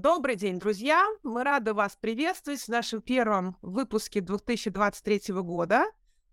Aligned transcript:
Добрый 0.00 0.36
день, 0.36 0.60
друзья! 0.60 1.04
Мы 1.24 1.42
рады 1.42 1.74
вас 1.74 1.98
приветствовать 2.00 2.60
в 2.60 2.68
нашем 2.68 3.00
первом 3.02 3.56
выпуске 3.62 4.20
2023 4.20 5.34
года. 5.42 5.86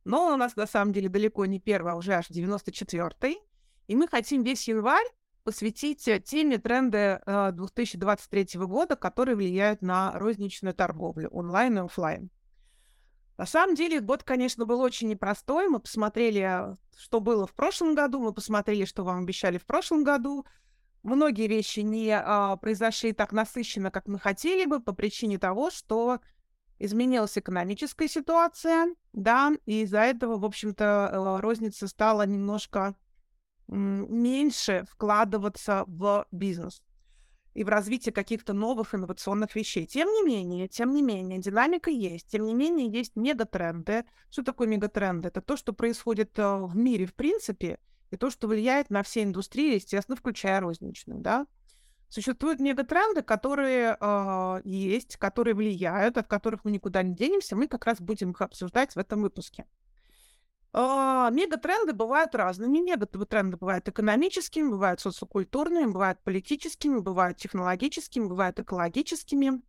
Но 0.04 0.32
у 0.32 0.38
нас 0.38 0.56
на 0.56 0.68
самом 0.68 0.94
деле 0.94 1.10
далеко 1.10 1.48
не 1.48 1.60
первый, 1.60 1.94
а 1.94 1.96
уже 1.96 2.14
аж 2.14 2.30
94-й. 2.30 3.40
И 3.88 3.96
мы 3.96 4.08
хотим 4.08 4.44
весь 4.44 4.68
январь 4.68 5.08
посвятить 5.44 6.08
э, 6.08 6.20
теме 6.20 6.60
тренды 6.60 7.20
2023 7.26 8.50
э, 8.54 8.58
года, 8.68 8.96
которые 8.96 9.36
влияют 9.36 9.82
на 9.82 10.12
розничную 10.12 10.76
торговлю 10.76 11.30
онлайн 11.30 11.80
и 11.80 11.82
офлайн. 11.82 12.30
На 13.40 13.48
самом 13.48 13.74
деле 13.74 14.00
год, 14.00 14.22
конечно, 14.22 14.68
был 14.68 14.80
очень 14.80 15.10
непростой. 15.10 15.70
Мы 15.70 15.80
посмотрели, 15.80 16.78
что 16.96 17.20
было 17.20 17.48
в 17.48 17.56
прошлом 17.56 17.96
году, 17.96 18.20
мы 18.20 18.32
посмотрели, 18.32 18.86
что 18.86 19.04
вам 19.04 19.24
обещали 19.24 19.58
в 19.58 19.66
прошлом 19.66 20.04
году– 20.04 20.46
многие 21.06 21.48
вещи 21.48 21.82
не 21.82 22.12
а, 22.12 22.56
произошли 22.58 23.14
так 23.14 23.32
насыщенно, 23.32 23.92
как 23.92 24.08
мы 24.08 24.20
хотели 24.20 24.66
бы, 24.66 24.80
по 24.80 24.94
причине 24.94 25.38
того, 25.38 25.70
что 25.70 26.20
изменилась 26.80 27.38
экономическая 27.38 28.08
ситуация, 28.08 28.94
да, 29.14 29.54
и 29.66 29.84
из-за 29.84 30.00
этого, 30.00 30.38
в 30.38 30.46
общем-то, 30.46 31.10
э, 31.12 31.40
розница 31.40 31.88
стала 31.88 32.26
немножко 32.26 32.96
меньше 33.68 34.86
вкладываться 34.92 35.86
в 35.88 36.28
бизнес 36.32 36.84
и 37.56 37.64
в 37.64 37.70
развитие 37.70 38.14
каких-то 38.14 38.54
новых 38.54 38.94
инновационных 38.94 39.56
вещей. 39.56 39.88
Тем 39.88 40.10
не 40.10 40.24
менее, 40.24 40.68
тем 40.68 40.92
не 40.94 41.02
менее, 41.02 41.40
динамика 41.40 41.90
есть. 41.90 42.28
Тем 42.28 42.46
не 42.46 42.54
менее, 42.54 42.90
есть 42.90 43.16
мегатренды. 43.16 44.04
Что 44.30 44.44
такое 44.44 44.68
мегатренды? 44.68 45.30
Это 45.30 45.42
то, 45.42 45.56
что 45.56 45.72
происходит 45.72 46.38
э, 46.38 46.58
в 46.58 46.76
мире 46.76 47.06
в 47.06 47.14
принципе, 47.14 47.80
и 48.12 48.18
то, 48.18 48.30
что 48.30 48.48
влияет 48.48 48.90
на 48.90 49.04
все 49.04 49.24
индустрии, 49.24 49.76
естественно, 49.76 50.16
включая 50.16 50.60
розничную, 50.60 51.20
да. 51.20 51.48
Существуют 52.08 52.60
мегатренды, 52.60 53.24
которые 53.24 53.98
э, 54.00 54.62
есть, 54.64 55.18
которые 55.18 55.56
влияют, 55.56 56.18
от 56.18 56.28
которых 56.28 56.64
мы 56.64 56.72
никуда 56.72 57.02
не 57.02 57.16
денемся. 57.16 57.56
Мы 57.56 57.68
как 57.68 57.86
раз 57.86 58.00
будем 58.00 58.32
их 58.32 58.42
обсуждать 58.42 58.96
в 58.96 59.00
этом 59.00 59.22
выпуске. 59.22 59.66
Э, 60.72 61.30
мегатренды 61.32 61.94
бывают 61.94 62.36
разными. 62.36 62.78
Мегатренды 62.78 63.58
бывают 63.58 63.90
экономическими, 63.90 64.70
бывают 64.70 65.00
социокультурными, 65.02 65.92
бывают 65.92 66.20
политическими, 66.24 67.00
бывают 67.00 67.38
технологическими, 67.38 68.28
бывают 68.28 68.60
экологическими, 68.60 69.62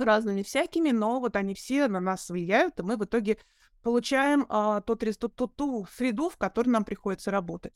разными 0.00 0.42
всякими, 0.42 0.90
но 0.90 1.20
вот 1.20 1.36
они 1.36 1.54
все 1.54 1.88
на 1.88 2.00
нас 2.00 2.28
влияют, 2.28 2.78
и 2.80 2.82
мы 2.82 2.96
в 2.96 3.04
итоге 3.04 3.38
получаем 3.82 4.46
а, 4.48 4.80
тот, 4.80 5.04
тот, 5.18 5.34
тот, 5.34 5.56
ту 5.56 5.86
среду, 5.96 6.28
в 6.28 6.36
которой 6.36 6.68
нам 6.68 6.84
приходится 6.84 7.30
работать. 7.30 7.74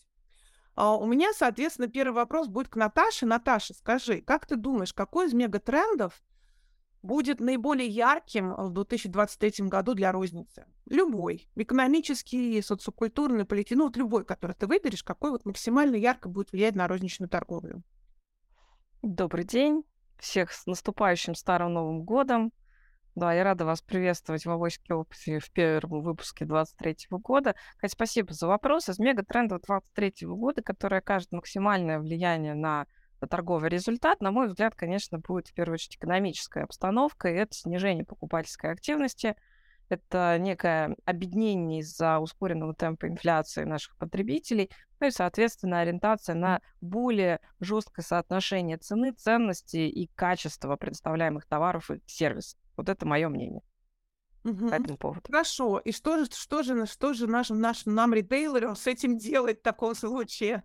А, 0.77 0.97
у 0.97 1.07
меня, 1.07 1.33
соответственно, 1.33 1.89
первый 1.89 2.15
вопрос 2.15 2.49
будет 2.49 2.69
к 2.69 2.77
Наташе. 2.77 3.27
Наташа, 3.27 3.75
скажи, 3.75 4.21
как 4.21 4.47
ты 4.47 4.57
думаешь, 4.57 4.93
какой 4.93 5.27
из 5.27 5.35
мегатрендов 5.35 6.23
будет 7.03 7.39
наиболее 7.39 7.89
ярким 7.89 8.55
в 8.55 8.71
2023 8.73 9.69
году 9.69 9.95
для 9.95 10.11
розницы? 10.11 10.67
Любой. 10.87 11.49
Экономический, 11.55 12.61
социокультурный, 12.61 13.45
политический, 13.45 13.77
ну 13.77 13.85
вот 13.85 13.97
любой, 13.97 14.25
который 14.25 14.53
ты 14.53 14.67
выберешь, 14.67 15.05
какой 15.05 15.31
вот 15.31 15.45
максимально 15.45 15.97
ярко 15.97 16.29
будет 16.29 16.53
влиять 16.53 16.75
на 16.75 16.89
розничную 16.89 17.29
торговлю? 17.29 17.83
Добрый 19.03 19.45
день. 19.45 19.85
Всех 20.19 20.53
с 20.53 20.67
наступающим 20.67 21.35
Старым 21.35 21.75
Новым 21.75 22.05
Годом. 22.05 22.53
Да, 23.15 23.33
я 23.33 23.45
рада 23.45 23.65
вас 23.65 23.81
приветствовать 23.81 24.45
в 24.45 24.51
Авоське 24.51 24.93
опыте 24.93 25.39
в 25.39 25.49
первом 25.53 26.03
выпуске 26.03 26.45
23 26.45 26.97
года. 27.11 27.55
Кать, 27.77 27.93
спасибо 27.93 28.33
за 28.33 28.49
вопрос. 28.49 28.89
Из 28.89 28.99
мегатрендов 28.99 29.63
23 29.63 30.27
года, 30.27 30.63
который 30.63 30.99
окажет 30.99 31.31
максимальное 31.31 32.01
влияние 32.01 32.55
на 32.55 32.87
торговый 33.31 33.71
результат, 33.71 34.21
на 34.21 34.33
мой 34.33 34.49
взгляд, 34.49 34.75
конечно, 34.75 35.21
будет 35.21 35.47
в 35.47 35.55
первую 35.55 35.75
очередь 35.75 35.95
экономическая 35.97 36.65
обстановка, 36.65 37.29
и 37.29 37.37
это 37.37 37.55
снижение 37.55 38.05
покупательской 38.05 38.73
активности, 38.73 39.37
это 39.89 40.37
некое 40.41 40.97
объединение 41.05 41.81
из-за 41.81 42.19
ускоренного 42.19 42.75
темпа 42.75 43.07
инфляции 43.07 43.63
наших 43.63 43.97
потребителей, 43.97 44.71
ну 44.99 45.07
и, 45.07 45.11
соответственно, 45.13 45.81
ориентация 45.81 46.35
на 46.35 46.61
более 46.81 47.39
жесткое 47.61 48.05
соотношение 48.05 48.77
цены, 48.77 49.13
ценности 49.13 49.77
и 49.77 50.11
качества 50.17 50.75
предоставляемых 50.75 51.47
товаров 51.47 51.93
и 51.93 52.03
сервисов. 52.07 52.59
Вот 52.77 52.89
это 52.89 53.07
мое 53.07 53.29
мнение 53.29 53.63
угу. 54.45 54.69
по 54.69 54.75
этому 54.75 54.97
поводу. 54.97 55.23
Хорошо. 55.27 55.79
И 55.79 55.93
что 55.93 56.19
же, 56.19 56.27
что 56.31 56.63
же, 56.63 56.87
что 56.87 57.15
же 57.15 57.27
нашим, 57.27 57.61
нашим 57.61 57.95
нам, 57.95 58.15
ритейлерам, 58.15 58.77
с 58.77 58.87
этим 58.87 59.19
делать 59.19 59.61
в 59.61 59.63
таком 59.63 59.95
случае? 59.95 60.63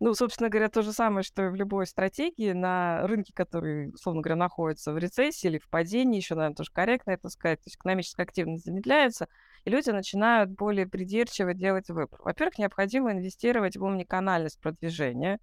Ну, 0.00 0.14
собственно 0.14 0.48
говоря, 0.48 0.68
то 0.68 0.82
же 0.82 0.92
самое, 0.92 1.22
что 1.22 1.44
и 1.44 1.48
в 1.48 1.54
любой 1.54 1.86
стратегии 1.86 2.50
на 2.50 3.06
рынке, 3.06 3.32
который, 3.32 3.90
условно 3.90 4.20
говоря, 4.20 4.34
находится 4.34 4.92
в 4.92 4.98
рецессии 4.98 5.46
или 5.46 5.58
в 5.58 5.68
падении, 5.68 6.16
еще, 6.16 6.34
наверное, 6.34 6.56
тоже 6.56 6.72
корректно 6.72 7.12
это 7.12 7.28
сказать, 7.28 7.60
то 7.60 7.68
есть 7.68 7.76
экономическая 7.76 8.24
активность 8.24 8.64
замедляется, 8.64 9.28
и 9.64 9.70
люди 9.70 9.90
начинают 9.90 10.50
более 10.50 10.88
придирчиво 10.88 11.54
делать 11.54 11.88
выбор. 11.88 12.20
Во-первых, 12.20 12.58
необходимо 12.58 13.12
инвестировать 13.12 13.76
в 13.76 13.84
умниканальность 13.84 14.60
продвижения, 14.60 15.38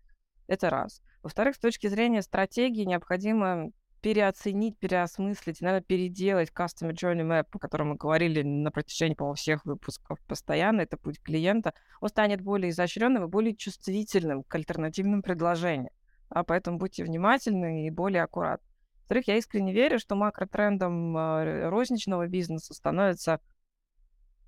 это 0.48 0.70
раз. 0.70 1.02
Во-вторых, 1.24 1.56
с 1.56 1.60
точки 1.60 1.88
зрения 1.88 2.22
стратегии 2.22 2.84
необходимо 2.84 3.72
переоценить, 4.02 4.78
переосмыслить, 4.78 5.62
наверное, 5.62 5.84
переделать 5.84 6.50
Customer 6.50 6.92
Journey 6.92 7.28
Map, 7.28 7.48
о 7.52 7.60
котором 7.60 7.90
мы 7.90 7.96
говорили 7.96 8.42
на 8.42 8.72
протяжении, 8.72 9.16
по 9.16 9.34
всех 9.34 9.66
выпусков 9.66 10.20
постоянно, 10.28 10.82
это 10.82 10.98
путь 10.98 11.22
клиента, 11.22 11.74
он 12.02 12.10
станет 12.10 12.42
более 12.42 12.72
изощренным 12.72 13.26
и 13.26 13.28
более 13.28 13.56
чувствительным 13.56 14.44
к 14.44 14.56
альтернативным 14.56 15.22
предложениям. 15.22 15.94
А 16.30 16.44
поэтому 16.44 16.78
будьте 16.78 17.04
внимательны 17.04 17.88
и 17.88 17.90
более 17.90 18.24
аккуратны. 18.24 18.66
Во-вторых, 19.02 19.28
я 19.28 19.38
искренне 19.38 19.74
верю, 19.74 19.98
что 19.98 20.16
макротрендом 20.16 21.18
э, 21.18 21.70
розничного 21.70 22.28
бизнеса 22.28 22.76
становится 22.76 23.40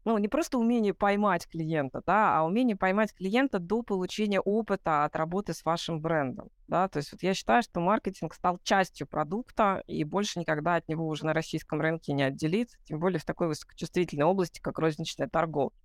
ну, 0.03 0.17
не 0.17 0.27
просто 0.27 0.57
умение 0.57 0.93
поймать 0.93 1.47
клиента, 1.47 2.01
да, 2.05 2.37
а 2.37 2.43
умение 2.43 2.75
поймать 2.75 3.13
клиента 3.13 3.59
до 3.59 3.83
получения 3.83 4.39
опыта 4.39 5.05
от 5.05 5.15
работы 5.15 5.53
с 5.53 5.63
вашим 5.63 6.01
брендом, 6.01 6.49
да, 6.67 6.87
то 6.87 6.97
есть 6.97 7.11
вот 7.11 7.21
я 7.23 7.33
считаю, 7.33 7.61
что 7.61 7.79
маркетинг 7.79 8.33
стал 8.33 8.59
частью 8.63 9.07
продукта, 9.07 9.83
и 9.87 10.03
больше 10.03 10.39
никогда 10.39 10.75
от 10.75 10.87
него 10.87 11.07
уже 11.07 11.25
на 11.25 11.33
российском 11.33 11.81
рынке 11.81 12.13
не 12.13 12.23
отделиться, 12.23 12.77
тем 12.85 12.99
более 12.99 13.19
в 13.19 13.25
такой 13.25 13.47
высокочувствительной 13.47 14.25
области, 14.25 14.59
как 14.59 14.79
розничная 14.79 15.27
торговля. 15.27 15.75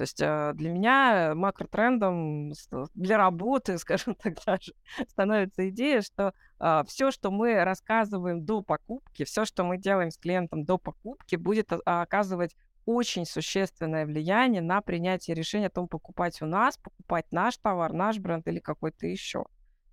То 0.00 0.04
есть 0.04 0.20
э, 0.22 0.52
для 0.54 0.70
меня 0.70 1.34
макротрендом 1.34 2.52
для 2.94 3.18
работы, 3.18 3.76
скажем 3.78 4.14
так, 4.14 4.34
даже 4.46 4.72
становится 5.06 5.68
идея, 5.68 6.00
что 6.00 6.32
э, 6.58 6.84
все, 6.86 7.10
что 7.10 7.30
мы 7.30 7.62
рассказываем 7.64 8.42
до 8.46 8.62
покупки, 8.62 9.24
все, 9.24 9.44
что 9.44 9.62
мы 9.62 9.76
делаем 9.76 10.10
с 10.10 10.16
клиентом 10.16 10.64
до 10.64 10.78
покупки, 10.78 11.36
будет 11.36 11.70
оказывать 11.84 12.56
очень 12.86 13.26
существенное 13.26 14.06
влияние 14.06 14.62
на 14.62 14.80
принятие 14.80 15.34
решения 15.34 15.66
о 15.66 15.70
том, 15.70 15.88
покупать 15.88 16.40
у 16.42 16.46
нас, 16.46 16.76
покупать 16.78 17.26
наш 17.30 17.56
товар, 17.58 17.92
наш 17.92 18.18
бренд 18.18 18.46
или 18.48 18.58
какой-то 18.58 19.06
еще. 19.06 19.44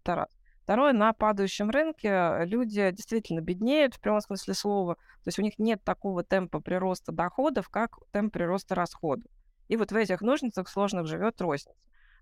Это 0.04 0.16
раз. 0.16 0.30
Второе, 0.64 0.92
на 0.92 1.14
падающем 1.14 1.70
рынке 1.70 2.40
люди 2.44 2.92
действительно 2.92 3.40
беднеют 3.40 3.96
в 3.96 4.02
прямом 4.02 4.20
смысле 4.20 4.54
слова. 4.54 4.96
То 4.96 5.28
есть 5.28 5.40
у 5.40 5.42
них 5.42 5.58
нет 5.60 5.84
такого 5.84 6.24
темпа 6.24 6.60
прироста 6.60 7.12
доходов, 7.12 7.70
как 7.70 7.98
темп 8.12 8.34
прироста 8.34 8.76
расходов. 8.76 9.32
И 9.70 9.78
вот 9.78 9.92
в 9.92 9.96
этих 9.96 10.22
ножницах 10.22 10.68
сложных 10.68 11.08
живет 11.08 11.40
розница 11.42 11.74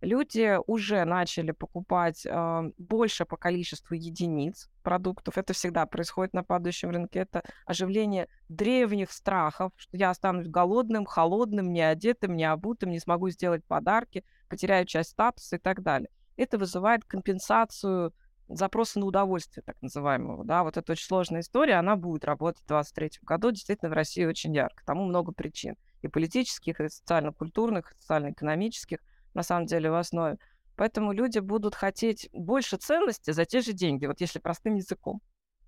люди 0.01 0.57
уже 0.67 1.03
начали 1.06 1.51
покупать 1.51 2.25
э, 2.25 2.72
больше 2.78 3.25
по 3.25 3.38
количеству 3.38 3.95
единиц 3.95 4.69
продуктов. 4.83 5.38
Это 5.38 5.53
всегда 5.53 5.85
происходит 5.85 6.33
на 6.33 6.44
падающем 6.44 6.89
рынке. 6.89 7.19
Это 7.19 7.44
оживление 7.66 8.28
древних 8.50 9.11
страхов, 9.11 9.72
что 9.78 9.97
я 9.97 10.09
останусь 10.09 10.47
голодным, 10.47 11.05
холодным, 11.05 11.73
не 11.73 11.81
одетым, 11.81 12.35
не 12.35 12.45
обутым, 12.45 12.91
не 12.91 13.00
смогу 13.00 13.29
сделать 13.29 13.63
подарки, 13.66 14.23
потеряю 14.50 14.85
часть 14.85 15.11
статуса 15.11 15.55
и 15.55 15.59
так 15.59 15.81
далее. 15.81 16.09
Это 16.38 16.57
вызывает 16.57 17.05
компенсацию 17.05 18.13
запроса 18.47 18.99
на 18.99 19.08
удовольствие, 19.08 19.64
так 19.66 19.81
называемого. 19.81 20.46
Да, 20.46 20.64
вот 20.64 20.78
это 20.78 20.91
очень 20.91 21.08
сложная 21.08 21.41
история, 21.41 21.75
она 21.75 21.96
будет 21.96 22.25
работать 22.25 22.61
в 22.64 22.67
2023 22.67 23.19
году. 23.23 23.52
Действительно, 23.52 23.90
в 23.90 23.93
России 23.93 24.25
очень 24.25 24.53
ярко. 24.53 24.84
Тому 24.85 25.05
много 25.05 25.31
причин. 25.31 25.75
И 26.02 26.08
политических, 26.08 26.79
и 26.79 26.90
социально-культурных, 26.90 27.91
и 27.91 27.97
социально-экономических– 27.97 28.99
на 29.35 29.43
самом 29.43 29.67
деле, 29.67 29.91
в 29.91 29.96
основе. 29.96 30.40
Поэтому 30.76 31.11
люди 31.11 31.40
будут 31.40 31.76
хотеть 31.76 32.29
больше 32.34 32.78
ценности 32.78 33.32
за 33.32 33.46
те 33.46 33.61
же 33.61 33.73
деньги, 33.73 34.08
вот 34.08 34.20
если 34.20 34.40
простым 34.40 34.76
языком. 34.76 35.22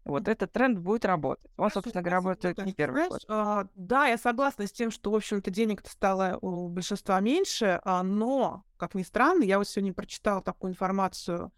Вот 0.04 0.30
этот 0.30 0.54
тренд 0.54 0.80
будет 0.80 1.04
работать. 1.04 1.52
Он, 1.58 1.70
собственно 1.70 2.02
говоря, 2.02 2.18
работает 2.18 2.58
не 2.66 2.74
первый 2.74 3.10
год. 3.10 3.26
А, 3.28 3.68
да, 3.76 4.08
я 4.08 4.18
согласна 4.18 4.66
с 4.66 4.72
тем, 4.72 4.90
что, 4.90 5.12
в 5.12 5.16
общем-то, 5.16 5.52
денег 5.52 5.86
стало 5.86 6.38
у 6.42 6.70
большинства 6.70 7.20
меньше, 7.20 7.82
а, 7.84 8.04
но, 8.04 8.64
как 8.78 8.96
ни 8.96 9.04
странно, 9.04 9.44
я 9.44 9.58
вот 9.58 9.68
сегодня 9.68 9.94
прочитала 9.94 10.42
такую 10.42 10.72
информацию 10.72 11.52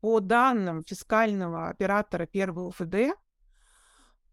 по 0.00 0.20
данным 0.20 0.82
фискального 0.82 1.68
оператора 1.68 2.26
первого 2.26 2.72
ФД, 2.72 3.16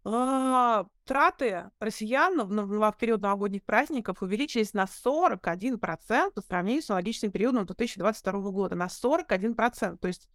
траты 0.02 1.70
россиян 1.78 2.40
в, 2.40 2.90
в 2.90 2.96
период 2.98 3.20
новогодних 3.22 3.62
праздников 3.62 4.22
увеличились 4.22 4.74
на 4.74 4.84
41% 4.84 6.32
по 6.32 6.40
сравнению 6.42 6.82
с 6.82 6.90
аналогичным 6.90 7.30
периодом 7.30 7.66
2022 7.66 8.32
года. 8.50 8.74
На 8.74 8.86
41%. 8.86 9.98
То 9.98 10.08
есть 10.08 10.28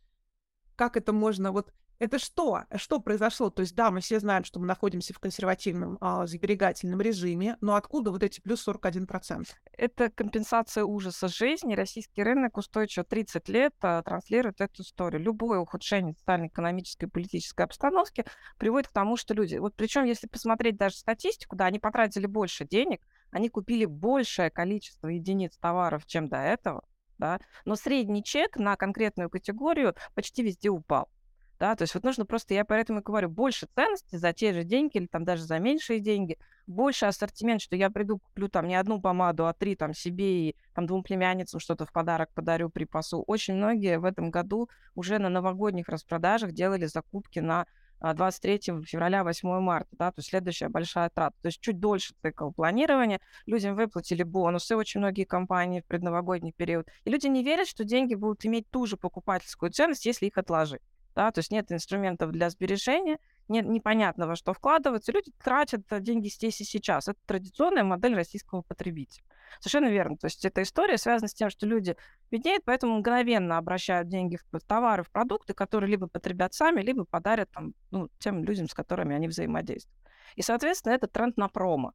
как 0.75 0.95
это 0.95 1.11
можно 1.11 1.51
вот 1.51 1.73
Это 1.99 2.19
что? 2.19 2.63
Что 2.75 2.99
произошло? 2.99 3.49
То 3.49 3.61
есть, 3.61 3.73
да, 3.73 3.89
мы 3.89 4.01
все 4.01 4.19
знаем, 4.19 4.43
что 4.43 4.59
мы 4.59 4.67
находимся 4.67 5.15
в 5.15 5.19
консервативном 5.19 5.97
а, 5.99 6.27
сберегательном 6.27 7.01
режиме, 7.01 7.57
но 7.59 7.73
откуда 7.73 8.11
вот 8.11 8.21
эти 8.21 8.39
плюс 8.39 8.67
41%? 8.67 9.47
Это 9.73 10.11
компенсация 10.11 10.83
ужаса 10.83 11.27
жизни. 11.27 11.73
Российский 11.73 12.21
рынок 12.21 12.57
устойчиво 12.57 13.03
30 13.03 13.49
лет 13.49 13.73
а, 13.81 14.03
транслирует 14.03 14.61
эту 14.61 14.83
историю. 14.83 15.23
Любое 15.23 15.57
ухудшение 15.57 16.13
социально-экономической 16.13 17.05
и 17.05 17.09
политической 17.09 17.63
обстановки 17.63 18.25
приводит 18.59 18.89
к 18.89 18.93
тому, 18.93 19.17
что 19.17 19.33
люди... 19.33 19.57
Вот 19.57 19.73
причем, 19.75 20.03
если 20.03 20.27
посмотреть 20.27 20.77
даже 20.77 20.97
статистику, 20.97 21.55
да, 21.55 21.65
они 21.65 21.79
потратили 21.79 22.27
больше 22.27 22.65
денег, 22.65 23.01
они 23.31 23.49
купили 23.49 23.85
большее 23.85 24.51
количество 24.51 25.07
единиц 25.07 25.57
товаров, 25.57 26.05
чем 26.05 26.27
до 26.27 26.37
этого, 26.37 26.83
да, 27.17 27.39
но 27.65 27.75
средний 27.75 28.23
чек 28.23 28.55
на 28.57 28.75
конкретную 28.75 29.31
категорию 29.31 29.95
почти 30.13 30.43
везде 30.43 30.69
упал 30.69 31.09
да, 31.59 31.75
то 31.75 31.83
есть 31.83 31.93
вот 31.95 32.03
нужно 32.03 32.25
просто, 32.25 32.53
я 32.53 32.65
поэтому 32.65 32.99
и 32.99 33.03
говорю, 33.03 33.29
больше 33.29 33.67
ценности 33.73 34.15
за 34.15 34.33
те 34.33 34.53
же 34.53 34.63
деньги 34.63 34.97
или 34.97 35.07
там 35.07 35.25
даже 35.25 35.43
за 35.43 35.59
меньшие 35.59 35.99
деньги, 35.99 36.37
больше 36.67 37.05
ассортимент, 37.05 37.61
что 37.61 37.75
я 37.75 37.89
приду, 37.89 38.19
куплю 38.19 38.47
там 38.47 38.67
не 38.67 38.75
одну 38.75 39.01
помаду, 39.01 39.47
а 39.47 39.53
три 39.53 39.75
там 39.75 39.93
себе 39.93 40.49
и 40.49 40.55
там 40.73 40.85
двум 40.85 41.03
племянницам 41.03 41.59
что-то 41.59 41.85
в 41.85 41.91
подарок 41.91 42.29
подарю, 42.33 42.69
припасу. 42.69 43.23
Очень 43.25 43.55
многие 43.55 43.99
в 43.99 44.05
этом 44.05 44.29
году 44.29 44.69
уже 44.93 45.17
на 45.17 45.29
новогодних 45.29 45.87
распродажах 45.89 46.51
делали 46.51 46.85
закупки 46.85 47.39
на 47.39 47.65
23 47.99 48.59
а, 48.67 48.81
февраля, 48.83 49.23
8 49.23 49.59
марта, 49.59 49.89
да, 49.93 50.11
то 50.11 50.19
есть 50.19 50.29
следующая 50.29 50.69
большая 50.69 51.09
трата. 51.09 51.35
То 51.41 51.47
есть 51.47 51.59
чуть 51.59 51.79
дольше 51.79 52.13
цикл 52.21 52.51
планирования. 52.51 53.19
Людям 53.47 53.75
выплатили 53.75 54.21
бонусы, 54.21 54.75
очень 54.75 54.99
многие 54.99 55.23
компании 55.23 55.81
в 55.81 55.85
предновогодний 55.85 56.53
период. 56.55 56.87
И 57.05 57.09
люди 57.09 57.27
не 57.27 57.43
верят, 57.43 57.67
что 57.67 57.83
деньги 57.83 58.13
будут 58.13 58.45
иметь 58.45 58.69
ту 58.69 58.85
же 58.85 58.97
покупательскую 58.97 59.71
ценность, 59.71 60.05
если 60.05 60.27
их 60.27 60.37
отложить 60.37 60.81
да, 61.17 61.31
то 61.31 61.39
есть 61.39 61.49
нет 61.49 61.71
инструментов 61.71 62.31
для 62.31 62.47
сбережения, 62.51 63.17
нет 63.47 63.65
непонятного, 63.65 64.35
что 64.35 64.53
вкладываться, 64.53 65.11
люди 65.11 65.31
тратят 65.43 65.81
э, 65.91 65.99
деньги 65.99 66.27
здесь 66.27 66.61
и 66.61 66.63
сейчас. 66.63 67.07
Это 67.07 67.19
традиционная 67.25 67.83
модель 67.83 68.13
российского 68.13 68.61
потребителя. 68.61 69.25
Совершенно 69.59 69.89
верно. 69.89 70.15
То 70.17 70.27
есть 70.27 70.45
эта 70.45 70.61
история 70.61 70.99
связана 70.99 71.27
с 71.27 71.33
тем, 71.33 71.49
что 71.49 71.65
люди 71.65 71.95
беднеют, 72.29 72.63
поэтому 72.65 72.99
мгновенно 72.99 73.57
обращают 73.57 74.09
деньги 74.09 74.37
в 74.51 74.59
товары, 74.67 75.01
в 75.01 75.09
продукты, 75.09 75.55
которые 75.55 75.89
либо 75.89 76.05
потребят 76.07 76.53
сами, 76.53 76.81
либо 76.81 77.03
подарят 77.03 77.49
там, 77.49 77.73
ну, 77.89 78.09
тем 78.19 78.43
людям, 78.43 78.69
с 78.69 78.75
которыми 78.75 79.15
они 79.15 79.27
взаимодействуют. 79.27 79.97
И, 80.35 80.43
соответственно, 80.43 80.93
это 80.93 81.07
тренд 81.07 81.35
на 81.35 81.47
промо 81.47 81.93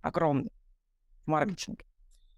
огромный 0.00 0.52
в 1.24 1.26
маркетинге. 1.26 1.84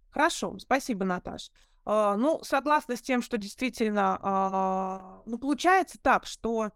Хорошо, 0.09 0.59
спасибо, 0.59 1.05
Наташ. 1.05 1.51
А, 1.85 2.17
ну, 2.17 2.41
согласна 2.43 2.97
с 2.97 3.03
тем, 3.03 3.23
что 3.23 3.39
действительно, 3.39 4.19
а, 4.23 5.23
ну, 5.27 5.39
получается 5.39 5.99
так, 6.01 6.27
что 6.27 6.71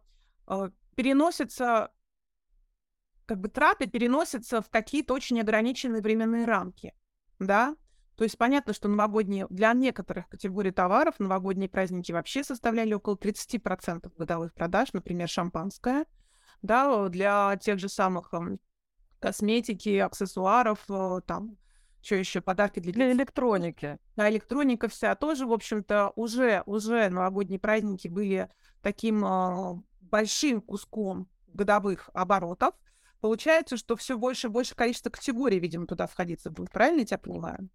а, 0.46 0.70
переносятся, 0.96 1.92
как 3.26 3.40
бы 3.40 3.48
траты 3.48 3.86
переносятся 3.86 4.62
в 4.62 4.68
какие-то 4.68 5.14
очень 5.14 5.40
ограниченные 5.40 6.02
временные 6.02 6.44
рамки, 6.44 6.94
да, 7.38 7.76
то 8.16 8.24
есть 8.24 8.38
понятно, 8.38 8.72
что 8.72 8.88
новогодние, 8.88 9.46
для 9.50 9.72
некоторых 9.74 10.28
категорий 10.28 10.70
товаров 10.70 11.16
новогодние 11.18 11.68
праздники 11.68 12.12
вообще 12.12 12.42
составляли 12.42 12.94
около 12.94 13.14
30% 13.14 14.10
годовых 14.16 14.54
продаж, 14.54 14.92
например, 14.92 15.28
шампанское, 15.28 16.06
да, 16.62 17.08
для 17.08 17.56
тех 17.58 17.78
же 17.78 17.88
самых 17.88 18.32
косметики, 19.20 19.98
аксессуаров, 19.98 20.80
э, 20.88 21.20
там, 21.26 21.58
что 22.06 22.14
еще 22.14 22.40
подарки 22.40 22.80
для, 22.80 22.92
для 22.92 23.12
электроники. 23.12 23.98
Да, 24.14 24.30
электроника 24.30 24.88
вся 24.88 25.14
тоже, 25.14 25.46
в 25.46 25.52
общем-то, 25.52 26.12
уже, 26.14 26.62
уже 26.66 27.08
новогодние 27.08 27.58
праздники 27.58 28.08
были 28.08 28.48
таким 28.80 29.24
э, 29.24 29.82
большим 30.00 30.60
куском 30.60 31.28
годовых 31.48 32.08
оборотов. 32.14 32.74
Получается, 33.20 33.76
что 33.76 33.96
все 33.96 34.16
больше 34.16 34.46
и 34.46 34.50
больше 34.50 34.74
количество 34.74 35.10
категорий, 35.10 35.58
видимо, 35.58 35.86
туда 35.86 36.06
входиться 36.06 36.50
будет. 36.50 36.70
Правильно 36.70 37.00
я 37.00 37.06
тебя 37.06 37.18
понимаю? 37.18 37.68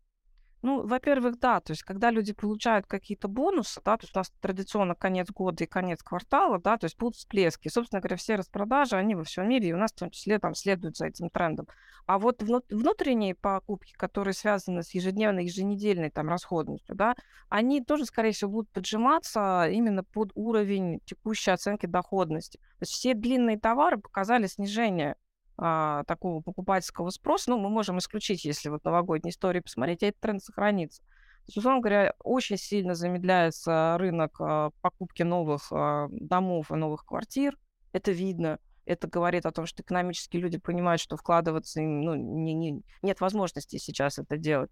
Ну, 0.64 0.86
во-первых, 0.86 1.40
да, 1.40 1.60
то 1.60 1.72
есть 1.72 1.82
когда 1.82 2.12
люди 2.12 2.34
получают 2.34 2.86
какие-то 2.86 3.28
бонусы, 3.28 3.82
да, 3.84 3.98
то 3.98 4.04
есть 4.04 4.16
у 4.16 4.20
нас 4.20 4.32
традиционно 4.42 4.94
конец 4.94 5.32
года 5.32 5.64
и 5.64 5.68
конец 5.68 6.04
квартала, 6.04 6.60
да, 6.60 6.78
то 6.78 6.86
есть 6.86 6.98
будут 7.00 7.16
всплески. 7.16 7.68
Собственно 7.68 8.00
говоря, 8.00 8.16
все 8.16 8.36
распродажи, 8.36 8.96
они 8.96 9.16
во 9.16 9.24
всем 9.24 9.50
мире, 9.50 9.70
и 9.70 9.74
у 9.74 9.78
нас 9.78 9.92
в 9.92 9.96
том 9.96 10.12
числе 10.12 10.38
там 10.38 10.54
следуют 10.54 10.98
за 10.98 11.08
этим 11.08 11.32
трендом. 11.32 11.68
А 12.06 12.20
вот 12.20 12.44
внутренние 12.44 13.34
покупки, 13.34 13.94
которые 13.94 14.36
связаны 14.36 14.84
с 14.84 14.94
ежедневной, 14.94 15.46
еженедельной 15.46 16.12
там 16.12 16.30
расходностью, 16.30 16.96
да, 16.96 17.16
они 17.50 17.84
тоже, 17.84 18.06
скорее 18.06 18.32
всего, 18.32 18.52
будут 18.52 18.70
поджиматься 18.72 19.68
именно 19.68 20.04
под 20.04 20.32
уровень 20.36 21.00
текущей 21.06 21.52
оценки 21.52 21.88
доходности. 21.88 22.58
То 22.58 22.84
есть 22.84 22.94
все 22.94 23.14
длинные 23.16 23.60
товары 23.60 23.98
показали 23.98 24.46
снижение 24.46 25.16
а, 25.64 26.04
такого 26.06 26.42
покупательского 26.42 27.12
спроса, 27.12 27.52
ну, 27.52 27.60
мы 27.60 27.70
можем 27.70 28.00
исключить, 28.00 28.46
если 28.46 28.70
вот 28.70 28.84
новогодние 28.84 29.30
истории 29.30 29.60
посмотреть, 29.60 30.02
а 30.02 30.08
этот 30.08 30.20
тренд 30.20 30.44
сохранится. 30.44 31.04
То 31.46 31.60
условно 31.60 31.82
говоря, 31.82 32.16
очень 32.24 32.58
сильно 32.58 32.96
замедляется 32.96 33.96
рынок 34.00 34.36
а, 34.40 34.72
покупки 34.82 35.22
новых 35.22 35.72
а, 35.72 36.08
домов 36.10 36.72
и 36.72 36.76
новых 36.76 37.06
квартир. 37.06 37.60
Это 37.92 38.12
видно. 38.12 38.58
Это 38.86 39.08
говорит 39.08 39.46
о 39.46 39.52
том, 39.52 39.68
что 39.68 39.84
экономические 39.84 40.42
люди 40.42 40.58
понимают, 40.58 41.00
что 41.00 41.16
вкладываться 41.16 41.80
ну, 41.80 42.16
не, 42.16 42.56
не, 42.56 42.82
нет 43.04 43.22
возможности 43.22 43.78
сейчас 43.78 44.18
это 44.18 44.38
делать. 44.38 44.72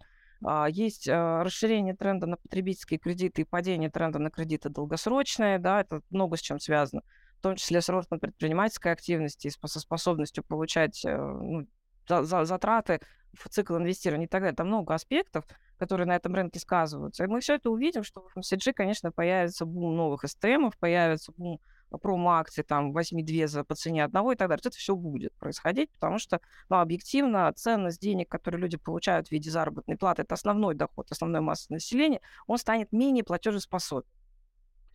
Есть 0.70 1.08
расширение 1.08 1.96
тренда 1.96 2.26
на 2.26 2.38
потребительские 2.38 2.98
кредиты 2.98 3.42
и 3.42 3.46
падение 3.46 3.92
тренда 3.92 4.20
на 4.20 4.32
кредиты 4.32 4.70
долгосрочные, 4.70 5.60
да, 5.60 5.82
это 5.82 6.02
много 6.10 6.38
с 6.38 6.42
чем 6.42 6.60
связано 6.60 7.04
в 7.40 7.42
том 7.42 7.56
числе 7.56 7.82
с 7.82 7.88
ростом 7.88 8.20
предпринимательской 8.20 8.92
активности 8.92 9.48
и 9.48 9.50
со 9.50 9.80
способностью 9.80 10.44
получать 10.44 11.06
э, 11.06 11.18
ну, 11.18 11.66
за, 12.08 12.24
за, 12.24 12.44
затраты 12.44 13.00
в 13.34 13.48
цикл 13.48 13.78
инвестирования 13.78 14.28
и 14.28 14.30
так 14.30 14.42
далее. 14.42 14.56
Там 14.56 14.68
много 14.68 14.94
аспектов, 14.94 15.46
которые 15.78 16.06
на 16.06 16.18
этом 16.18 16.36
рынке 16.36 16.60
сказываются. 16.60 17.24
И 17.24 17.28
мы 17.28 17.40
все 17.40 17.56
это 17.56 17.70
увидим, 17.70 18.04
что 18.04 18.22
в 18.22 18.38
FMCG, 18.38 18.74
конечно, 18.74 19.14
появится 19.14 19.66
бум 19.66 19.96
новых 19.96 20.28
СТМов, 20.28 20.78
появится 20.78 21.32
бум 21.38 21.62
промо-акций, 22.02 22.64
там, 22.64 22.92
возьми 22.92 23.24
две 23.24 23.48
за 23.48 23.64
по 23.64 23.74
цене 23.74 24.04
одного 24.04 24.34
и 24.34 24.36
так 24.36 24.50
далее. 24.50 24.62
Это 24.66 24.78
все 24.78 24.96
будет 24.96 25.34
происходить, 25.38 25.90
потому 25.94 26.20
что, 26.20 26.42
ну, 26.68 26.78
объективно, 26.78 27.52
ценность 27.54 28.02
денег, 28.02 28.30
которые 28.30 28.62
люди 28.62 28.78
получают 28.78 29.30
в 29.30 29.32
виде 29.32 29.50
заработной 29.50 29.98
платы, 29.98 30.24
это 30.24 30.36
основной 30.36 30.76
доход, 30.76 31.10
основной 31.10 31.42
массы 31.42 31.72
населения, 31.72 32.22
он 32.48 32.58
станет 32.58 32.92
менее 32.92 33.24
платежеспособен. 33.24 34.06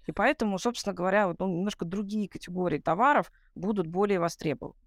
И 0.06 0.12
поэтому, 0.12 0.58
собственно 0.58 0.94
говоря, 0.94 1.28
вот, 1.28 1.38
ну, 1.38 1.48
немножко 1.48 1.84
другие 1.84 2.28
категории 2.28 2.78
товаров 2.78 3.32
будут 3.54 3.87
более 3.87 4.20
востребованы. 4.20 4.78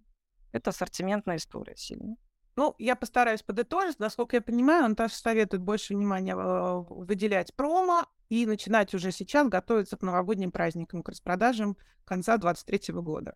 Это 0.52 0.70
ассортиментная 0.70 1.38
история 1.38 1.76
сильно. 1.76 2.16
Ну, 2.56 2.74
я 2.80 2.96
постараюсь 2.96 3.44
подытожить. 3.44 4.00
Насколько 4.00 4.38
я 4.38 4.42
понимаю, 4.42 4.90
Наташа 4.90 5.16
советует 5.16 5.62
больше 5.62 5.94
внимания 5.94 6.36
э, 6.36 6.84
выделять 6.90 7.56
промо 7.56 8.08
и 8.30 8.48
начинать 8.48 8.94
уже 8.96 9.12
сейчас 9.12 9.48
готовиться 9.48 9.96
к 9.96 10.02
новогодним 10.02 10.52
праздникам, 10.52 11.04
к 11.04 11.10
распродажам 11.10 11.78
конца 12.04 12.38
2023 12.38 12.96
года. 12.96 13.36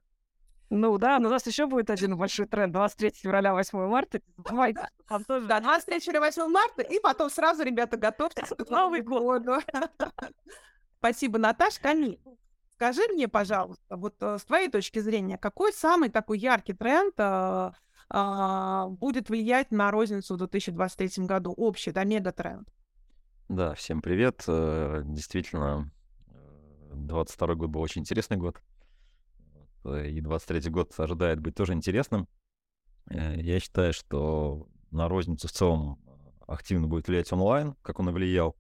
Ну 0.71 0.97
да, 0.97 1.19
но 1.19 1.27
у 1.27 1.31
нас 1.31 1.45
еще 1.45 1.67
будет 1.67 1.89
один 1.89 2.17
большой 2.17 2.47
тренд 2.47 2.71
23 2.71 3.11
февраля, 3.11 3.53
8 3.53 3.77
марта. 3.88 4.21
Давай, 4.38 4.73
там 5.07 5.23
тоже. 5.25 5.45
Да, 5.45 5.59
23 5.59 6.00
февраля, 6.00 6.21
8 6.21 6.47
марта, 6.47 6.81
и 6.81 7.00
потом 7.00 7.29
сразу, 7.29 7.63
ребята, 7.63 7.97
готовьтесь 7.97 8.47
к 8.57 8.69
Новому 8.69 9.03
году. 9.03 9.57
Спасибо, 11.01 11.39
Наташа. 11.39 11.81
Камиль, 11.81 12.20
скажи 12.75 13.01
мне, 13.12 13.27
пожалуйста, 13.27 13.98
вот 13.98 14.13
э, 14.22 14.38
с 14.38 14.46
твоей 14.46 14.70
точки 14.70 15.00
зрения, 15.00 15.39
какой 15.39 15.74
самый 15.74 16.10
такой 16.10 16.38
яркий 16.38 16.74
тренд 16.74 17.15
э, 17.17 17.72
э, 18.13 18.86
будет 18.88 19.31
влиять 19.31 19.72
на 19.72 19.89
розницу 19.89 20.36
в 20.36 20.38
2023 20.38 21.25
году, 21.25 21.53
общий, 21.53 21.91
да, 21.91 22.03
мегатренд? 22.03 22.72
Да, 23.50 23.74
всем 23.74 24.03
привет. 24.03 24.43
Э, 24.48 25.01
действительно, 25.03 25.91
22 26.93 27.55
год 27.55 27.70
был 27.72 27.81
очень 27.81 28.01
интересный 28.01 28.38
год. 28.38 28.62
Э, 29.84 30.08
и 30.08 30.22
23 30.22 30.70
год 30.70 30.93
ожидает 31.00 31.39
быть 31.39 31.55
тоже 31.55 31.74
интересным. 31.74 32.27
Я 33.10 33.60
считаю, 33.60 33.91
что 33.91 34.67
на 34.91 35.10
розницу 35.10 35.48
в 35.48 35.51
целом 35.51 36.00
активно 36.48 36.86
будет 36.86 37.08
влиять 37.08 37.34
онлайн, 37.34 37.75
как 37.81 38.00
он 38.00 38.10
и 38.10 38.12
влиял. 38.12 38.55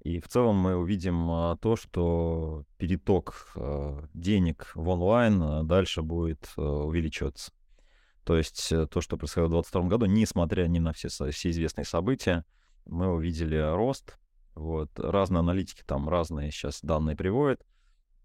И 0.00 0.18
в 0.20 0.28
целом 0.28 0.56
мы 0.56 0.76
увидим 0.76 1.30
а, 1.30 1.56
то, 1.58 1.76
что 1.76 2.64
переток 2.78 3.52
а, 3.54 4.02
денег 4.14 4.72
в 4.74 4.88
онлайн 4.88 5.42
а, 5.42 5.62
дальше 5.62 6.02
будет 6.02 6.50
увеличиваться. 6.56 7.52
То 8.24 8.36
есть 8.36 8.70
э, 8.70 8.86
то, 8.86 9.00
что 9.00 9.16
происходило 9.16 9.48
в 9.48 9.50
2022 9.50 9.88
году, 9.88 10.06
несмотря 10.06 10.66
ни 10.66 10.78
на 10.78 10.92
все, 10.92 11.08
все 11.08 11.50
известные 11.50 11.84
события, 11.84 12.44
мы 12.86 13.08
увидели 13.12 13.56
рост. 13.56 14.18
Вот. 14.54 14.90
Разные 14.98 15.40
аналитики 15.40 15.82
там 15.84 16.08
разные 16.08 16.50
сейчас 16.50 16.80
данные 16.82 17.16
приводят. 17.16 17.64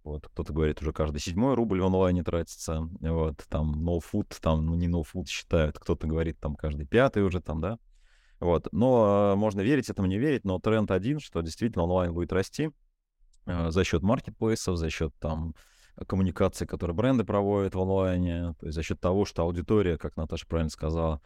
Вот, 0.04 0.28
кто-то 0.28 0.54
говорит, 0.54 0.82
уже 0.82 0.94
каждый 0.94 1.20
седьмой 1.20 1.56
рубль 1.56 1.82
в 1.82 1.86
онлайне 1.86 2.24
тратится. 2.24 2.88
Вот, 3.00 3.44
там 3.50 3.74
no 3.84 4.00
food, 4.00 4.36
там 4.40 4.66
ну, 4.66 4.76
не 4.76 4.88
no 4.88 5.04
food 5.04 5.26
считают. 5.28 5.80
Кто-то 5.80 6.06
говорит, 6.06 6.40
там 6.40 6.56
каждый 6.56 6.86
пятый 6.86 7.24
уже 7.24 7.42
там, 7.42 7.60
да. 7.60 7.80
Вот. 8.40 8.68
Но 8.72 9.34
э, 9.34 9.36
можно 9.36 9.62
верить 9.62 9.90
этому, 9.90 10.08
не 10.08 10.18
верить, 10.18 10.44
но 10.44 10.60
тренд 10.60 10.92
один, 10.92 11.20
что 11.20 11.42
действительно 11.42 11.84
онлайн 11.84 12.14
будет 12.14 12.34
расти 12.34 12.72
э, 13.46 13.72
за 13.72 13.84
счет 13.84 14.02
маркетплейсов, 14.02 14.78
за 14.78 14.90
счет 14.90 15.14
там 15.20 15.56
коммуникации, 16.08 16.66
которые 16.66 16.96
бренды 16.96 17.24
проводят 17.24 17.76
в 17.76 17.82
онлайне, 17.82 18.54
то 18.60 18.66
есть 18.66 18.76
за 18.76 18.84
счет 18.84 19.00
того, 19.00 19.26
что 19.26 19.44
аудитория, 19.44 19.98
как 19.98 20.18
Наташа 20.18 20.46
правильно 20.48 20.70
сказала, 20.70 21.22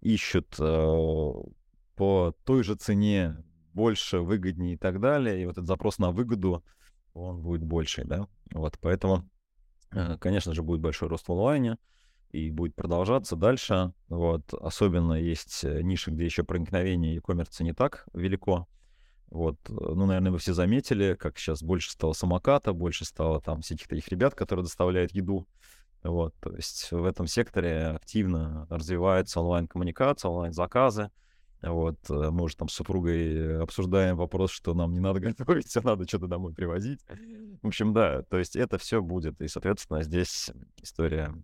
ищет 0.00 0.56
э, 0.58 1.32
по 1.96 2.34
той 2.44 2.62
же 2.62 2.74
цене 2.74 3.42
больше, 3.72 4.18
выгоднее 4.18 4.74
и 4.74 4.76
так 4.76 5.00
далее, 5.00 5.40
и 5.40 5.46
вот 5.46 5.52
этот 5.52 5.66
запрос 5.66 5.98
на 5.98 6.10
выгоду, 6.10 6.62
он 7.14 7.40
будет 7.40 7.62
больше, 7.62 8.04
да, 8.04 8.26
вот, 8.52 8.78
поэтому, 8.80 9.28
э, 9.92 10.18
конечно 10.18 10.54
же, 10.54 10.62
будет 10.62 10.80
большой 10.80 11.08
рост 11.08 11.26
в 11.26 11.32
онлайне, 11.32 11.78
и 12.32 12.50
будет 12.50 12.74
продолжаться 12.74 13.36
дальше, 13.36 13.92
вот, 14.08 14.52
особенно 14.54 15.14
есть 15.14 15.64
э, 15.64 15.82
ниши, 15.82 16.10
где 16.10 16.24
еще 16.24 16.44
проникновение 16.44 17.14
e-commerce 17.16 17.62
не 17.62 17.72
так 17.72 18.06
велико, 18.12 18.66
вот, 19.30 19.56
э, 19.68 19.72
ну, 19.72 20.06
наверное, 20.06 20.32
вы 20.32 20.38
все 20.38 20.52
заметили, 20.52 21.14
как 21.14 21.38
сейчас 21.38 21.62
больше 21.62 21.92
стало 21.92 22.12
самоката, 22.12 22.72
больше 22.72 23.04
стало 23.04 23.40
там 23.40 23.62
всяких 23.62 23.86
таких 23.88 24.08
ребят, 24.08 24.34
которые 24.34 24.64
доставляют 24.64 25.12
еду. 25.12 25.46
Вот, 26.02 26.34
то 26.40 26.54
есть 26.54 26.90
в 26.90 27.04
этом 27.04 27.26
секторе 27.26 27.88
активно 27.88 28.66
развивается 28.70 29.40
онлайн-коммуникация, 29.40 30.30
онлайн-заказы. 30.30 31.10
Вот, 31.62 31.98
э, 32.08 32.30
мы 32.30 32.44
уже 32.44 32.56
там 32.56 32.68
с 32.68 32.74
супругой 32.74 33.62
обсуждаем 33.62 34.16
вопрос, 34.16 34.50
что 34.50 34.74
нам 34.74 34.92
не 34.92 35.00
надо 35.00 35.20
готовить, 35.20 35.76
а 35.76 35.80
надо 35.82 36.08
что-то 36.08 36.26
домой 36.26 36.52
привозить. 36.52 37.00
В 37.62 37.68
общем, 37.68 37.92
да, 37.92 38.22
то 38.22 38.38
есть 38.38 38.56
это 38.56 38.78
все 38.78 39.00
будет, 39.00 39.40
и, 39.40 39.46
соответственно, 39.46 40.02
здесь 40.02 40.50
история 40.82 41.34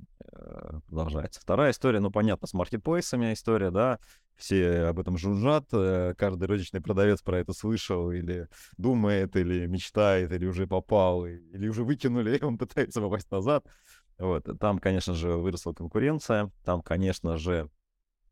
продолжается. 0.87 1.41
Вторая 1.41 1.73
история, 1.73 2.01
ну, 2.01 2.11
понятно, 2.11 2.47
с 2.47 2.55
маркетплейсами 2.55 3.33
история, 3.33 3.71
да, 3.71 3.99
все 4.37 4.83
об 4.83 5.01
этом 5.01 5.17
жужжат, 5.17 5.67
э, 5.73 6.15
каждый 6.17 6.47
розничный 6.47 6.81
продавец 6.81 7.23
про 7.23 7.39
это 7.39 7.53
слышал, 7.53 8.11
или 8.11 8.49
думает, 8.77 9.35
или 9.37 9.67
мечтает, 9.67 10.31
или 10.33 10.47
уже 10.47 10.67
попал, 10.67 11.27
или 11.27 11.69
уже 11.69 11.85
выкинули, 11.85 12.37
и 12.39 12.45
он 12.45 12.59
пытается 12.59 13.01
попасть 13.01 13.31
назад. 13.31 13.65
Вот, 14.19 14.47
там, 14.61 14.79
конечно 14.79 15.15
же, 15.15 15.33
выросла 15.33 15.73
конкуренция, 15.73 16.51
там, 16.65 16.83
конечно 16.83 17.37
же, 17.37 17.71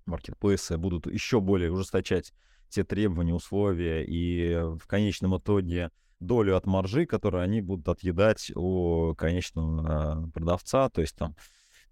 маркетплейсы 0.07 0.79
будут 0.79 1.07
еще 1.07 1.41
более 1.41 1.71
ужесточать 1.71 2.33
те 2.69 2.85
требования, 2.85 3.35
условия, 3.35 4.05
и 4.05 4.55
в 4.79 4.87
конечном 4.87 5.37
итоге 5.39 5.91
долю 6.21 6.57
от 6.57 6.67
маржи, 6.67 7.07
которую 7.07 7.43
они 7.43 7.61
будут 7.61 7.89
отъедать 7.89 8.51
у 8.55 9.15
конечного 9.17 10.31
продавца, 10.33 10.89
то 10.89 11.01
есть 11.01 11.17
там 11.17 11.37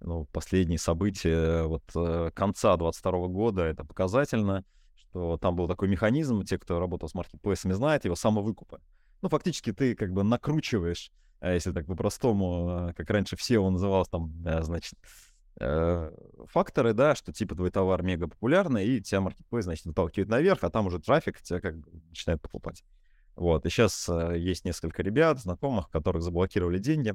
ну, 0.04 0.26
последние 0.32 0.78
события 0.78 1.64
вот 1.64 1.84
э, 1.94 2.30
конца 2.34 2.76
22 2.76 3.28
года, 3.28 3.62
это 3.62 3.84
показательно, 3.84 4.64
что 4.94 5.36
там 5.38 5.56
был 5.56 5.68
такой 5.68 5.88
механизм, 5.88 6.42
те, 6.44 6.58
кто 6.58 6.78
работал 6.78 7.08
с 7.08 7.14
маркетплейсами, 7.14 7.72
знают 7.72 8.04
его 8.04 8.14
самовыкупа. 8.14 8.80
Ну, 9.20 9.28
фактически 9.28 9.72
ты 9.72 9.94
как 9.94 10.12
бы 10.12 10.24
накручиваешь, 10.24 11.12
а 11.40 11.52
если 11.52 11.72
так 11.72 11.86
по-простому, 11.86 12.88
э, 12.90 12.94
как 12.94 13.10
раньше 13.10 13.36
все 13.36 13.58
он 13.58 13.74
назывался 13.74 14.12
там, 14.12 14.32
э, 14.46 14.62
значит, 14.62 14.94
факторы, 16.48 16.94
да, 16.94 17.14
что 17.14 17.30
типа 17.30 17.54
твой 17.54 17.70
товар 17.70 18.02
мега 18.02 18.26
популярный, 18.26 18.86
и 18.86 19.02
тебя 19.02 19.20
маркетплейс, 19.20 19.66
значит, 19.66 19.84
выталкивает 19.84 20.30
наверх, 20.30 20.64
а 20.64 20.70
там 20.70 20.86
уже 20.86 20.98
трафик 20.98 21.42
тебя 21.42 21.60
как 21.60 21.76
бы 21.76 21.90
начинает 22.08 22.40
покупать. 22.40 22.82
Вот, 23.36 23.66
и 23.66 23.68
сейчас 23.68 24.08
есть 24.34 24.64
несколько 24.64 25.02
ребят, 25.02 25.38
знакомых, 25.38 25.90
которых 25.90 26.22
заблокировали 26.22 26.78
деньги, 26.78 27.14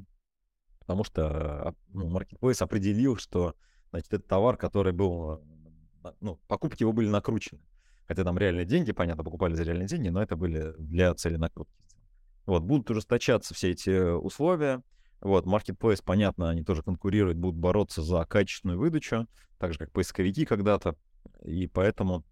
потому 0.88 1.04
что 1.04 1.76
ну, 1.90 2.10
Marketplace 2.10 2.64
определил, 2.64 3.18
что 3.18 3.56
значит, 3.90 4.14
это 4.14 4.24
товар, 4.24 4.56
который 4.56 4.94
был, 4.94 5.44
ну, 6.22 6.40
покупки 6.48 6.84
его 6.84 6.94
были 6.94 7.10
накручены. 7.10 7.62
Хотя 8.08 8.24
там 8.24 8.38
реальные 8.38 8.66
деньги, 8.66 8.94
понятно, 8.94 9.26
покупали 9.26 9.54
за 9.54 9.64
реальные 9.64 9.90
деньги, 9.90 10.08
но 10.08 10.24
это 10.24 10.38
были 10.38 10.74
для 10.78 11.14
цели 11.14 11.36
накрутки. 11.36 11.76
Вот, 12.46 12.64
будут 12.64 12.90
ужесточаться 12.90 13.54
все 13.54 13.72
эти 13.72 14.16
условия. 14.16 14.82
Вот, 15.20 15.46
Marketplace, 15.46 16.02
понятно, 16.02 16.50
они 16.50 16.64
тоже 16.64 16.84
конкурируют, 16.84 17.38
будут 17.38 17.60
бороться 17.60 18.02
за 18.02 18.24
качественную 18.24 18.80
выдачу, 18.80 19.28
так 19.58 19.74
же, 19.74 19.80
как 19.80 19.92
поисковики 19.92 20.46
когда-то. 20.46 20.96
И 21.44 21.68
поэтому 21.68 22.24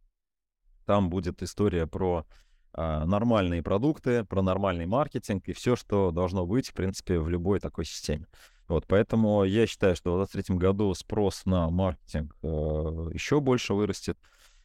там 0.86 1.10
будет 1.10 1.44
история 1.44 1.88
про 1.88 2.26
нормальные 2.76 3.64
продукты, 3.64 4.24
про 4.26 4.42
нормальный 4.42 4.86
маркетинг 4.86 5.48
и 5.48 5.54
все, 5.54 5.76
что 5.76 6.12
должно 6.12 6.46
быть, 6.46 6.70
в 6.70 6.74
принципе, 6.74 7.20
в 7.20 7.30
любой 7.30 7.60
такой 7.60 7.86
системе. 7.86 8.28
Вот, 8.68 8.86
поэтому 8.88 9.44
я 9.44 9.68
считаю, 9.68 9.96
что 9.96 10.14
в 10.14 10.18
2023 10.18 10.58
году 10.58 10.94
спрос 10.96 11.46
на 11.46 11.70
маркетинг 11.70 12.36
э, 12.42 12.48
еще 13.14 13.40
больше 13.40 13.76
вырастет, 13.76 14.18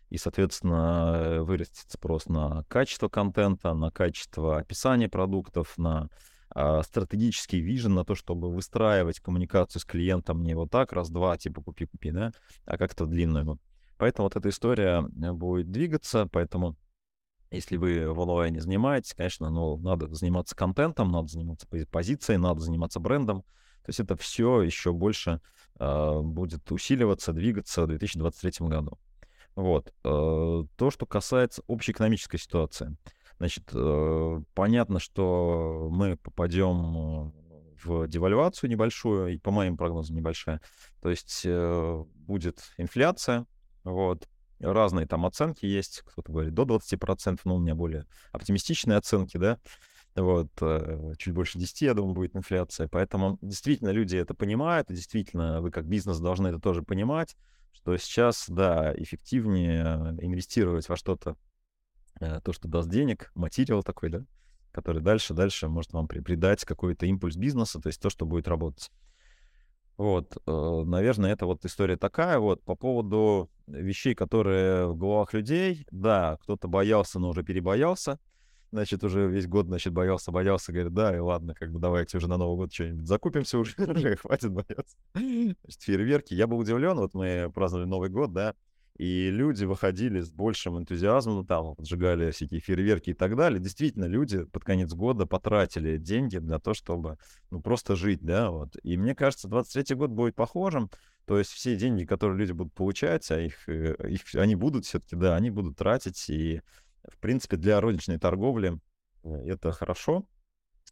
и, 0.09 0.17
соответственно, 0.17 1.43
вырастет 1.43 1.91
спрос 1.91 2.27
на 2.27 2.65
качество 2.69 3.09
контента, 3.09 3.75
на 3.75 3.91
качество 3.91 4.59
описания 4.59 5.09
продуктов, 5.09 5.77
на 5.77 6.09
э, 6.55 6.81
стратегический 6.83 7.61
вижен, 7.61 7.95
на 7.95 8.05
то, 8.05 8.15
чтобы 8.15 8.51
выстраивать 8.51 9.21
коммуникацию 9.21 9.81
с 9.81 9.85
клиентом 9.85 10.43
не 10.43 10.55
вот 10.55 10.71
так, 10.71 10.93
раз-два, 10.93 11.37
типа 11.37 11.63
купи-купи, 11.63 12.11
да, 12.11 12.33
а 12.65 12.79
как-то 12.79 13.05
длинную. 13.05 13.59
Поэтому 13.99 14.27
вот 14.27 14.37
эта 14.37 14.49
история 14.49 15.05
э, 15.05 15.33
будет 15.33 15.71
двигаться, 15.71 16.27
поэтому 16.33 16.75
если 17.51 17.77
вы 17.77 18.13
в 18.13 18.21
онлайне 18.21 18.61
занимаетесь, 18.61 19.15
конечно, 19.15 19.51
ну, 19.51 19.77
надо 19.79 20.13
заниматься 20.15 20.55
контентом, 20.55 21.11
надо 21.11 21.29
заниматься 21.29 21.67
позицией, 21.91 22.39
надо 22.39 22.61
заниматься 22.61 23.01
брендом. 23.01 23.43
То 23.83 23.89
есть 23.89 24.01
это 24.01 24.17
все 24.17 24.63
еще 24.63 24.93
больше 24.93 25.41
э, 25.79 26.21
будет 26.21 26.71
усиливаться, 26.71 27.33
двигаться 27.33 27.83
в 27.83 27.89
2023 27.89 28.69
году. 28.69 28.99
Вот. 29.57 29.93
Э, 30.05 30.65
то, 30.77 30.91
что 30.91 31.07
касается 31.07 31.63
общей 31.67 31.93
экономической 31.93 32.39
ситуации. 32.39 32.97
Значит, 33.39 33.65
э, 33.73 34.43
понятно, 34.55 35.01
что 35.01 35.89
мы 35.91 36.17
попадем 36.17 37.33
в 37.83 38.07
девальвацию 38.07 38.71
небольшую, 38.71 39.35
и 39.35 39.39
по 39.39 39.51
моим 39.51 39.77
прогнозам 39.77 40.17
небольшая. 40.17 40.61
То 41.01 41.11
есть 41.11 41.43
э, 41.45 42.05
будет 42.15 42.61
инфляция, 42.77 43.47
вот, 43.83 44.29
разные 44.61 45.07
там 45.07 45.27
оценки 45.27 45.67
есть, 45.67 46.03
кто-то 46.05 46.33
говорит 46.33 46.55
до 46.55 46.65
20%, 46.65 47.41
но 47.45 47.57
у 47.57 47.59
меня 47.59 47.75
более 47.75 48.07
оптимистичные 48.33 48.99
оценки, 48.99 49.37
да, 49.37 49.59
вот, 50.17 50.51
э, 50.61 51.13
чуть 51.19 51.35
больше 51.35 51.59
10, 51.59 51.83
я 51.83 51.95
думаю, 51.95 52.15
будет 52.15 52.37
инфляция, 52.37 52.89
поэтому 52.89 53.39
действительно 53.43 53.91
люди 53.91 54.17
это 54.17 54.35
понимают, 54.35 54.91
и 54.91 54.95
действительно 54.95 55.61
вы 55.61 55.71
как 55.71 55.87
бизнес 55.87 56.19
должны 56.19 56.49
это 56.49 56.59
тоже 56.59 56.83
понимать, 56.83 57.37
что 57.73 57.97
сейчас, 57.97 58.47
да, 58.49 58.93
эффективнее 58.97 60.17
инвестировать 60.21 60.89
во 60.89 60.97
что-то, 60.97 61.37
э, 62.21 62.41
то, 62.43 62.53
что 62.53 62.69
даст 62.69 62.89
денег, 62.89 63.31
материал 63.35 63.83
такой, 63.83 64.11
да, 64.11 64.25
который 64.73 65.03
дальше-дальше 65.03 65.69
может 65.69 65.93
вам 65.93 66.09
придать 66.09 66.65
какой-то 66.65 67.07
импульс 67.07 67.37
бизнеса, 67.37 67.81
то 67.81 67.89
есть 67.89 68.01
то, 68.01 68.11
что 68.11 68.27
будет 68.27 68.49
работать. 68.49 68.91
Вот, 69.97 70.39
э, 70.47 70.83
наверное, 70.87 71.33
это 71.33 71.45
вот 71.45 71.65
история 71.67 71.99
такая. 71.99 72.39
Вот 72.39 72.63
по 72.63 72.75
поводу 72.75 73.51
вещей, 73.73 74.15
которые 74.15 74.87
в 74.89 74.97
головах 74.97 75.33
людей, 75.33 75.87
да, 75.91 76.39
кто-то 76.43 76.69
боялся, 76.69 77.19
но 77.19 77.31
уже 77.31 77.43
перебоялся. 77.43 78.19
Значит, 78.73 79.03
уже 79.03 79.27
весь 79.27 79.49
год, 79.49 79.67
значит, 79.67 79.93
боялся, 79.93 80.31
боялся, 80.31 80.73
говорит, 80.73 80.95
да, 80.95 81.17
и 81.17 81.19
ладно, 81.19 81.55
как 81.55 81.73
бы 81.73 81.81
давайте 81.81 82.19
уже 82.19 82.29
на 82.29 82.37
Новый 82.37 82.57
год 82.57 82.73
что-нибудь 82.73 83.07
закупимся 83.07 83.59
уже, 83.59 83.75
уже 83.79 84.17
хватит 84.17 84.53
бояться. 84.53 84.97
Значит, 85.13 85.83
фейерверки. 85.83 86.35
Я 86.35 86.47
был 86.47 86.59
удивлен, 86.59 86.97
вот 86.99 87.15
мы 87.15 87.51
праздновали 87.53 87.87
Новый 87.87 88.11
год, 88.11 88.33
да, 88.33 88.55
и 89.01 89.31
люди 89.31 89.65
выходили 89.65 90.21
с 90.21 90.31
большим 90.31 90.79
энтузиазмом, 90.79 91.47
там, 91.47 91.75
поджигали 91.75 92.33
всякие 92.33 92.61
фейерверки 92.61 93.11
и 93.11 93.15
так 93.15 93.35
далее. 93.35 93.59
Действительно, 93.59 94.05
люди 94.05 94.45
под 94.45 94.63
конец 94.63 94.93
года 94.93 95.25
потратили 95.25 95.97
деньги 95.97 96.37
для 96.37 96.59
того, 96.59 96.75
чтобы, 96.75 97.17
ну, 97.51 97.63
просто 97.63 97.97
жить, 97.97 98.21
да, 98.21 98.51
вот. 98.51 98.77
И 98.83 98.99
мне 98.99 99.15
кажется, 99.15 99.49
23 99.49 99.97
год 99.97 100.11
будет 100.11 100.35
похожим, 100.35 100.91
то 101.31 101.39
есть 101.39 101.53
все 101.53 101.77
деньги, 101.77 102.05
которые 102.05 102.37
люди 102.37 102.51
будут 102.51 102.75
получать, 102.75 103.31
а 103.31 103.39
их, 103.39 103.69
э, 103.69 103.95
их 104.09 104.23
они 104.35 104.57
будут 104.57 104.85
все-таки, 104.85 105.15
да, 105.15 105.37
они 105.37 105.51
будут 105.51 105.77
тратить, 105.77 106.29
и, 106.29 106.61
в 107.05 107.19
принципе, 107.19 107.57
для 107.57 107.81
розничной 107.81 108.19
торговли 108.19 108.81
э, 109.23 109.29
это 109.47 109.71
хорошо. 109.71 110.27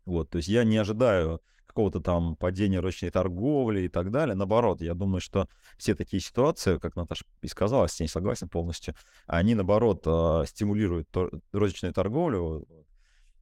Вот, 0.05 0.31
то 0.31 0.37
есть 0.37 0.47
я 0.47 0.63
не 0.63 0.77
ожидаю 0.77 1.43
какого-то 1.67 1.99
там 1.99 2.37
падения 2.37 2.79
ручной 2.79 3.11
торговли 3.11 3.81
и 3.81 3.89
так 3.89 4.13
далее. 4.13 4.37
Наоборот, 4.37 4.81
я 4.81 4.95
думаю, 4.95 5.21
что 5.21 5.49
все 5.77 5.97
такие 5.97 6.21
ситуации, 6.21 6.79
как 6.79 6.95
Наташа 6.95 7.25
и 7.43 7.49
сказала, 7.49 7.89
с 7.89 7.99
ней 7.99 8.07
согласен 8.07 8.49
полностью, 8.49 8.95
они, 9.27 9.57
наоборот, 9.57 10.05
а, 10.07 10.45
стимулируют 10.47 11.09
розничную 11.51 11.93
торговлю. 11.93 12.65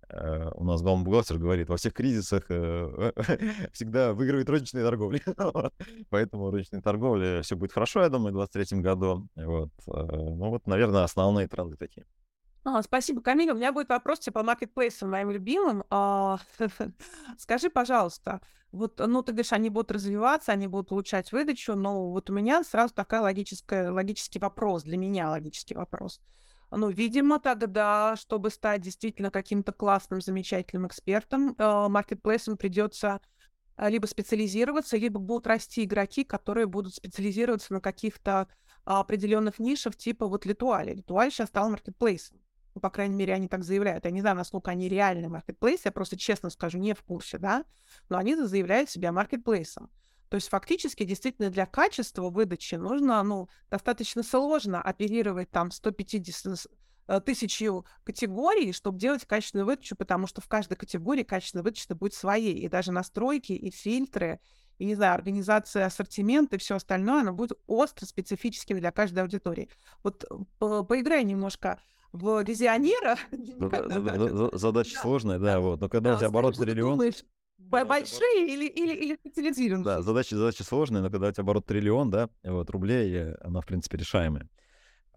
Э, 0.08 0.50
у 0.54 0.64
нас 0.64 0.82
главный 0.82 1.04
бухгалтер 1.04 1.38
говорит, 1.38 1.68
во 1.68 1.76
всех 1.76 1.92
кризисах 1.92 2.44
э, 2.48 3.12
всегда 3.72 4.12
выигрывает 4.12 4.48
розничная 4.48 4.84
торговля. 4.84 5.20
Поэтому 6.10 6.50
розничная 6.50 6.82
торговля 6.82 7.42
все 7.42 7.56
будет 7.56 7.72
хорошо, 7.72 8.02
я 8.02 8.08
думаю, 8.08 8.32
в 8.32 8.36
2023 8.36 8.80
году. 8.80 9.28
Вот. 9.34 9.70
Э, 9.88 9.92
ну 9.92 10.50
вот, 10.50 10.66
наверное, 10.66 11.04
основные 11.04 11.48
тренды 11.48 11.76
такие. 11.76 12.06
А, 12.64 12.82
спасибо, 12.82 13.20
Камиль. 13.20 13.50
У 13.50 13.54
меня 13.54 13.72
будет 13.72 13.88
вопрос 13.88 14.20
тебе 14.20 14.32
по 14.32 14.42
маркетплейсам 14.42 15.10
моим 15.10 15.30
любимым. 15.30 15.84
А, 15.90 16.38
скажи, 17.38 17.70
пожалуйста, 17.70 18.40
вот, 18.72 18.98
ну, 18.98 19.22
ты 19.22 19.32
говоришь, 19.32 19.52
они 19.52 19.70
будут 19.70 19.92
развиваться, 19.92 20.52
они 20.52 20.66
будут 20.66 20.90
улучшать 20.90 21.30
выдачу, 21.32 21.74
но 21.74 22.10
вот 22.10 22.28
у 22.28 22.32
меня 22.32 22.64
сразу 22.64 22.92
такая 22.92 23.20
логическая, 23.20 23.92
логический 23.92 24.38
вопрос, 24.38 24.82
для 24.82 24.96
меня 24.96 25.30
логический 25.30 25.74
вопрос. 25.74 26.20
Ну, 26.70 26.90
видимо, 26.90 27.38
тогда, 27.38 28.16
чтобы 28.16 28.50
стать 28.50 28.82
действительно 28.82 29.30
каким-то 29.30 29.72
классным, 29.72 30.20
замечательным 30.20 30.86
экспертом, 30.86 31.54
маркетплейсам 31.58 32.56
придется 32.56 33.20
а, 33.76 33.90
либо 33.90 34.06
специализироваться, 34.06 34.96
либо 34.96 35.20
будут 35.20 35.46
расти 35.46 35.84
игроки, 35.84 36.24
которые 36.24 36.66
будут 36.66 36.94
специализироваться 36.94 37.72
на 37.74 37.80
каких-то 37.80 38.48
определенных 38.84 39.58
нишах, 39.58 39.96
типа 39.96 40.26
вот 40.26 40.46
Литуале. 40.46 40.94
Литуаль 40.94 41.30
сейчас 41.30 41.48
стал 41.48 41.68
маркетплейсом. 41.70 42.40
Ну, 42.74 42.80
по 42.80 42.90
крайней 42.90 43.16
мере, 43.16 43.34
они 43.34 43.48
так 43.48 43.64
заявляют. 43.64 44.04
Я 44.04 44.10
не 44.10 44.20
знаю, 44.20 44.36
насколько 44.36 44.70
они 44.70 44.88
реальный 44.88 45.28
маркетплейс, 45.28 45.84
я 45.84 45.92
просто 45.92 46.16
честно 46.16 46.50
скажу, 46.50 46.78
не 46.78 46.94
в 46.94 47.02
курсе, 47.02 47.38
да, 47.38 47.64
но 48.08 48.18
они 48.18 48.34
заявляют 48.34 48.90
себя 48.90 49.12
маркетплейсом. 49.12 49.90
То 50.28 50.36
есть 50.36 50.48
фактически 50.48 51.04
действительно 51.04 51.50
для 51.50 51.66
качества 51.66 52.30
выдачи 52.30 52.74
нужно, 52.74 53.22
ну, 53.22 53.48
достаточно 53.70 54.22
сложно 54.22 54.82
оперировать 54.82 55.50
там 55.50 55.70
150 55.70 56.66
э, 57.08 57.20
тысячу 57.20 57.86
категорий, 58.04 58.72
чтобы 58.72 58.98
делать 58.98 59.24
качественную 59.24 59.66
выдачу, 59.66 59.96
потому 59.96 60.26
что 60.26 60.40
в 60.40 60.48
каждой 60.48 60.76
категории 60.76 61.22
качественная 61.22 61.62
выдача 61.62 61.94
будет 61.94 62.14
своей, 62.14 62.58
и 62.58 62.68
даже 62.68 62.92
настройки, 62.92 63.52
и 63.52 63.70
фильтры, 63.70 64.40
и, 64.78 64.84
не 64.84 64.94
знаю, 64.94 65.14
организация 65.14 65.86
ассортимента 65.86 66.56
и 66.56 66.58
все 66.58 66.76
остальное, 66.76 67.22
оно 67.22 67.32
будет 67.32 67.58
остро 67.66 68.04
специфическим 68.04 68.78
для 68.78 68.90
каждой 68.90 69.20
аудитории. 69.20 69.70
Вот 70.02 70.24
э, 70.24 70.34
по 70.58 70.82
поиграй 70.82 71.24
немножко 71.24 71.80
в 72.12 72.42
визионера. 72.42 73.16
Задача 74.52 74.98
сложная, 74.98 75.38
да, 75.38 75.60
вот. 75.60 75.80
Но 75.80 75.88
когда 75.88 76.14
у 76.14 76.16
тебя 76.18 76.28
оборот 76.28 76.56
триллион... 76.56 77.00
Большие 77.58 78.46
или, 78.46 78.66
или, 78.66 78.94
или 78.94 79.14
специализированные? 79.16 79.84
Да, 79.84 80.02
задача, 80.02 80.36
задача 80.36 80.62
сложная, 80.62 81.02
но 81.02 81.10
когда 81.10 81.28
у 81.28 81.32
тебя 81.32 81.42
оборот 81.42 81.66
триллион, 81.66 82.10
да, 82.10 82.28
вот, 82.44 82.70
рублей, 82.70 83.32
она, 83.34 83.60
в 83.60 83.66
принципе, 83.66 83.98
решаемая. 83.98 84.48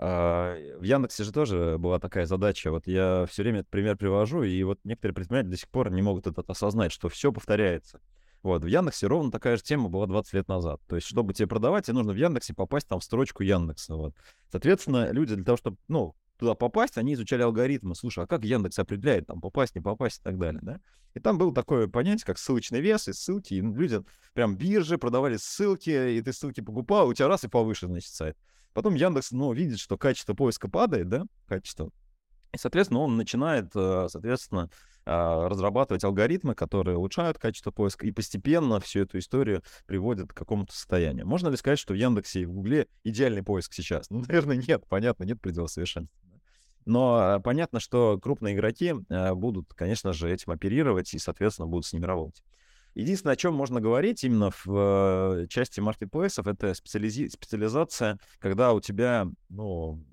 А, 0.01 0.55
в 0.77 0.83
Яндексе 0.83 1.25
же 1.25 1.33
тоже 1.33 1.77
была 1.77 1.99
такая 1.99 2.25
задача. 2.25 2.71
Вот 2.71 2.87
я 2.87 3.25
все 3.29 3.43
время 3.43 3.59
этот 3.59 3.69
пример 3.69 3.97
привожу, 3.97 4.43
и 4.43 4.63
вот 4.63 4.79
некоторые 4.85 5.13
предприниматели 5.13 5.51
до 5.51 5.57
сих 5.57 5.69
пор 5.69 5.91
не 5.91 6.01
могут 6.01 6.25
это 6.25 6.41
осознать, 6.47 6.93
что 6.93 7.09
все 7.09 7.33
повторяется. 7.33 7.99
Вот, 8.41 8.63
в 8.63 8.67
Яндексе 8.67 9.07
ровно 9.07 9.31
такая 9.31 9.57
же 9.57 9.63
тема 9.63 9.89
была 9.89 10.07
20 10.07 10.33
лет 10.33 10.47
назад. 10.47 10.79
То 10.87 10.95
есть, 10.95 11.05
чтобы 11.05 11.33
тебе 11.33 11.47
продавать, 11.47 11.85
тебе 11.85 11.95
нужно 11.95 12.13
в 12.13 12.15
Яндексе 12.15 12.53
попасть 12.53 12.87
там 12.87 13.01
в 13.01 13.03
строчку 13.03 13.43
Яндекса. 13.43 13.95
Вот. 13.95 14.15
Соответственно, 14.49 15.11
люди 15.11 15.35
для 15.35 15.43
того, 15.43 15.57
чтобы, 15.57 15.75
ну, 15.89 16.15
туда 16.39 16.55
попасть, 16.55 16.97
они 16.97 17.13
изучали 17.13 17.41
алгоритмы. 17.41 17.95
Слушай, 17.95 18.23
а 18.23 18.27
как 18.27 18.45
Яндекс 18.45 18.79
определяет, 18.79 19.27
там, 19.27 19.41
попасть, 19.41 19.75
не 19.75 19.81
попасть 19.81 20.19
и 20.19 20.23
так 20.23 20.39
далее, 20.39 20.61
да? 20.63 20.79
И 21.13 21.19
там 21.19 21.37
было 21.37 21.53
такое 21.53 21.87
понятие, 21.87 22.25
как 22.25 22.37
ссылочный 22.37 22.79
вес 22.79 23.07
и 23.07 23.13
ссылки. 23.13 23.55
И 23.55 23.61
люди 23.61 24.01
прям 24.33 24.55
биржи 24.55 24.97
продавали 24.97 25.37
ссылки, 25.37 25.89
и 25.89 26.21
ты 26.21 26.31
ссылки 26.31 26.61
покупал, 26.61 27.09
у 27.09 27.13
тебя 27.13 27.27
раз 27.27 27.43
и 27.43 27.47
повыше, 27.47 27.87
значит, 27.87 28.13
сайт. 28.13 28.37
Потом 28.73 28.95
Яндекс, 28.95 29.31
ну, 29.31 29.51
видит, 29.51 29.79
что 29.79 29.97
качество 29.97 30.33
поиска 30.33 30.69
падает, 30.69 31.09
да, 31.09 31.25
качество. 31.47 31.91
И, 32.53 32.57
соответственно, 32.57 33.01
он 33.01 33.17
начинает, 33.17 33.71
э, 33.75 34.07
соответственно, 34.09 34.69
а, 35.05 35.49
разрабатывать 35.49 36.03
алгоритмы, 36.03 36.53
которые 36.53 36.97
улучшают 36.97 37.39
качество 37.39 37.71
поиска, 37.71 38.05
и 38.05 38.11
постепенно 38.11 38.79
всю 38.79 39.01
эту 39.01 39.17
историю 39.17 39.63
приводят 39.87 40.31
к 40.31 40.37
какому-то 40.37 40.71
состоянию. 40.71 41.25
Можно 41.25 41.49
ли 41.49 41.57
сказать, 41.57 41.79
что 41.79 41.93
в 41.93 41.97
Яндексе 41.97 42.41
и 42.41 42.45
в 42.45 42.51
Гугле 42.51 42.87
идеальный 43.03 43.41
поиск 43.41 43.73
сейчас? 43.73 44.11
Ну, 44.11 44.19
наверное, 44.19 44.57
нет, 44.57 44.83
понятно, 44.87 45.23
нет 45.23 45.41
предела 45.41 45.65
совершенства. 45.65 46.15
Но 46.89 47.35
э, 47.35 47.39
понятно, 47.39 47.79
что 47.79 48.17
крупные 48.19 48.55
игроки 48.55 48.95
э, 49.09 49.33
будут, 49.35 49.73
конечно 49.75 50.11
же, 50.11 50.31
этим 50.31 50.51
оперировать 50.51 51.13
и, 51.13 51.19
соответственно, 51.19 51.67
будут 51.67 51.85
с 51.85 51.93
ними 51.93 52.05
работать. 52.05 52.43
Единственное, 52.95 53.33
о 53.33 53.37
чем 53.37 53.53
можно 53.53 53.79
говорить 53.79 54.23
именно 54.23 54.49
в 54.49 54.65
э, 54.67 55.47
части 55.49 55.79
маркетплейсов, 55.79 56.47
это 56.47 56.71
специализи- 56.71 57.29
специализация, 57.29 58.17
когда 58.39 58.73
у 58.73 58.81
тебя 58.81 59.27
ну, 59.49 60.03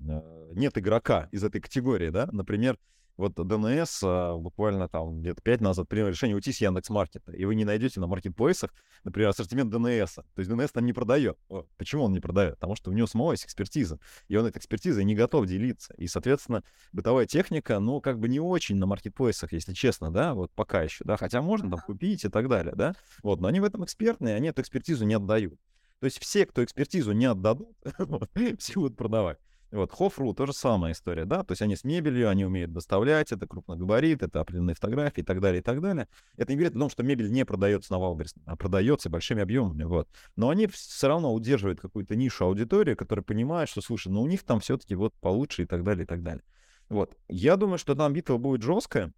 нет 0.53 0.77
игрока 0.77 1.27
из 1.31 1.43
этой 1.43 1.61
категории, 1.61 2.11
да, 2.11 2.29
например, 2.31 2.77
вот 3.17 3.33
ДНС 3.35 4.01
а, 4.03 4.37
буквально 4.37 4.87
там 4.87 5.21
где-то 5.21 5.41
5 5.41 5.61
назад 5.61 5.89
принял 5.89 6.07
решение 6.07 6.35
уйти 6.35 6.51
с 6.51 6.61
Яндекс.Маркета, 6.61 7.31
и 7.31 7.45
вы 7.45 7.55
не 7.55 7.65
найдете 7.65 7.99
на 7.99 8.07
маркетплейсах, 8.07 8.73
например, 9.03 9.29
ассортимент 9.29 9.71
ДНС. 9.71 10.13
То 10.13 10.23
есть 10.37 10.49
ДНС 10.49 10.71
там 10.71 10.85
не 10.85 10.93
продает. 10.93 11.37
Почему 11.77 12.03
он 12.03 12.13
не 12.13 12.19
продает? 12.19 12.55
Потому 12.55 12.75
что 12.75 12.91
у 12.91 12.93
него 12.93 13.07
самого 13.07 13.31
есть 13.31 13.45
экспертиза, 13.45 13.99
и 14.27 14.35
он 14.35 14.45
этой 14.45 14.59
экспертизой 14.59 15.03
не 15.03 15.15
готов 15.15 15.47
делиться. 15.47 15.93
И, 15.95 16.07
соответственно, 16.07 16.63
бытовая 16.93 17.25
техника, 17.25 17.79
ну, 17.79 18.01
как 18.01 18.19
бы 18.19 18.29
не 18.29 18.39
очень 18.39 18.77
на 18.77 18.85
маркетплейсах, 18.85 19.51
если 19.51 19.73
честно, 19.73 20.11
да, 20.11 20.33
вот 20.33 20.51
пока 20.53 20.83
еще, 20.83 21.03
да, 21.03 21.17
хотя 21.17 21.41
можно 21.41 21.71
там 21.71 21.79
купить 21.79 22.23
и 22.23 22.29
так 22.29 22.47
далее, 22.47 22.73
да, 22.75 22.93
вот, 23.23 23.41
но 23.41 23.47
они 23.47 23.59
в 23.59 23.63
этом 23.63 23.83
экспертные, 23.83 24.35
они 24.35 24.49
эту 24.49 24.61
экспертизу 24.61 25.05
не 25.05 25.15
отдают. 25.15 25.59
То 25.99 26.05
есть 26.05 26.19
все, 26.19 26.45
кто 26.45 26.63
экспертизу 26.63 27.11
не 27.13 27.25
отдадут, 27.25 27.75
все 28.59 28.73
будут 28.75 28.95
продавать. 28.95 29.39
Вот, 29.69 29.91
Hoff.ru 29.91 30.33
тоже 30.33 30.53
самая 30.53 30.93
история, 30.93 31.25
да, 31.25 31.43
то 31.43 31.51
есть 31.51 31.61
они 31.61 31.75
с 31.75 31.83
мебелью, 31.83 32.29
они 32.29 32.45
умеют 32.45 32.71
доставлять, 32.71 33.33
это 33.33 33.47
крупногабарит, 33.47 34.23
это 34.23 34.39
определенные 34.39 34.75
фотографии 34.75 35.19
и 35.19 35.23
так 35.23 35.41
далее, 35.41 35.59
и 35.59 35.63
так 35.63 35.81
далее. 35.81 36.07
Это 36.37 36.53
не 36.53 36.57
говорит 36.57 36.77
о 36.77 36.79
том, 36.79 36.89
что 36.89 37.03
мебель 37.03 37.29
не 37.29 37.43
продается 37.43 37.91
на 37.91 37.99
Wildberries, 37.99 38.33
а 38.45 38.55
продается 38.55 39.09
большими 39.09 39.41
объемами, 39.41 39.83
вот. 39.83 40.07
Но 40.37 40.49
они 40.49 40.67
все 40.67 41.09
равно 41.09 41.33
удерживают 41.33 41.81
какую-то 41.81 42.15
нишу 42.15 42.45
аудитории, 42.45 42.95
которая 42.95 43.23
понимает, 43.23 43.67
что, 43.67 43.81
слушай, 43.81 44.07
ну 44.07 44.21
у 44.21 44.27
них 44.27 44.43
там 44.43 44.61
все-таки 44.61 44.95
вот 44.95 45.13
получше 45.15 45.63
и 45.63 45.65
так 45.65 45.83
далее, 45.83 46.05
и 46.05 46.07
так 46.07 46.23
далее. 46.23 46.43
Вот, 46.87 47.17
я 47.27 47.57
думаю, 47.57 47.77
что 47.77 47.93
там 47.93 48.13
битва 48.13 48.37
будет 48.37 48.61
жесткая, 48.61 49.13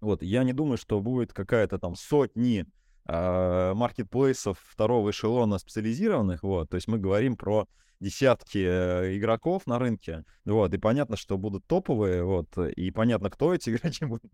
вот, 0.00 0.22
я 0.22 0.44
не 0.44 0.52
думаю, 0.52 0.76
что 0.76 1.00
будет 1.00 1.32
какая-то 1.32 1.78
там 1.78 1.94
сотни 1.94 2.66
маркетплейсов 3.08 4.58
второго 4.68 5.10
эшелона 5.10 5.58
специализированных, 5.58 6.42
вот, 6.42 6.68
то 6.68 6.74
есть 6.76 6.88
мы 6.88 6.98
говорим 6.98 7.36
про 7.36 7.66
десятки 8.00 8.58
э, 8.58 9.16
игроков 9.16 9.66
на 9.66 9.78
рынке, 9.78 10.24
вот, 10.44 10.72
и 10.72 10.78
понятно, 10.78 11.16
что 11.16 11.36
будут 11.36 11.66
топовые, 11.66 12.22
вот, 12.22 12.56
и 12.58 12.90
понятно, 12.90 13.30
кто 13.30 13.54
эти 13.54 13.70
игроки 13.76 14.04
будут 14.04 14.30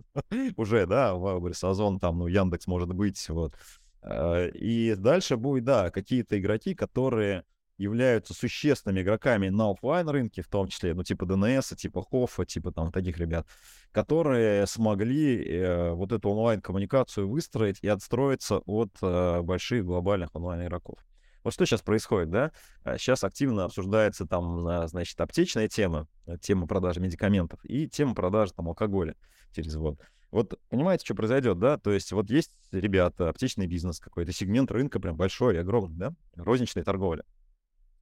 уже, 0.57 0.87
да, 0.87 1.15
Вайлдберрис, 1.15 1.65
Озон, 1.65 2.01
там, 2.01 2.19
ну, 2.19 2.27
Яндекс 2.27 2.67
может 2.67 2.93
быть, 2.93 3.29
вот. 3.29 3.55
Э, 4.03 4.51
и 4.51 4.95
дальше 4.95 5.37
будет, 5.37 5.65
да, 5.65 5.91
какие-то 5.91 6.39
игроки, 6.39 6.75
которые 6.75 7.45
являются 7.77 8.35
существенными 8.35 9.03
игроками 9.03 9.49
на 9.49 9.71
офлайн 9.71 10.09
рынке, 10.09 10.43
в 10.43 10.49
том 10.49 10.69
числе, 10.69 10.95
ну, 10.95 11.03
типа 11.03 11.27
ДНС, 11.27 11.69
типа 11.77 12.03
Хоффа, 12.03 12.45
типа 12.45 12.73
там 12.73 12.93
таких 12.93 13.19
ребят, 13.19 13.47
которые 13.93 14.67
смогли 14.67 15.45
э, 15.45 15.91
вот 15.93 16.13
эту 16.13 16.31
онлайн-коммуникацию 16.31 17.29
выстроить 17.29 17.79
и 17.83 17.89
отстроиться 17.89 18.59
от 18.59 18.91
э, 19.03 19.41
больших 19.43 19.85
глобальных 19.85 20.35
онлайн-игроков. 20.35 20.99
Вот 21.45 21.53
что 21.53 21.67
сейчас 21.67 21.83
происходит, 21.83 22.31
да? 22.31 22.53
Сейчас 22.97 23.23
а, 23.23 23.27
активно 23.27 23.65
обсуждается 23.65 24.27
там, 24.27 24.67
а, 24.67 24.89
значит, 24.89 25.21
аптечная 25.21 25.69
тема, 25.69 26.09
э, 26.27 26.39
тема 26.41 26.67
продажи 26.67 27.01
медикаментов 27.01 27.61
и 27.65 27.87
тема 27.87 28.15
продажи 28.15 28.53
там 28.55 28.69
алкоголя 28.69 29.15
через 29.53 29.75
вот. 29.77 30.01
Вот 30.31 30.59
понимаете, 30.71 31.05
что 31.05 31.15
произойдет, 31.15 31.59
да? 31.59 31.77
То 31.77 31.93
есть 31.93 32.13
вот 32.13 32.31
есть 32.31 32.51
ребята, 32.73 33.29
аптечный 33.29 33.67
бизнес 33.67 34.01
какой-то, 34.01 34.33
сегмент 34.33 34.71
рынка 34.73 34.99
прям 34.99 35.17
большой, 35.17 35.61
огромный, 35.61 35.97
да? 35.97 36.15
Розничная 36.35 36.83
торговля. 36.83 37.25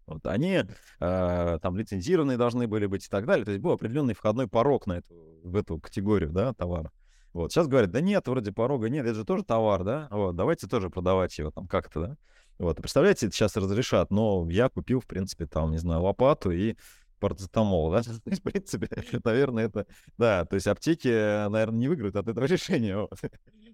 Вот 0.07 0.27
они 0.27 0.65
э, 1.01 1.59
там 1.63 1.77
лицензированные 1.77 2.37
должны 2.37 2.67
были 2.67 2.87
быть 2.87 3.07
и 3.07 3.09
так 3.09 3.27
далее. 3.27 3.45
То 3.45 3.53
есть 3.53 3.63
был 3.63 3.73
определенный 3.73 4.15
входной 4.15 4.49
порог 4.49 4.87
на 4.87 4.99
эту, 4.99 5.15
в 5.45 5.57
эту 5.57 5.79
категорию, 5.79 6.31
да, 6.31 6.53
товара. 6.53 6.91
Вот 7.33 7.51
сейчас 7.51 7.67
говорят, 7.67 7.91
да 7.91 8.01
нет, 8.01 8.27
вроде 8.29 8.53
порога 8.53 8.91
нет, 8.91 9.07
это 9.07 9.15
же 9.15 9.25
тоже 9.25 9.43
товар, 9.43 9.85
да, 9.85 10.09
вот, 10.11 10.37
давайте 10.37 10.67
тоже 10.67 10.91
продавать 10.91 11.37
его 11.39 11.51
там 11.51 11.67
как-то, 11.67 12.01
да. 12.01 12.17
Вот, 12.59 12.77
представляете, 12.77 13.27
это 13.27 13.35
сейчас 13.35 13.57
разрешат, 13.57 14.11
но 14.11 14.47
я 14.51 14.69
купил, 14.69 15.01
в 15.01 15.07
принципе, 15.07 15.47
там, 15.47 15.71
не 15.71 15.79
знаю, 15.79 16.03
лопату 16.03 16.51
и 16.51 16.77
парацетамол, 17.21 17.91
да, 17.91 18.03
то 18.03 18.11
есть, 18.27 18.41
в 18.41 18.43
принципе, 18.43 18.89
наверное, 19.25 19.65
это, 19.65 19.87
да, 20.19 20.45
то 20.45 20.57
есть 20.57 20.67
аптеки, 20.67 21.49
наверное, 21.49 21.79
не 21.79 21.89
выиграют 21.89 22.17
от 22.17 22.29
этого 22.29 22.45
решения, 22.47 22.99
вот. 22.99 23.19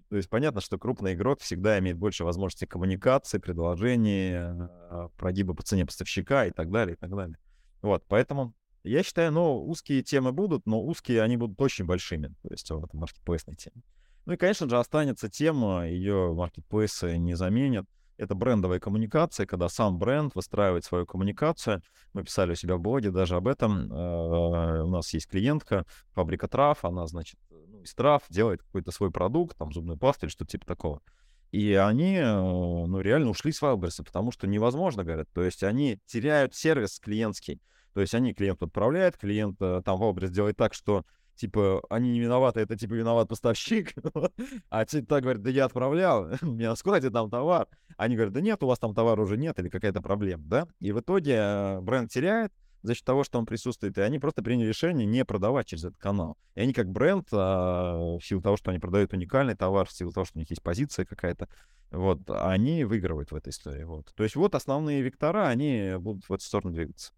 То 0.09 0.17
есть 0.17 0.29
понятно, 0.29 0.59
что 0.59 0.79
крупный 0.79 1.13
игрок 1.13 1.39
всегда 1.39 1.77
имеет 1.79 1.97
больше 1.97 2.23
возможностей 2.23 2.65
коммуникации, 2.65 3.37
предложений, 3.37 4.31
а, 4.33 5.09
прогиба 5.17 5.53
по 5.53 5.61
цене 5.61 5.85
поставщика 5.85 6.45
и 6.45 6.51
так 6.51 6.71
далее, 6.71 6.95
и 6.95 6.97
так 6.97 7.11
далее. 7.11 7.37
Вот, 7.81 8.03
поэтому 8.07 8.53
я 8.83 9.03
считаю, 9.03 9.31
ну, 9.31 9.63
узкие 9.65 10.01
темы 10.01 10.31
будут, 10.31 10.65
но 10.65 10.81
узкие 10.81 11.21
они 11.21 11.37
будут 11.37 11.61
очень 11.61 11.85
большими, 11.85 12.33
то 12.41 12.49
есть 12.49 12.69
вот 12.71 12.93
маркетплейсной 12.93 13.55
теме. 13.55 13.83
Ну 14.25 14.33
и, 14.33 14.37
конечно 14.37 14.67
же, 14.67 14.77
останется 14.77 15.29
тема, 15.29 15.87
ее 15.87 16.33
маркетплейсы 16.33 17.17
не 17.17 17.35
заменят, 17.35 17.85
это 18.19 18.35
брендовая 18.35 18.81
коммуникация, 18.81 19.45
когда 19.45 19.69
сам 19.69 19.97
бренд 19.97 20.35
выстраивает 20.35 20.83
свою 20.83 21.05
коммуникацию. 21.05 21.81
Мы 22.11 22.25
писали 22.25 22.51
у 22.51 22.55
себя 22.55 22.75
в 22.75 22.81
блоге 22.81 23.11
даже 23.11 23.37
об 23.37 23.47
этом. 23.47 23.89
Э, 23.91 24.83
у 24.83 24.89
нас 24.89 25.13
есть 25.13 25.29
клиентка, 25.29 25.85
фабрика 26.11 26.49
трав, 26.49 26.83
она, 26.83 27.07
значит, 27.07 27.39
из 27.83 27.93
трав 27.93 28.23
делает 28.29 28.63
какой-то 28.63 28.91
свой 28.91 29.11
продукт, 29.11 29.57
там, 29.57 29.71
зубную 29.71 29.97
пасту 29.97 30.25
или 30.25 30.31
что-то 30.31 30.51
типа 30.51 30.65
такого. 30.65 31.01
И 31.51 31.73
они, 31.73 32.15
э, 32.15 32.31
ну, 32.31 32.99
реально 33.01 33.31
ушли 33.31 33.51
с 33.51 33.61
Вайлберса, 33.61 34.03
потому 34.03 34.31
что 34.31 34.47
невозможно, 34.47 35.03
говорят. 35.03 35.27
То 35.33 35.43
есть 35.43 35.63
они 35.63 35.99
теряют 36.05 36.53
сервис 36.53 36.99
клиентский. 36.99 37.61
То 37.93 38.01
есть 38.01 38.13
они 38.13 38.33
клиент 38.33 38.61
отправляют, 38.61 39.17
клиент 39.17 39.57
э, 39.61 39.81
там 39.83 39.99
Вайлберс 39.99 40.29
делает 40.29 40.57
так, 40.57 40.73
что 40.73 41.05
типа, 41.39 41.81
они 41.89 42.11
не 42.11 42.19
виноваты, 42.19 42.59
это, 42.59 42.75
типа, 42.75 42.93
виноват 42.93 43.29
поставщик. 43.29 43.93
а 44.69 44.85
те 44.85 45.01
так 45.01 45.23
говорят, 45.23 45.41
да 45.41 45.49
я 45.49 45.65
отправлял, 45.65 46.29
у 46.41 46.45
меня 46.47 46.75
складе 46.75 47.09
там 47.09 47.29
товар. 47.29 47.67
Они 47.97 48.15
говорят, 48.15 48.33
да 48.33 48.41
нет, 48.41 48.61
у 48.61 48.67
вас 48.67 48.77
там 48.77 48.93
товара 48.93 49.21
уже 49.21 49.37
нет 49.37 49.57
или 49.59 49.69
какая-то 49.69 50.01
проблема, 50.01 50.43
да? 50.45 50.67
И 50.79 50.91
в 50.91 50.99
итоге 50.99 51.35
э, 51.39 51.79
бренд 51.81 52.11
теряет, 52.11 52.51
за 52.81 52.95
счет 52.95 53.03
того, 53.03 53.23
что 53.23 53.39
он 53.39 53.45
присутствует, 53.45 53.97
и 53.97 54.01
они 54.01 54.19
просто 54.19 54.41
приняли 54.41 54.67
решение 54.67 55.05
не 55.05 55.25
продавать 55.25 55.67
через 55.67 55.85
этот 55.85 55.97
канал. 55.97 56.37
И 56.55 56.61
они 56.61 56.73
как 56.73 56.89
бренд, 56.89 57.27
а, 57.31 58.17
в 58.17 58.21
силу 58.21 58.41
того, 58.41 58.57
что 58.57 58.71
они 58.71 58.79
продают 58.79 59.13
уникальный 59.13 59.55
товар, 59.55 59.87
в 59.87 59.91
силу 59.91 60.11
того, 60.11 60.25
что 60.25 60.37
у 60.37 60.39
них 60.39 60.49
есть 60.49 60.63
позиция 60.63 61.05
какая-то, 61.05 61.47
вот, 61.91 62.29
они 62.29 62.83
выигрывают 62.83 63.31
в 63.31 63.35
этой 63.35 63.49
истории. 63.49 63.83
Вот. 63.83 64.13
То 64.15 64.23
есть 64.23 64.35
вот 64.35 64.55
основные 64.55 65.01
вектора, 65.01 65.47
они 65.47 65.93
будут 65.99 66.27
в 66.27 66.33
эту 66.33 66.43
сторону 66.43 66.73
двигаться. 66.73 67.11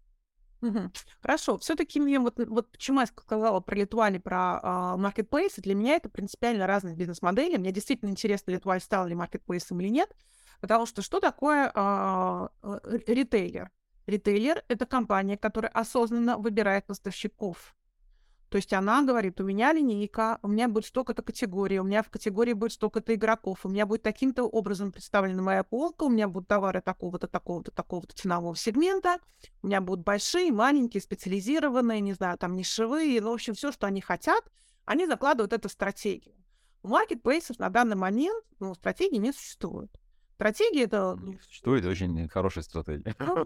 Хорошо. 1.20 1.58
Все-таки 1.58 2.00
мне 2.00 2.20
вот, 2.20 2.38
вот 2.46 2.70
почему 2.70 3.00
я 3.00 3.06
сказала 3.06 3.58
про 3.60 3.74
Литуаль 3.74 4.20
про 4.20 4.60
а, 4.62 4.96
маркетплейсы, 4.96 5.60
для 5.60 5.74
меня 5.74 5.96
это 5.96 6.08
принципиально 6.08 6.66
разные 6.66 6.94
бизнес-модели. 6.94 7.56
Мне 7.56 7.72
действительно 7.72 8.10
интересно, 8.10 8.52
Литуаль 8.52 8.80
стал 8.80 9.06
ли 9.08 9.14
маркетплейсом 9.14 9.80
или 9.80 9.88
нет, 9.88 10.14
потому 10.60 10.86
что 10.86 11.02
что 11.02 11.18
такое 11.18 11.70
а, 11.74 12.50
э, 12.62 12.98
ритейлер? 13.08 13.70
Ритейлер— 14.06 14.64
это 14.68 14.86
компания, 14.86 15.36
которая 15.36 15.70
осознанно 15.72 16.36
выбирает 16.38 16.86
поставщиков. 16.86 17.74
То 18.52 18.56
есть 18.56 18.74
она 18.74 19.02
говорит, 19.02 19.40
у 19.40 19.44
меня 19.44 19.72
линейка, 19.72 20.38
у 20.42 20.48
меня 20.48 20.68
будет 20.68 20.84
столько-то 20.84 21.22
категорий, 21.22 21.80
у 21.80 21.84
меня 21.84 22.02
в 22.02 22.10
категории 22.10 22.52
будет 22.52 22.72
столько-то 22.72 23.14
игроков, 23.14 23.64
у 23.64 23.70
меня 23.70 23.86
будет 23.86 24.02
таким-то 24.02 24.44
образом 24.44 24.92
представлена 24.92 25.40
моя 25.40 25.64
полка, 25.64 26.04
у 26.04 26.10
меня 26.10 26.28
будут 26.28 26.48
товары 26.48 26.82
такого-то, 26.82 27.28
такого-то, 27.28 27.70
такого-то 27.70 28.14
ценового 28.14 28.54
сегмента, 28.54 29.20
у 29.62 29.68
меня 29.68 29.80
будут 29.80 30.04
большие, 30.04 30.52
маленькие, 30.52 31.00
специализированные, 31.00 32.02
не 32.02 32.12
знаю, 32.12 32.36
там 32.36 32.54
нишевые, 32.54 33.22
ну, 33.22 33.30
в 33.30 33.34
общем, 33.34 33.54
все, 33.54 33.72
что 33.72 33.86
они 33.86 34.02
хотят, 34.02 34.44
они 34.84 35.06
закладывают 35.06 35.54
эту 35.54 35.70
стратегию. 35.70 36.36
У 36.82 36.88
маркетплейсов 36.88 37.58
на 37.58 37.70
данный 37.70 37.96
момент 37.96 38.44
ну, 38.60 38.74
стратегии 38.74 39.16
не 39.16 39.32
существует. 39.32 39.98
Стратегия 40.34 40.84
это... 40.84 41.18
Существует 41.42 41.84
очень 41.84 42.28
хорошая 42.28 42.64
стратегия. 42.64 43.14
Ну, 43.18 43.44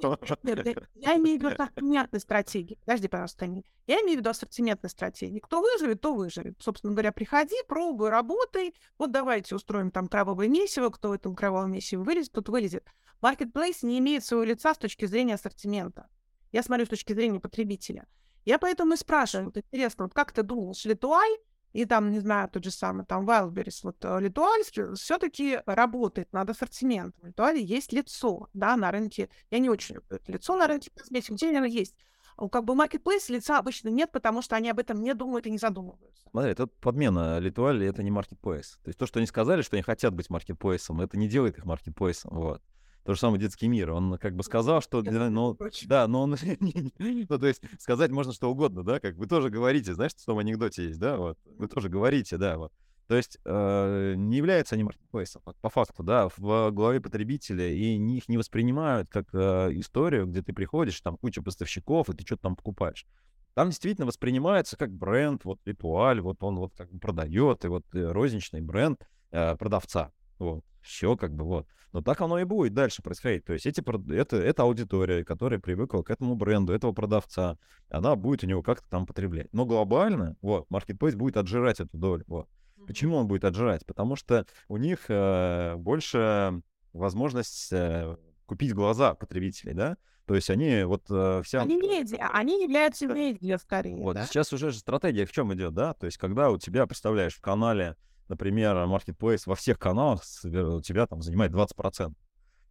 я 0.95 1.17
имею 1.17 1.39
в 1.39 1.43
виду 1.43 1.49
ассортиментной 1.49 2.21
стратегии. 2.21 2.79
Подожди, 2.85 3.09
пожалуйста, 3.09 3.47
Я 3.87 4.01
имею 4.01 4.19
в 4.19 4.21
виду 4.21 4.31
ассортиментной 4.31 4.91
стратегии. 4.91 5.41
Кто 5.41 5.61
выживет, 5.61 6.01
то 6.01 6.15
выживет. 6.15 6.57
Собственно 6.61 6.93
говоря, 6.93 7.13
приходи, 7.13 7.57
пробуй, 7.69 8.09
работай. 8.09 8.75
Вот 8.99 9.13
давайте 9.13 9.55
устроим 9.55 9.91
там 9.91 10.09
кровавое 10.09 10.49
месиво. 10.49 10.91
Кто 10.91 11.11
в 11.11 11.13
этом 11.13 11.35
кровавом 11.35 11.73
месиве 11.73 12.03
вылезет, 12.03 12.33
тот 12.33 12.49
вылезет. 12.49 12.87
Marketplace 13.21 13.79
не 13.83 13.99
имеет 13.99 14.25
своего 14.25 14.45
лица 14.45 14.75
с 14.75 14.79
точки 14.79 15.07
зрения 15.07 15.35
ассортимента. 15.35 16.09
Я 16.53 16.63
смотрю 16.63 16.87
с 16.87 16.91
точки 16.91 17.13
зрения 17.13 17.41
потребителя. 17.41 18.07
Я 18.45 18.59
поэтому 18.59 18.95
и 18.95 18.97
спрашиваю, 18.97 19.47
вот 19.47 19.57
интересно, 19.57 20.05
вот 20.05 20.15
как 20.15 20.33
ты 20.33 20.43
думаешь, 20.43 20.85
Литуай 20.85 21.29
и 21.73 21.85
там, 21.85 22.11
не 22.11 22.21
знаю, 22.21 22.49
тот 22.49 22.65
же 22.65 22.71
самый 22.71 23.05
там 23.05 23.29
Wildberries, 23.29 23.81
вот 23.83 23.97
э, 24.03 24.21
Литуаль 24.21 24.63
все-таки 24.95 25.61
работает 25.67 26.33
над 26.33 26.51
ассортиментом. 26.51 27.21
В 27.23 27.27
Литуале 27.27 27.63
есть 27.63 27.93
лицо, 27.93 28.49
да, 28.55 28.77
на 28.77 28.91
рынке. 28.91 29.29
Я 29.51 29.59
не 29.59 29.69
очень 29.69 29.97
люблю 29.97 30.17
это 30.17 30.33
лицо 30.33 30.57
на 30.57 30.67
рынке 30.67 30.91
косметики, 30.95 31.33
где 31.33 31.57
оно 31.57 31.67
есть. 31.67 31.95
У 32.39 32.49
как 32.49 32.65
бы 32.65 32.75
marketplace 32.75 33.33
лица 33.33 33.59
обычно 33.59 33.89
нет, 33.89 34.13
потому 34.13 34.43
что 34.43 34.57
они 34.57 34.69
об 34.69 34.79
этом 34.79 35.03
не 35.03 35.15
думают 35.15 35.47
и 35.47 35.51
не 35.51 35.59
задумываются. 35.59 36.23
Смотри, 36.31 36.51
это 36.51 36.67
подмена. 36.67 37.39
Литуаль— 37.39 37.83
это 37.87 38.03
не 38.03 38.11
marketplace. 38.11 38.77
То 38.83 38.89
есть 38.89 38.99
то, 38.99 39.07
что 39.07 39.21
они 39.21 39.27
сказали, 39.27 39.63
что 39.63 39.77
они 39.77 39.83
хотят 39.83 40.15
быть 40.15 40.29
маркетплейсом, 40.29 41.01
это 41.01 41.17
не 41.17 41.29
делает 41.29 41.57
их 41.57 41.65
маркетплейсом. 41.65 42.35
Вот. 42.35 42.63
То 43.07 43.15
же 43.15 43.21
самое 43.21 43.41
детский 43.41 43.69
мир. 43.69 43.93
Он 43.93 44.19
как 44.19 44.35
бы 44.35 44.43
сказал, 44.43 44.83
что... 44.83 45.01
Ну, 45.03 45.57
да, 45.87 46.09
но 46.09 46.23
он... 46.23 46.37
ну, 46.99 47.39
то 47.39 47.47
есть 47.47 47.63
сказать 47.81 48.11
можно 48.11 48.33
что 48.33 48.51
угодно, 48.51 48.83
да, 48.83 48.99
как 48.99 49.15
вы 49.15 49.27
тоже 49.27 49.49
говорите, 49.49 49.95
знаешь, 49.95 50.13
что 50.21 50.35
в 50.35 50.39
анекдоте 50.39 50.87
есть, 50.89 50.99
да, 50.99 51.17
вот. 51.17 51.39
Вы 51.45 51.69
тоже 51.69 51.89
говорите, 51.89 52.37
да, 52.37 52.59
вот. 52.59 52.73
То 53.07 53.15
есть 53.15 53.39
э, 53.45 54.15
не 54.17 54.39
являются 54.39 54.75
они 54.75 54.83
маркетплейсом, 54.83 55.41
по 55.61 55.71
факту, 55.71 56.03
да, 56.03 56.29
в 56.37 56.73
голове 56.73 57.01
потребителя, 57.01 57.69
и 57.69 57.97
их 57.97 58.29
не 58.29 58.37
воспринимают 58.37 59.09
как 59.09 59.27
э, 59.33 59.71
историю, 59.75 60.27
где 60.27 60.43
ты 60.43 60.53
приходишь, 60.53 61.01
там 61.01 61.17
куча 61.17 61.41
поставщиков, 61.41 62.09
и 62.09 62.13
ты 62.15 62.27
что-то 62.27 62.43
там 62.43 62.57
покупаешь. 62.57 63.07
Там 63.55 63.69
действительно 63.69 64.07
воспринимается 64.07 64.77
как 64.77 64.93
бренд, 64.93 65.45
вот 65.45 65.61
ритуаль, 65.65 66.21
вот 66.21 66.43
он 66.43 66.57
вот 66.57 66.75
как 66.77 66.91
бы 66.91 66.99
продает, 66.99 67.65
и 67.65 67.69
вот 67.69 67.85
э, 67.95 68.11
розничный 68.11 68.61
бренд 68.61 69.01
э, 69.31 69.57
продавца. 69.57 70.11
Вот, 70.41 70.65
все 70.87 71.17
как 71.17 71.35
бы 71.35 71.45
вот. 71.45 71.67
Но 71.93 72.03
так 72.03 72.21
оно 72.21 72.39
и 72.39 72.45
будет 72.45 72.75
дальше 72.75 73.03
происходить. 73.03 73.45
То 73.45 73.53
есть 73.55 73.67
эти, 73.67 73.83
это, 74.13 74.37
это 74.37 74.63
аудитория, 74.65 75.25
которая 75.25 75.59
привыкла 75.59 76.03
к 76.03 76.11
этому 76.11 76.35
бренду, 76.35 76.73
этого 76.73 76.93
продавца, 76.93 77.59
она 77.89 78.17
будет 78.17 78.45
у 78.45 78.47
него 78.47 78.63
как-то 78.63 78.89
там 78.89 79.07
потреблять. 79.07 79.53
Но 79.53 79.65
глобально, 79.65 80.37
вот, 80.43 80.69
Marketplace 80.69 81.17
будет 81.17 81.37
отжирать 81.37 81.81
эту 81.81 81.97
долю. 81.97 82.25
Вот. 82.27 82.49
Почему 82.87 83.17
он 83.17 83.27
будет 83.27 83.45
отжирать? 83.45 83.85
Потому 83.87 84.17
что 84.17 84.47
у 84.69 84.77
них 84.77 85.07
э, 85.09 85.75
больше 85.77 86.61
возможность 86.93 87.73
э, 87.73 88.17
купить 88.47 88.75
глаза 88.75 89.15
потребителей, 89.15 89.75
да? 89.75 89.97
То 90.27 90.35
есть 90.35 90.51
они 90.51 90.83
вот 90.83 91.05
э, 91.09 91.43
вся... 91.45 91.63
Они 91.63 91.77
медиа, 91.77 92.29
они 92.33 92.63
являются 92.63 93.07
медиа 93.07 93.59
скорее, 93.59 94.03
Вот 94.03 94.15
да? 94.15 94.27
сейчас 94.27 94.53
уже 94.53 94.71
же 94.71 94.79
стратегия 94.79 95.25
в 95.25 95.33
чем 95.33 95.55
идет, 95.55 95.73
да? 95.73 95.95
То 95.95 96.07
есть 96.07 96.19
когда 96.19 96.51
у 96.51 96.59
тебя, 96.59 96.87
представляешь, 96.87 97.35
в 97.35 97.41
канале 97.41 97.97
например, 98.29 98.77
Marketplace 98.77 99.43
во 99.47 99.55
всех 99.55 99.79
каналах 99.79 100.23
у 100.45 100.81
тебя 100.81 101.07
там 101.07 101.23
занимает 101.23 101.53
20%. 101.53 102.15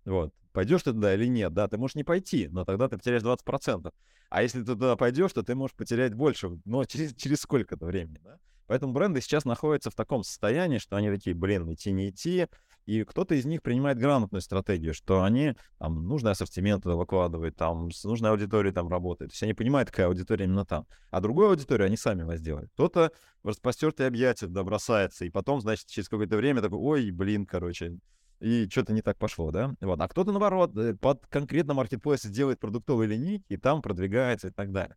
Вот. 0.06 0.34
Пойдешь 0.52 0.84
ты 0.84 0.94
туда 0.94 1.14
или 1.14 1.26
нет, 1.26 1.54
да, 1.54 1.68
ты 1.68 1.78
можешь 1.78 1.96
не 1.96 2.04
пойти, 2.04 2.48
но 2.48 2.64
тогда 2.64 2.88
ты 2.88 2.98
потеряешь 2.98 3.24
20%. 3.24 3.92
А 4.30 4.42
если 4.42 4.60
ты 4.60 4.66
туда 4.68 4.96
пойдешь, 4.96 5.34
то 5.34 5.44
ты 5.44 5.56
можешь 5.56 5.76
потерять 5.76 6.14
больше, 6.14 6.60
но 6.66 6.86
через, 6.86 7.14
через 7.16 7.42
сколько-то 7.42 7.86
времени, 7.86 8.20
да? 8.24 8.40
Поэтому 8.68 8.94
бренды 8.94 9.22
сейчас 9.22 9.46
находятся 9.46 9.92
в 9.92 9.96
таком 9.96 10.24
состоянии, 10.24 10.80
что 10.80 10.96
они 10.96 11.10
такие, 11.10 11.36
блин, 11.36 11.72
идти 11.72 11.92
не 11.92 12.10
идти, 12.10 12.48
и 12.86 13.04
кто-то 13.04 13.36
из 13.36 13.46
них 13.46 13.62
принимает 13.62 13.98
грамотную 13.98 14.42
стратегию, 14.42 14.94
что 14.94 15.24
они 15.24 15.56
там 15.80 16.08
нужный 16.08 16.32
ассортимент 16.32 16.86
выкладывают, 16.86 17.56
там 17.56 17.92
с 17.92 18.04
нужной 18.04 18.32
аудиторией 18.32 18.74
там 18.74 18.88
работают. 18.88 19.32
То 19.32 19.34
есть 19.34 19.44
они 19.44 19.54
понимают, 19.54 19.90
какая 19.90 20.08
аудитория 20.08 20.46
именно 20.46 20.66
там. 20.66 20.86
А 21.10 21.22
другую 21.22 21.50
аудиторию 21.50 21.88
они 21.88 21.98
сами 21.98 22.24
возделают. 22.24 22.72
Кто-то 22.74 23.12
в 23.44 23.48
распростертые 23.48 24.08
объятия 24.08 24.48
туда 24.48 24.64
бросается, 24.64 25.26
и 25.26 25.30
потом, 25.30 25.62
значит, 25.62 25.88
через 25.88 26.10
какое-то 26.10 26.38
время 26.38 26.62
такой, 26.62 26.80
ой, 26.80 27.12
блин, 27.12 27.46
короче, 27.46 27.98
и 28.40 28.68
что-то 28.70 28.94
не 28.94 29.02
так 29.02 29.18
пошло, 29.18 29.52
да? 29.52 29.74
Вот. 29.82 30.00
А 30.00 30.08
кто-то, 30.08 30.32
наоборот, 30.32 30.76
э, 30.78 30.94
под 30.96 31.26
конкретно 31.28 31.74
маркетплейс 31.74 32.26
делает 32.26 32.60
продуктовые 32.60 33.08
линейки, 33.08 33.46
и 33.50 33.58
там 33.58 33.82
продвигается 33.82 34.50
и 34.50 34.52
так 34.52 34.72
далее. 34.72 34.96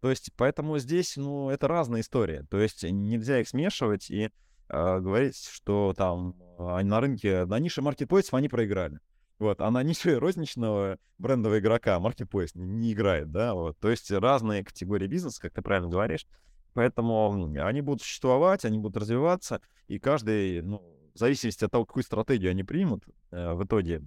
То 0.00 0.10
есть, 0.10 0.30
поэтому 0.36 0.78
здесь, 0.78 1.16
ну, 1.16 1.50
это 1.50 1.68
разная 1.68 2.00
история. 2.00 2.44
То 2.50 2.58
есть 2.58 2.84
нельзя 2.84 3.40
их 3.40 3.48
смешивать, 3.48 4.10
и 4.10 4.30
говорить, 4.68 5.36
что 5.36 5.94
там 5.96 6.34
э, 6.58 6.82
на 6.82 7.00
рынке, 7.00 7.44
на 7.44 7.58
нише 7.58 7.82
маркетплейсов 7.82 8.34
они 8.34 8.48
проиграли. 8.48 9.00
Вот, 9.38 9.60
а 9.60 9.70
на 9.70 9.82
нише 9.82 10.18
розничного 10.18 10.98
брендового 11.18 11.58
игрока 11.58 11.98
маркетплейс 12.00 12.54
не, 12.54 12.64
не 12.64 12.92
играет, 12.92 13.30
да, 13.30 13.54
вот. 13.54 13.78
То 13.78 13.90
есть 13.90 14.10
разные 14.10 14.64
категории 14.64 15.06
бизнеса, 15.06 15.40
как 15.40 15.52
ты 15.52 15.62
правильно 15.62 15.88
говоришь. 15.88 16.26
Поэтому 16.74 17.54
они 17.58 17.80
будут 17.80 18.02
существовать, 18.02 18.64
они 18.64 18.78
будут 18.78 18.98
развиваться, 18.98 19.62
и 19.88 19.98
каждый, 19.98 20.60
ну, 20.60 20.82
в 21.14 21.18
зависимости 21.18 21.64
от 21.64 21.70
того, 21.70 21.86
какую 21.86 22.04
стратегию 22.04 22.50
они 22.50 22.64
примут, 22.64 23.04
э, 23.30 23.54
в 23.54 23.64
итоге 23.64 24.02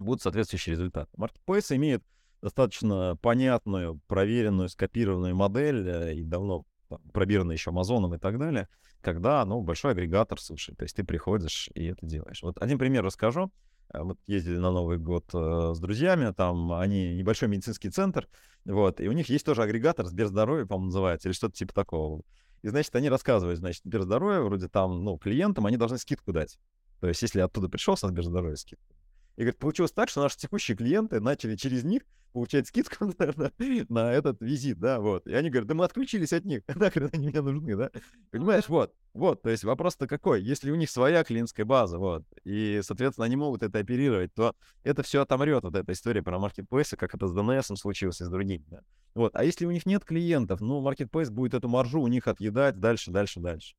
будут 0.00 0.22
соответствующие 0.22 0.72
результаты. 0.72 1.10
Маркетплейс 1.16 1.70
имеет 1.70 2.02
достаточно 2.40 3.16
понятную, 3.22 4.00
проверенную, 4.08 4.68
скопированную 4.68 5.36
модель 5.36 5.88
э, 5.88 6.14
и 6.14 6.24
давно 6.24 6.64
пробированную 7.12 7.56
еще 7.56 7.70
Амазоном 7.70 8.14
и 8.14 8.18
так 8.18 8.38
далее, 8.38 8.68
когда, 9.00 9.44
ну, 9.44 9.60
большой 9.60 9.92
агрегатор, 9.92 10.40
слушай, 10.40 10.74
то 10.74 10.84
есть 10.84 10.96
ты 10.96 11.04
приходишь 11.04 11.68
и 11.74 11.86
это 11.86 12.06
делаешь. 12.06 12.42
Вот 12.42 12.60
один 12.60 12.78
пример 12.78 13.04
расскажу. 13.04 13.52
Э, 13.92 14.02
вот 14.02 14.18
ездили 14.26 14.56
на 14.56 14.70
Новый 14.70 14.98
год 14.98 15.26
э, 15.34 15.72
с 15.74 15.78
друзьями, 15.78 16.32
там 16.32 16.72
они 16.72 17.14
небольшой 17.14 17.48
медицинский 17.48 17.90
центр, 17.90 18.28
вот, 18.64 19.00
и 19.00 19.08
у 19.08 19.12
них 19.12 19.28
есть 19.28 19.44
тоже 19.44 19.62
агрегатор 19.62 20.06
Сберздоровье, 20.06 20.66
по-моему, 20.66 20.86
называется, 20.86 21.28
или 21.28 21.34
что-то 21.34 21.54
типа 21.54 21.74
такого. 21.74 22.22
И, 22.62 22.68
значит, 22.68 22.94
они 22.94 23.08
рассказывают, 23.08 23.58
значит, 23.58 23.82
Сберздоровье, 23.84 24.42
вроде 24.42 24.68
там, 24.68 25.04
ну, 25.04 25.18
клиентам 25.18 25.66
они 25.66 25.76
должны 25.76 25.98
скидку 25.98 26.32
дать. 26.32 26.58
То 27.00 27.08
есть, 27.08 27.20
если 27.22 27.40
оттуда 27.40 27.68
пришел 27.68 27.96
со 27.96 28.08
Сберздоровья 28.08 28.54
скидку. 28.54 28.94
И, 29.36 29.42
говорит, 29.42 29.58
получилось 29.58 29.92
так, 29.92 30.08
что 30.08 30.22
наши 30.22 30.36
текущие 30.36 30.76
клиенты 30.76 31.20
начали 31.20 31.56
через 31.56 31.84
них 31.84 32.02
получать 32.32 32.66
скидку 32.66 33.12
на, 33.18 33.52
на 33.88 34.12
этот 34.12 34.40
визит, 34.40 34.78
да, 34.78 35.00
вот. 35.00 35.26
И 35.26 35.34
они 35.34 35.50
говорят, 35.50 35.68
да 35.68 35.74
мы 35.74 35.84
отключились 35.84 36.32
от 36.32 36.44
них, 36.44 36.62
нахрен 36.74 37.10
они 37.12 37.28
мне 37.28 37.40
нужны, 37.40 37.76
да. 37.76 37.90
Понимаешь, 38.30 38.68
вот, 38.68 38.94
вот, 39.14 39.42
то 39.42 39.50
есть 39.50 39.64
вопрос-то 39.64 40.06
какой? 40.06 40.42
Если 40.42 40.70
у 40.70 40.74
них 40.74 40.90
своя 40.90 41.24
клиентская 41.24 41.66
база, 41.66 41.98
вот, 41.98 42.24
и, 42.44 42.80
соответственно, 42.82 43.26
они 43.26 43.36
могут 43.36 43.62
это 43.62 43.78
оперировать, 43.78 44.34
то 44.34 44.54
это 44.82 45.02
все 45.02 45.22
отомрет, 45.22 45.62
вот 45.62 45.74
эта 45.74 45.92
история 45.92 46.22
про 46.22 46.38
маркетплейсы, 46.38 46.96
как 46.96 47.14
это 47.14 47.26
с 47.26 47.36
DNS 47.36 47.76
случилось 47.76 48.20
и 48.20 48.24
с 48.24 48.28
другими, 48.28 48.64
да. 48.68 48.80
Вот, 49.14 49.36
а 49.36 49.44
если 49.44 49.66
у 49.66 49.70
них 49.70 49.84
нет 49.84 50.04
клиентов, 50.04 50.60
ну, 50.60 50.80
маркетплейс 50.80 51.28
будет 51.30 51.54
эту 51.54 51.68
маржу 51.68 52.00
у 52.00 52.08
них 52.08 52.26
отъедать 52.26 52.80
дальше, 52.80 53.10
дальше, 53.10 53.40
дальше. 53.40 53.74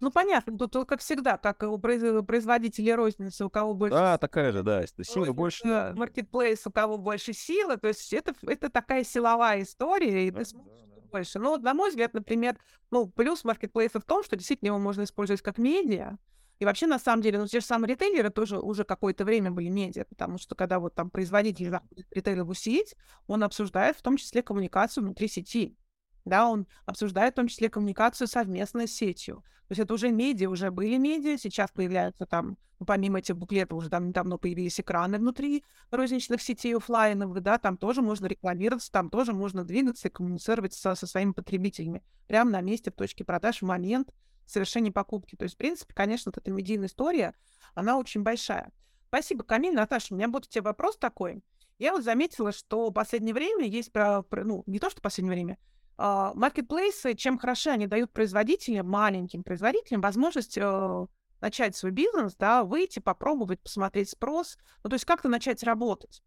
Ну, 0.00 0.10
понятно, 0.10 0.58
тут, 0.58 0.72
тут 0.72 0.88
как 0.88 1.00
всегда, 1.00 1.38
как 1.38 1.62
у 1.62 1.78
производителей 1.78 2.94
розницы, 2.94 3.44
у 3.44 3.50
кого 3.50 3.74
больше... 3.74 3.94
Да, 3.94 4.18
такая 4.18 4.52
же, 4.52 4.62
да, 4.62 4.84
сила 5.02 5.32
больше. 5.32 5.94
Маркетплейс, 5.96 6.66
у 6.66 6.70
кого 6.70 6.98
больше 6.98 7.32
силы, 7.32 7.76
то 7.76 7.88
есть 7.88 8.12
это, 8.12 8.34
это 8.42 8.68
такая 8.68 9.04
силовая 9.04 9.62
история, 9.62 10.26
и 10.26 10.30
да, 10.30 10.40
ты 10.40 10.44
сможешь 10.46 10.82
да, 10.82 10.96
да. 10.96 11.08
больше. 11.10 11.38
Но, 11.38 11.56
на 11.56 11.74
мой 11.74 11.90
взгляд, 11.90 12.12
например, 12.12 12.58
ну, 12.90 13.06
плюс 13.06 13.44
маркетплейса 13.44 14.00
в 14.00 14.04
том, 14.04 14.24
что 14.24 14.36
действительно 14.36 14.68
его 14.68 14.78
можно 14.78 15.04
использовать 15.04 15.42
как 15.42 15.58
медиа, 15.58 16.18
И 16.58 16.64
вообще, 16.64 16.86
на 16.86 16.98
самом 16.98 17.22
деле, 17.22 17.38
ну, 17.38 17.46
те 17.46 17.60
же 17.60 17.66
самые 17.66 17.90
ритейлеры 17.90 18.30
тоже 18.30 18.58
уже 18.58 18.84
какое-то 18.84 19.24
время 19.24 19.50
были 19.50 19.68
медиа, 19.68 20.04
потому 20.04 20.38
что 20.38 20.54
когда 20.54 20.78
вот 20.78 20.94
там 20.94 21.10
производитель 21.10 21.70
заходит 21.70 22.06
в 22.08 22.12
ритейловую 22.12 22.54
сеть, 22.54 22.94
он 23.26 23.42
обсуждает 23.42 23.96
в 23.96 24.02
том 24.02 24.16
числе 24.16 24.42
коммуникацию 24.42 25.04
внутри 25.04 25.28
сети. 25.28 25.76
Да, 26.24 26.48
он 26.48 26.66
обсуждает 26.86 27.34
в 27.34 27.36
том 27.36 27.48
числе 27.48 27.68
коммуникацию 27.68 28.28
совместно 28.28 28.86
с 28.86 28.92
сетью. 28.92 29.44
То 29.68 29.72
есть 29.72 29.80
это 29.80 29.94
уже 29.94 30.10
медиа, 30.10 30.48
уже 30.50 30.70
были 30.70 30.96
медиа, 30.96 31.38
сейчас 31.38 31.70
появляются 31.70 32.26
там, 32.26 32.58
ну, 32.78 32.86
помимо 32.86 33.18
этих 33.18 33.36
буклетов, 33.36 33.78
уже 33.78 33.88
там 33.88 34.08
недавно 34.08 34.36
появились 34.36 34.78
экраны 34.78 35.18
внутри 35.18 35.64
розничных 35.90 36.42
сетей 36.42 36.76
офлайновых, 36.76 37.42
да, 37.42 37.58
там 37.58 37.76
тоже 37.78 38.02
можно 38.02 38.26
рекламироваться, 38.26 38.92
там 38.92 39.08
тоже 39.10 39.32
можно 39.32 39.64
двигаться 39.64 40.08
и 40.08 40.10
коммуницировать 40.10 40.74
со, 40.74 40.94
со 40.94 41.06
своими 41.06 41.32
потребителями 41.32 42.02
прямо 42.26 42.50
на 42.50 42.60
месте 42.60 42.90
в 42.90 42.94
точке 42.94 43.24
продаж 43.24 43.62
в 43.62 43.66
момент 43.66 44.12
совершения 44.46 44.92
покупки. 44.92 45.36
То 45.36 45.44
есть, 45.44 45.54
в 45.54 45.58
принципе, 45.58 45.94
конечно, 45.94 46.30
вот 46.30 46.38
эта 46.38 46.50
медийная 46.50 46.88
история, 46.88 47.34
она 47.74 47.98
очень 47.98 48.22
большая. 48.22 48.70
Спасибо, 49.08 49.44
Камиль. 49.44 49.74
Наташа, 49.74 50.12
у 50.12 50.16
меня 50.16 50.28
будет 50.28 50.48
тебе 50.48 50.62
вопрос 50.62 50.96
такой. 50.98 51.42
Я 51.78 51.92
вот 51.92 52.04
заметила, 52.04 52.52
что 52.52 52.90
в 52.90 52.92
последнее 52.92 53.34
время 53.34 53.66
есть, 53.66 53.92
ну, 53.94 54.62
не 54.66 54.78
то, 54.78 54.90
что 54.90 55.00
в 55.00 55.02
последнее 55.02 55.34
время, 55.34 55.58
маркетплейсы, 55.96 57.14
чем 57.14 57.38
хороши, 57.38 57.70
они 57.70 57.86
дают 57.86 58.12
производителям, 58.12 58.88
маленьким 58.88 59.44
производителям, 59.44 60.00
возможность 60.00 60.58
uh, 60.58 61.08
начать 61.40 61.76
свой 61.76 61.92
бизнес, 61.92 62.34
да, 62.36 62.64
выйти, 62.64 62.98
попробовать, 62.98 63.60
посмотреть 63.60 64.10
спрос, 64.10 64.58
ну, 64.82 64.90
то 64.90 64.94
есть 64.94 65.04
как-то 65.04 65.28
начать 65.28 65.62
работать. 65.62 66.22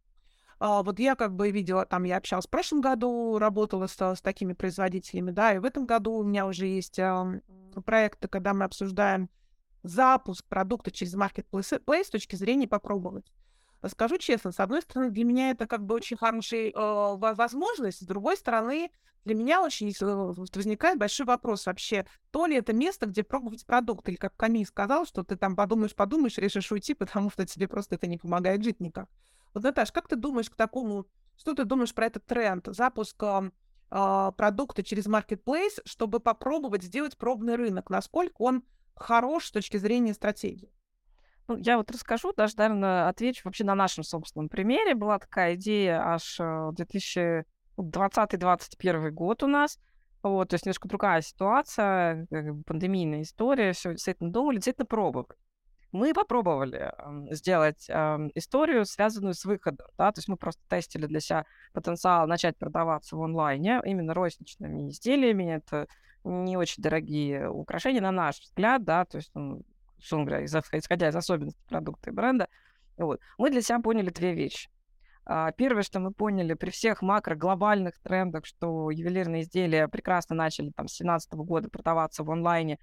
Uh, 0.60 0.84
вот 0.84 1.00
я 1.00 1.16
как 1.16 1.36
бы 1.36 1.52
видела, 1.52 1.86
там 1.86 2.04
я 2.04 2.18
общалась 2.18 2.48
в 2.48 2.50
прошлом 2.50 2.82
году, 2.82 3.38
работала 3.38 3.88
с, 3.88 4.00
с 4.00 4.22
такими 4.22 4.54
производителями, 4.54 5.32
да, 5.32 5.54
и 5.54 5.60
в 5.60 5.66
этом 5.66 5.86
году 5.86 6.14
у 6.14 6.24
меня 6.24 6.48
уже 6.48 6.66
есть 6.66 6.98
uh, 6.98 7.42
проекты, 7.84 8.28
когда 8.28 8.54
мы 8.54 8.64
обсуждаем 8.64 9.30
запуск 9.84 10.46
продукта 10.46 10.92
через 10.92 11.14
маркетплейс 11.14 12.08
с 12.08 12.10
точки 12.10 12.36
зрения 12.36 12.68
попробовать. 12.68 13.32
Скажу 13.86 14.18
честно, 14.18 14.52
с 14.52 14.60
одной 14.60 14.82
стороны, 14.82 15.12
для 15.12 15.24
меня 15.24 15.52
это 15.52 15.68
как 15.68 15.86
бы 15.86 15.96
очень 15.96 16.18
хорошая 16.18 16.72
э, 16.72 17.16
возможность, 17.18 18.00
с 18.00 18.08
другой 18.08 18.36
стороны, 18.36 18.90
для 19.28 19.36
меня 19.36 19.62
очень 19.62 19.90
э, 19.90 20.34
возникает 20.56 20.98
большой 20.98 21.26
вопрос 21.26 21.66
вообще, 21.66 22.08
то 22.32 22.46
ли 22.46 22.56
это 22.56 22.74
место, 22.74 23.06
где 23.06 23.24
пробовать 23.24 23.66
продукт, 23.66 24.08
или 24.10 24.16
как 24.16 24.36
Камиль 24.36 24.66
сказал, 24.66 25.06
что 25.06 25.24
ты 25.24 25.36
там 25.36 25.56
подумаешь, 25.56 25.94
подумаешь, 25.94 26.38
решишь 26.38 26.72
уйти, 26.72 26.94
потому 26.94 27.30
что 27.30 27.46
тебе 27.46 27.68
просто 27.68 27.96
это 27.96 28.08
не 28.08 28.18
помогает 28.18 28.64
жить 28.64 28.80
никак. 28.80 29.10
Вот, 29.54 29.64
Наташ, 29.64 29.92
как 29.92 30.08
ты 30.08 30.16
думаешь 30.16 30.50
к 30.50 30.56
такому, 30.56 31.08
что 31.38 31.54
ты 31.54 31.66
думаешь 31.66 31.94
про 31.94 32.08
этот 32.08 32.26
тренд, 32.26 32.68
запуск 32.72 33.22
э, 33.22 33.52
продукта 33.90 34.84
через 34.84 35.08
маркетплейс, 35.08 35.82
чтобы 35.86 36.20
попробовать 36.20 36.84
сделать 36.84 37.18
пробный 37.18 37.56
рынок, 37.56 37.90
насколько 37.90 38.42
он 38.42 38.64
хорош 38.96 39.48
с 39.48 39.52
точки 39.52 39.78
зрения 39.78 40.14
стратегии? 40.14 40.72
Ну, 41.48 41.58
я 41.58 41.78
вот 41.78 41.90
расскажу, 41.92 42.34
даже, 42.34 42.56
наверное, 42.58 43.08
отвечу 43.08 43.42
вообще 43.46 43.64
на 43.64 43.76
нашем 43.76 44.04
собственном 44.04 44.50
примере. 44.50 44.96
Была 44.96 45.18
такая 45.18 45.56
идея 45.56 46.02
аж 46.02 46.40
2020-2021 46.40 47.46
э, 49.08 49.12
год 49.12 49.44
у 49.44 49.48
нас. 49.48 49.80
Вот, 50.24 50.50
то 50.50 50.56
есть 50.56 50.66
немножко 50.66 50.90
другая 50.90 51.22
ситуация, 51.22 52.28
пандемийная 52.66 53.22
история, 53.22 53.72
все 53.72 53.92
действительно 53.92 54.32
думали, 54.32 54.56
действительно 54.56 54.86
пробовали. 54.86 55.30
Мы 55.94 56.14
попробовали 56.14 56.92
сделать 57.34 57.86
э, 57.88 58.18
историю, 58.36 58.86
связанную 58.86 59.36
с 59.36 59.46
выходом, 59.46 59.88
да, 59.98 60.12
то 60.12 60.20
есть 60.20 60.28
мы 60.28 60.36
просто 60.36 60.62
тестили 60.68 61.06
для 61.06 61.22
себя 61.22 61.46
потенциал 61.72 62.28
начать 62.28 62.58
продаваться 62.58 63.16
в 63.16 63.22
онлайне 63.22 63.80
именно 63.86 64.14
розничными 64.14 64.90
изделиями. 64.90 65.56
Это 65.56 65.88
не 66.26 66.58
очень 66.58 66.84
дорогие 66.84 67.50
украшения, 67.50 68.02
на 68.02 68.12
наш 68.12 68.42
взгляд, 68.42 68.84
да, 68.84 69.06
то 69.06 69.18
есть 69.18 69.32
ну, 69.34 69.62
условно 69.98 70.28
говоря, 70.28 70.46
исходя 70.46 71.10
из 71.10 71.16
особенностей 71.16 71.64
продукта 71.68 72.10
и 72.10 72.14
бренда, 72.14 72.48
вот, 72.98 73.20
мы 73.38 73.50
для 73.50 73.62
себя 73.62 73.80
поняли 73.80 74.10
две 74.10 74.34
вещи. 74.34 74.70
А, 75.26 75.52
первое, 75.52 75.84
что 75.84 76.00
мы 76.00 76.12
поняли 76.12 76.54
при 76.54 76.70
всех 76.70 77.02
макро-глобальных 77.02 78.00
трендах, 78.02 78.46
что 78.46 78.90
ювелирные 78.92 79.44
изделия 79.44 79.88
прекрасно 79.88 80.36
начали 80.36 80.72
там, 80.72 80.88
с 80.88 80.98
2017 80.98 81.34
года 81.34 81.70
продаваться 81.70 82.24
в 82.24 82.32
онлайне, 82.32 82.80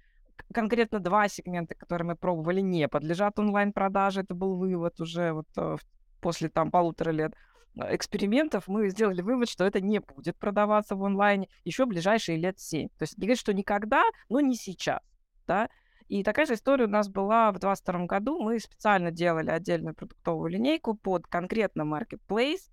конкретно 0.53 0.99
два 0.99 1.27
сегмента, 1.27 1.75
которые 1.75 2.09
мы 2.09 2.15
пробовали, 2.15 2.61
не 2.61 2.87
подлежат 2.87 3.39
онлайн-продаже. 3.39 4.21
Это 4.21 4.35
был 4.35 4.57
вывод 4.57 4.99
уже 5.01 5.33
вот 5.33 5.47
э, 5.57 5.77
после 6.21 6.49
там 6.49 6.71
полутора 6.71 7.11
лет 7.11 7.33
экспериментов 7.75 8.67
мы 8.67 8.89
сделали 8.89 9.21
вывод, 9.21 9.49
что 9.49 9.65
это 9.65 9.81
не 9.81 9.99
будет 9.99 10.37
продаваться 10.37 10.95
в 10.95 11.03
онлайне 11.03 11.49
еще 11.63 11.85
ближайшие 11.85 12.37
лет 12.37 12.59
семь. 12.59 12.89
То 12.97 13.03
есть 13.03 13.17
не 13.17 13.23
говорит, 13.25 13.39
что 13.39 13.53
никогда, 13.53 14.03
но 14.29 14.39
не 14.39 14.55
сейчас. 14.55 15.01
Да? 15.47 15.69
И 16.07 16.23
такая 16.23 16.45
же 16.45 16.53
история 16.53 16.85
у 16.85 16.89
нас 16.89 17.09
была 17.09 17.49
в 17.51 17.59
2022 17.59 18.05
году. 18.05 18.39
Мы 18.39 18.59
специально 18.59 19.11
делали 19.11 19.49
отдельную 19.49 19.95
продуктовую 19.95 20.51
линейку 20.51 20.93
под 20.93 21.25
конкретно 21.27 21.81
marketplace. 21.81 22.69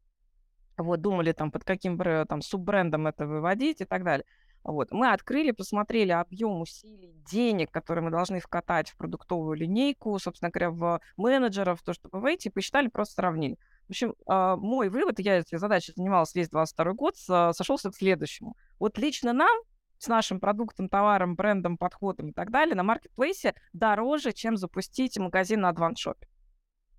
Вот, 0.76 1.00
думали 1.00 1.32
там, 1.32 1.50
под 1.50 1.64
каким 1.64 1.98
там, 2.26 2.42
суббрендом 2.42 3.06
это 3.06 3.26
выводить 3.26 3.80
и 3.80 3.84
так 3.84 4.04
далее. 4.04 4.24
Вот. 4.64 4.92
Мы 4.92 5.10
открыли, 5.10 5.50
посмотрели 5.50 6.12
объем 6.12 6.60
усилий, 6.60 7.12
денег, 7.30 7.70
которые 7.70 8.04
мы 8.04 8.10
должны 8.10 8.38
вкатать 8.38 8.90
в 8.90 8.96
продуктовую 8.96 9.56
линейку, 9.56 10.18
собственно 10.18 10.50
говоря, 10.50 10.70
в 10.70 11.00
менеджеров, 11.16 11.82
то, 11.82 11.92
чтобы 11.92 12.20
выйти, 12.20 12.48
посчитали, 12.48 12.88
просто 12.88 13.14
сравнили. 13.14 13.58
В 13.88 13.90
общем, 13.90 14.14
э, 14.28 14.56
мой 14.56 14.88
вывод, 14.88 15.18
я 15.18 15.38
этой 15.38 15.58
задачей 15.58 15.92
занималась 15.96 16.34
весь 16.34 16.48
22 16.48 16.92
год, 16.92 17.16
сошелся 17.16 17.90
к 17.90 17.96
следующему. 17.96 18.56
Вот 18.78 18.98
лично 18.98 19.32
нам 19.32 19.62
с 20.02 20.08
нашим 20.08 20.40
продуктом, 20.40 20.88
товаром, 20.88 21.36
брендом, 21.36 21.78
подходом 21.78 22.30
и 22.30 22.32
так 22.32 22.50
далее 22.50 22.74
на 22.74 22.82
маркетплейсе 22.82 23.54
дороже, 23.72 24.32
чем 24.32 24.56
запустить 24.56 25.16
магазин 25.16 25.60
на 25.60 25.68
адваншопе. 25.68 26.28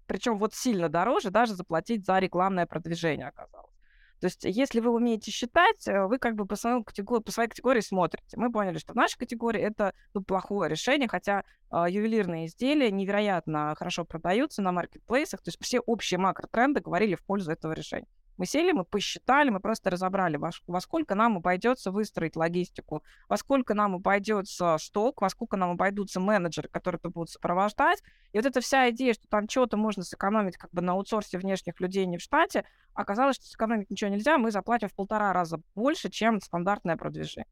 Причем 0.08 0.38
вот 0.38 0.54
сильно 0.54 0.90
дороже 0.90 1.30
даже 1.30 1.54
заплатить 1.54 2.06
за 2.06 2.20
рекламное 2.20 2.66
продвижение 2.66 3.28
оказалось. 3.28 3.74
То 4.22 4.28
есть, 4.28 4.46
если 4.46 4.80
вы 4.80 4.92
умеете 4.92 5.32
считать, 5.32 5.86
э, 5.86 6.06
вы 6.06 6.18
как 6.18 6.36
бы 6.36 6.46
по, 6.46 6.56
своему 6.56 6.86
категории, 6.86 7.22
по 7.22 7.32
своей 7.34 7.50
категории 7.50 7.82
смотрите. 7.82 8.38
Мы 8.38 8.50
поняли, 8.54 8.78
что 8.78 8.94
в 8.94 8.96
нашей 8.96 9.18
категории 9.18 9.62
это 9.62 9.94
ну, 10.14 10.24
плохое 10.24 10.70
решение, 10.70 11.10
хотя 11.10 11.44
э, 11.72 11.86
ювелирные 11.90 12.46
изделия 12.46 12.90
невероятно 12.90 13.76
хорошо 13.78 14.06
продаются 14.06 14.62
на 14.62 14.72
маркетплейсах. 14.72 15.42
То 15.42 15.50
есть 15.50 15.62
все 15.62 15.82
общие 15.82 16.20
макротренды 16.20 16.80
говорили 16.80 17.16
в 17.16 17.26
пользу 17.26 17.52
этого 17.52 17.74
решения. 17.74 18.08
Мы 18.38 18.46
сели, 18.46 18.72
мы 18.72 18.84
посчитали, 18.84 19.50
мы 19.50 19.60
просто 19.60 19.90
разобрали, 19.90 20.38
во, 20.38 20.50
во 20.68 20.82
сколько 20.82 21.14
нам 21.14 21.38
обойдется 21.38 21.92
выстроить 21.92 22.36
логистику, 22.36 23.04
во 23.30 23.38
сколько 23.38 23.74
нам 23.74 23.96
обойдется 23.96 24.78
сток, 24.80 25.22
во 25.22 25.30
сколько 25.30 25.56
нам 25.56 25.72
обойдутся 25.72 26.20
менеджеры, 26.20 26.68
которые 26.70 27.00
это 27.00 27.10
будут 27.10 27.30
сопровождать. 27.30 28.02
И 28.32 28.38
вот 28.38 28.46
эта 28.46 28.60
вся 28.62 28.90
идея, 28.90 29.14
что 29.14 29.28
там 29.28 29.48
что-то 29.48 29.78
можно 29.78 30.04
сэкономить 30.04 30.58
как 30.58 30.72
бы 30.72 30.82
на 30.82 30.94
аутсорсе 30.94 31.38
внешних 31.38 31.80
людей 31.80 32.06
не 32.08 32.18
в 32.18 32.22
штате, 32.22 32.66
оказалось, 32.94 33.36
что 33.36 33.46
сэкономить 33.46 33.90
ничего 33.92 34.10
нельзя, 34.10 34.38
мы 34.38 34.52
заплатим 34.52 34.90
в 34.90 34.96
полтора 34.96 35.32
раза 35.34 35.62
больше, 35.76 36.10
чем 36.10 36.42
стандартное 36.42 36.98
продвижение. 36.98 37.48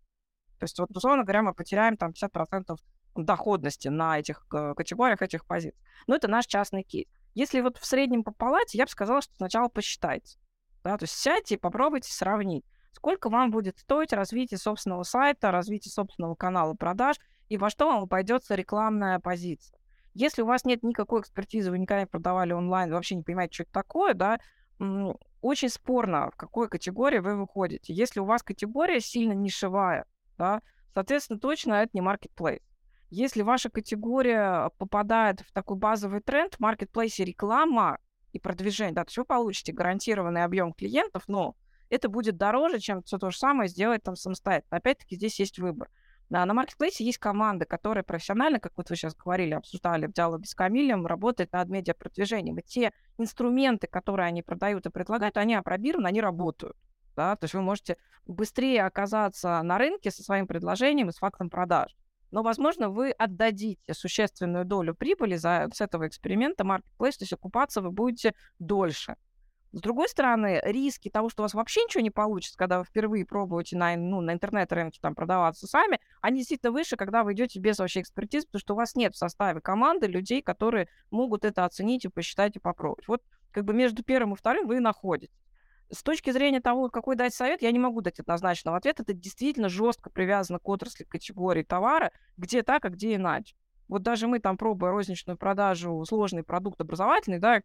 То 0.60 0.66
есть, 0.66 0.78
вот, 0.80 0.96
условно 0.96 1.24
говоря, 1.24 1.42
мы 1.42 1.54
потеряем 1.54 1.98
там 1.98 2.12
50% 2.12 2.76
доходности 3.16 3.88
на 3.88 4.20
этих 4.20 4.46
э, 4.54 4.74
категориях, 4.76 5.22
этих 5.22 5.46
позиций. 5.46 5.80
Но 6.08 6.16
это 6.16 6.28
наш 6.28 6.46
частный 6.46 6.84
кейс. 6.84 7.08
Если 7.34 7.62
вот 7.62 7.78
в 7.78 7.86
среднем 7.86 8.24
по 8.24 8.32
палате, 8.32 8.78
я 8.78 8.86
бы 8.86 8.92
сказала, 8.92 9.22
что 9.22 9.34
сначала 9.36 9.70
посчитайте. 9.70 10.38
Да? 10.84 10.98
То 10.98 11.04
есть 11.04 11.16
сядьте 11.16 11.56
и 11.56 11.58
попробуйте 11.58 12.12
сравнить, 12.12 12.66
сколько 12.94 13.30
вам 13.30 13.52
будет 13.52 13.78
стоить 13.80 14.14
развитие 14.14 14.58
собственного 14.58 15.04
сайта, 15.04 15.52
развитие 15.52 15.92
собственного 15.92 16.36
канала 16.36 16.74
продаж 16.74 17.18
и 17.50 17.58
во 17.58 17.70
что 17.70 17.88
вам 17.88 18.04
обойдется 18.04 18.56
рекламная 18.56 19.20
позиция. 19.20 19.78
Если 20.14 20.42
у 20.42 20.46
вас 20.46 20.66
нет 20.66 20.84
никакой 20.84 21.22
экспертизы, 21.22 21.72
вы 21.72 21.80
никогда 21.80 22.02
не 22.02 22.08
продавали 22.08 22.54
онлайн, 22.54 22.92
вообще 22.92 23.16
не 23.16 23.24
понимаете, 23.24 23.54
что 23.54 23.64
это 23.64 23.72
такое, 23.72 24.14
да, 24.14 24.40
очень 25.42 25.70
спорно, 25.70 26.32
в 26.32 26.36
какой 26.36 26.68
категории 26.68 27.20
вы 27.20 27.36
выходите. 27.36 27.94
Если 27.94 28.20
у 28.20 28.26
вас 28.26 28.44
категория 28.44 29.00
сильно 29.00 29.34
нишевая, 29.34 30.06
да, 30.38 30.62
соответственно, 30.94 31.40
точно 31.40 31.76
это 31.76 31.92
не 31.94 32.02
marketplace. 32.02 32.62
Если 33.10 33.42
ваша 33.42 33.70
категория 33.70 34.70
попадает 34.78 35.42
в 35.42 35.52
такой 35.52 35.78
базовый 35.78 36.22
тренд, 36.22 36.56
в 36.56 36.60
маркетплейсе 36.60 37.26
реклама 37.26 38.00
и 38.34 38.40
продвижение, 38.40 38.94
да, 38.94 39.04
то 39.04 39.10
есть 39.10 39.18
вы 39.18 39.26
получите 39.26 39.74
гарантированный 39.74 40.44
объем 40.44 40.74
клиентов, 40.74 41.24
но 41.28 41.56
это 41.90 42.10
будет 42.10 42.38
дороже, 42.38 42.80
чем 42.80 43.04
все 43.04 43.18
то 43.18 43.30
же 43.30 43.38
самое 43.38 43.70
сделать 43.70 44.04
там 44.04 44.16
самостоятельно. 44.16 44.78
Опять-таки 44.78 45.16
здесь 45.16 45.40
есть 45.40 45.60
выбор. 45.60 45.90
Да, 46.30 46.46
на 46.46 46.54
маркетплейсе 46.54 47.04
есть 47.04 47.18
команда, 47.18 47.66
которая 47.66 48.06
профессионально, 48.06 48.62
как 48.62 48.72
вот 48.78 48.90
вы 48.90 48.96
сейчас 48.96 49.14
говорили, 49.14 49.54
обсуждали 49.54 50.08
в 50.08 50.14
диалоге 50.14 50.46
с 50.46 50.56
Камилем, 50.56 51.06
работает 51.06 51.52
над 51.52 51.68
медиапродвижением. 51.68 52.58
И 52.60 52.62
те 52.62 52.94
инструменты, 53.18 53.88
которые 53.88 54.28
они 54.28 54.42
продают 54.42 54.86
и 54.86 54.90
предлагают, 54.90 55.36
они 55.36 55.56
опробированы, 55.56 56.08
они 56.08 56.22
работают. 56.22 56.78
Да? 57.18 57.36
То 57.36 57.44
есть 57.44 57.54
вы 57.54 57.62
можете 57.62 57.98
быстрее 58.26 58.86
оказаться 58.86 59.62
на 59.62 59.78
рынке 59.78 60.10
со 60.10 60.24
своим 60.24 60.48
предложением 60.48 61.10
и 61.10 61.12
с 61.12 61.18
фактом 61.18 61.50
продаж 61.50 61.94
но, 62.32 62.44
возможно, 62.44 62.90
вы 62.90 63.12
отдадите 63.12 63.94
существенную 63.94 64.66
долю 64.66 64.96
прибыли 64.96 65.36
за, 65.36 65.70
с 65.74 65.82
этого 65.82 66.08
эксперимента 66.08 66.64
Marketplace, 66.64 67.18
то 67.18 67.22
есть 67.22 67.34
окупаться 67.34 67.82
вы 67.82 67.92
будете 67.92 68.34
дольше. 68.60 69.16
С 69.74 69.80
другой 69.80 70.10
стороны, 70.10 70.60
риски 70.66 71.10
того, 71.10 71.30
что 71.30 71.44
у 71.44 71.46
вас 71.46 71.54
вообще 71.54 71.82
ничего 71.84 72.02
не 72.02 72.10
получится, 72.10 72.58
когда 72.58 72.80
вы 72.80 72.84
впервые 72.84 73.26
пробуете 73.26 73.78
на, 73.78 73.96
ну, 73.96 74.20
на 74.20 74.34
интернет-рынке 74.34 75.00
там 75.02 75.16
продаваться 75.16 75.66
сами, 75.66 76.00
они 76.22 76.40
действительно 76.40 76.74
выше, 76.74 76.98
когда 76.98 77.24
вы 77.24 77.34
идете 77.34 77.60
без 77.60 77.80
вообще 77.80 78.02
экспертизы, 78.02 78.48
потому 78.48 78.60
что 78.60 78.74
у 78.74 78.78
вас 78.78 78.96
нет 78.96 79.16
в 79.16 79.18
составе 79.18 79.62
команды 79.62 80.08
людей, 80.08 80.42
которые 80.42 80.90
могут 81.10 81.46
это 81.46 81.64
оценить 81.64 82.04
и 82.04 82.10
посчитать 82.10 82.58
и 82.58 82.60
попробовать. 82.60 83.08
Вот 83.08 83.22
как 83.52 83.64
бы 83.64 83.74
между 83.74 84.04
первым 84.04 84.34
и 84.34 84.36
вторым 84.36 84.68
вы 84.68 84.82
находитесь. 84.82 85.34
С 85.92 86.04
точки 86.04 86.32
зрения 86.32 86.62
того, 86.62 86.90
какой 86.90 87.18
дать 87.18 87.34
совет, 87.34 87.62
я 87.62 87.72
не 87.72 87.80
могу 87.80 88.00
дать 88.02 88.20
однозначного 88.20 88.78
ответа. 88.78 89.04
Это 89.04 89.14
действительно 89.14 89.68
жестко 89.68 90.10
привязано 90.10 90.58
к 90.58 90.70
отрасли 90.70 91.04
категории 91.04 91.64
товара, 91.64 92.12
где 92.38 92.64
так, 92.64 92.86
а 92.86 92.90
где 92.90 93.16
иначе. 93.16 93.56
Вот 93.90 94.02
даже 94.02 94.28
мы 94.28 94.40
там, 94.40 94.56
пробуя 94.56 94.92
розничную 94.92 95.38
продажу, 95.38 96.06
сложный 96.06 96.44
продукт 96.44 96.80
образовательный, 96.80 97.40
да, 97.40 97.62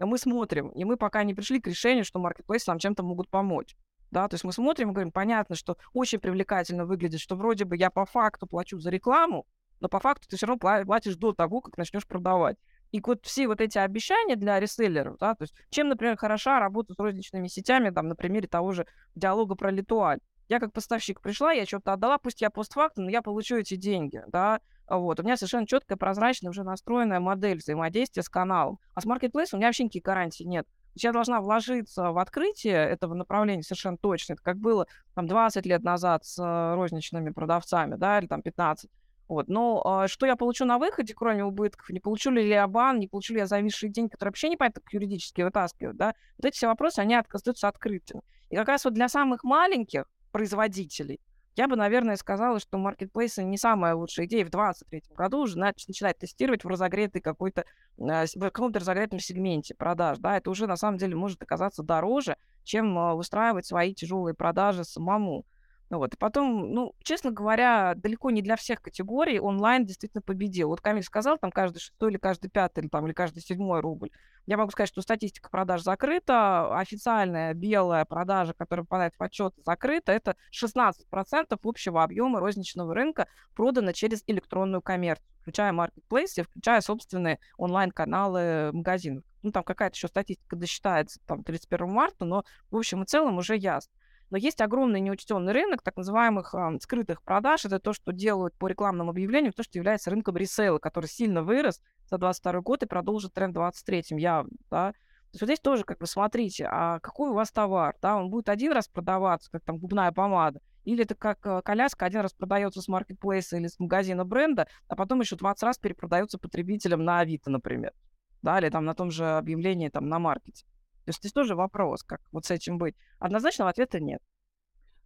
мы 0.00 0.18
смотрим, 0.18 0.70
и 0.70 0.84
мы 0.84 0.96
пока 0.96 1.22
не 1.22 1.34
пришли 1.34 1.60
к 1.60 1.68
решению, 1.68 2.04
что 2.04 2.18
маркетплейсы 2.18 2.68
нам 2.68 2.80
чем-то 2.80 3.04
могут 3.04 3.28
помочь. 3.28 3.76
Да, 4.10 4.26
то 4.26 4.34
есть 4.34 4.44
мы 4.44 4.52
смотрим 4.52 4.90
и 4.90 4.92
говорим, 4.92 5.12
понятно, 5.12 5.54
что 5.54 5.76
очень 5.92 6.18
привлекательно 6.18 6.84
выглядит, 6.84 7.20
что 7.20 7.36
вроде 7.36 7.64
бы 7.64 7.76
я 7.76 7.90
по 7.90 8.06
факту 8.06 8.46
плачу 8.46 8.78
за 8.80 8.90
рекламу, 8.90 9.46
но 9.80 9.88
по 9.88 10.00
факту 10.00 10.26
ты 10.28 10.36
все 10.36 10.46
равно 10.46 10.84
платишь 10.84 11.14
до 11.14 11.32
того, 11.32 11.60
как 11.60 11.76
начнешь 11.76 12.06
продавать. 12.06 12.56
И 12.92 13.00
вот 13.04 13.24
все 13.24 13.46
вот 13.46 13.60
эти 13.60 13.78
обещания 13.78 14.36
для 14.36 14.58
реселлеров, 14.60 15.18
да, 15.18 15.34
то 15.34 15.44
есть 15.44 15.54
чем, 15.70 15.88
например, 15.88 16.16
хороша 16.16 16.58
работа 16.58 16.94
с 16.94 16.98
розничными 16.98 17.48
сетями, 17.48 17.90
там, 17.90 18.08
на 18.08 18.16
примере 18.16 18.48
того 18.48 18.72
же 18.72 18.86
диалога 19.14 19.54
про 19.54 19.70
Литуаль. 19.70 20.20
Я 20.48 20.60
как 20.60 20.72
поставщик 20.72 21.20
пришла, 21.20 21.52
я 21.52 21.66
что-то 21.66 21.92
отдала, 21.92 22.16
пусть 22.18 22.40
я 22.40 22.48
постфактум, 22.48 23.04
но 23.04 23.10
я 23.10 23.20
получу 23.20 23.56
эти 23.56 23.76
деньги, 23.76 24.22
да, 24.28 24.60
вот. 24.88 25.20
У 25.20 25.22
меня 25.22 25.36
совершенно 25.36 25.66
четкая, 25.66 25.98
прозрачная, 25.98 26.50
уже 26.50 26.62
настроенная 26.64 27.20
модель 27.20 27.58
взаимодействия 27.58 28.22
с 28.22 28.28
каналом. 28.28 28.78
А 28.94 29.00
с 29.00 29.06
Marketplace 29.06 29.48
у 29.52 29.56
меня 29.56 29.68
вообще 29.68 29.84
никаких 29.84 30.02
гарантий 30.02 30.44
нет. 30.46 30.66
Я 30.94 31.12
должна 31.12 31.40
вложиться 31.40 32.10
в 32.10 32.18
открытие 32.18 32.76
этого 32.88 33.14
направления 33.14 33.62
совершенно 33.62 33.98
точно. 33.98 34.32
Это 34.32 34.42
как 34.42 34.56
было 34.56 34.86
там 35.14 35.26
20 35.26 35.64
лет 35.66 35.84
назад 35.84 36.24
с 36.24 36.42
э, 36.42 36.74
розничными 36.74 37.30
продавцами, 37.30 37.96
да, 37.96 38.18
или 38.18 38.26
там 38.26 38.42
15. 38.42 38.90
Вот. 39.28 39.48
Но 39.48 40.02
э, 40.04 40.08
что 40.08 40.26
я 40.26 40.36
получу 40.36 40.64
на 40.64 40.78
выходе, 40.78 41.14
кроме 41.14 41.44
убытков? 41.44 41.90
Не 41.90 42.00
получу 42.00 42.30
ли 42.30 42.48
я 42.48 42.66
бан, 42.66 42.98
не 42.98 43.08
получу 43.08 43.34
ли 43.34 43.40
я 43.40 43.46
зависшие 43.46 43.90
деньги, 43.90 44.10
которые 44.10 44.30
вообще 44.30 44.48
не 44.48 44.56
понятно, 44.56 44.80
как 44.80 44.92
юридически 44.92 45.42
вытаскивают, 45.42 45.96
да? 45.96 46.14
Вот 46.38 46.46
эти 46.46 46.56
все 46.56 46.66
вопросы, 46.66 47.00
они 47.00 47.14
остаются 47.14 47.68
открытыми. 47.68 48.22
И 48.50 48.56
как 48.56 48.68
раз 48.68 48.84
вот 48.84 48.94
для 48.94 49.08
самых 49.08 49.44
маленьких 49.44 50.04
производителей 50.32 51.20
я 51.58 51.66
бы, 51.66 51.74
наверное, 51.74 52.14
сказала, 52.14 52.60
что 52.60 52.78
маркетплейсы 52.78 53.42
не 53.42 53.58
самая 53.58 53.96
лучшая 53.96 54.26
идея 54.26 54.44
в 54.44 54.50
2023 54.50 55.16
году 55.16 55.40
уже 55.40 55.58
начинать 55.58 56.16
тестировать 56.16 56.62
в 56.62 56.68
разогретой 56.68 57.20
какой-то, 57.20 57.64
а, 57.98 58.26
в 58.32 58.40
каком-то 58.40 58.78
разогретом 58.78 59.18
сегменте 59.18 59.74
продаж. 59.74 60.18
Да, 60.18 60.36
это 60.36 60.50
уже 60.50 60.68
на 60.68 60.76
самом 60.76 60.98
деле 60.98 61.16
может 61.16 61.42
оказаться 61.42 61.82
дороже, 61.82 62.36
чем 62.62 62.96
а, 62.96 63.16
выстраивать 63.16 63.66
свои 63.66 63.92
тяжелые 63.92 64.34
продажи 64.34 64.84
самому. 64.84 65.46
Ну 65.90 65.98
вот. 65.98 66.18
Потом, 66.18 66.72
ну, 66.72 66.94
честно 67.02 67.30
говоря, 67.30 67.94
далеко 67.96 68.30
не 68.30 68.42
для 68.42 68.56
всех 68.56 68.82
категорий 68.82 69.40
онлайн 69.40 69.86
действительно 69.86 70.20
победил. 70.20 70.68
Вот 70.68 70.82
Камиль 70.82 71.02
сказал, 71.02 71.38
там 71.38 71.50
каждый 71.50 71.78
шестой 71.78 72.10
или 72.10 72.18
каждый 72.18 72.50
пятый, 72.50 72.80
или, 72.80 72.88
там, 72.88 73.06
или 73.06 73.14
каждый 73.14 73.40
седьмой 73.40 73.80
рубль. 73.80 74.10
Я 74.46 74.58
могу 74.58 74.70
сказать, 74.70 74.90
что 74.90 75.00
статистика 75.00 75.48
продаж 75.50 75.82
закрыта, 75.82 76.76
официальная 76.78 77.54
белая 77.54 78.04
продажа, 78.04 78.52
которая 78.52 78.84
попадает 78.84 79.14
в 79.18 79.22
отчет, 79.22 79.54
закрыта. 79.64 80.12
Это 80.12 80.36
16% 80.52 81.58
общего 81.62 82.02
объема 82.02 82.40
розничного 82.40 82.94
рынка 82.94 83.26
продано 83.54 83.92
через 83.92 84.22
электронную 84.26 84.82
коммерцию, 84.82 85.26
включая 85.40 85.72
маркетплейсы, 85.72 86.42
включая 86.42 86.82
собственные 86.82 87.38
онлайн-каналы 87.56 88.72
магазинов. 88.72 89.24
Ну, 89.42 89.52
там 89.52 89.62
какая-то 89.62 89.96
еще 89.96 90.08
статистика 90.08 90.56
досчитается 90.56 91.20
там 91.26 91.44
31 91.44 91.90
марта, 91.90 92.24
но 92.24 92.44
в 92.70 92.76
общем 92.76 93.02
и 93.02 93.06
целом 93.06 93.38
уже 93.38 93.56
ясно. 93.56 93.92
Но 94.30 94.36
есть 94.36 94.60
огромный 94.60 95.00
неучтенный 95.00 95.52
рынок 95.52 95.82
так 95.82 95.96
называемых 95.96 96.54
э, 96.54 96.78
скрытых 96.80 97.22
продаж. 97.22 97.64
Это 97.64 97.78
то, 97.78 97.92
что 97.92 98.12
делают 98.12 98.54
по 98.54 98.68
рекламным 98.68 99.08
объявлениям, 99.08 99.52
то, 99.52 99.62
что 99.62 99.78
является 99.78 100.10
рынком 100.10 100.36
ресейла, 100.36 100.78
который 100.78 101.06
сильно 101.06 101.42
вырос 101.42 101.80
за 102.06 102.18
22 102.18 102.60
год 102.60 102.82
и 102.82 102.86
продолжит 102.86 103.32
тренд 103.32 103.52
в 103.52 103.54
23 103.54 104.04
явно. 104.18 104.50
Да? 104.70 104.92
То 104.92 105.34
есть 105.34 105.42
вот 105.42 105.46
здесь 105.46 105.60
тоже, 105.60 105.84
как 105.84 106.00
вы 106.00 106.06
смотрите, 106.06 106.66
а 106.70 107.00
какой 107.00 107.30
у 107.30 107.34
вас 107.34 107.50
товар? 107.50 107.96
Да? 108.02 108.16
Он 108.16 108.30
будет 108.30 108.48
один 108.48 108.72
раз 108.72 108.88
продаваться, 108.88 109.50
как 109.50 109.62
там 109.62 109.78
губная 109.78 110.12
помада, 110.12 110.60
или 110.84 111.04
это 111.04 111.14
как 111.14 111.44
э, 111.46 111.60
коляска 111.62 112.06
один 112.06 112.20
раз 112.20 112.32
продается 112.32 112.80
с 112.80 112.88
маркетплейса 112.88 113.56
или 113.56 113.66
с 113.66 113.78
магазина 113.78 114.24
бренда, 114.24 114.68
а 114.88 114.96
потом 114.96 115.20
еще 115.20 115.36
20 115.36 115.62
раз 115.62 115.78
перепродается 115.78 116.38
потребителям 116.38 117.04
на 117.04 117.20
Авито, 117.20 117.50
например. 117.50 117.92
Да, 118.40 118.58
или 118.58 118.70
там 118.70 118.84
на 118.84 118.94
том 118.94 119.10
же 119.10 119.26
объявлении 119.26 119.88
там 119.88 120.08
на 120.08 120.18
маркете. 120.18 120.64
То 121.08 121.10
есть 121.10 121.20
здесь 121.20 121.32
тоже 121.32 121.54
вопрос, 121.54 122.02
как 122.02 122.20
вот 122.32 122.44
с 122.44 122.50
этим 122.50 122.76
быть. 122.76 122.94
Однозначного 123.18 123.70
ответа 123.70 123.98
нет. 123.98 124.20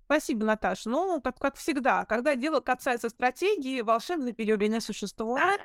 Спасибо, 0.07 0.45
Наташа. 0.45 0.91
Ну, 0.91 1.21
как, 1.23 1.39
как 1.39 1.55
всегда, 1.55 2.05
когда 2.07 2.35
дело 2.35 2.59
касается 2.59 3.09
стратегии, 3.09 3.83
волшебной 3.83 4.33
пилюли 4.33 4.67
не 4.67 4.81
существует. 4.81 5.61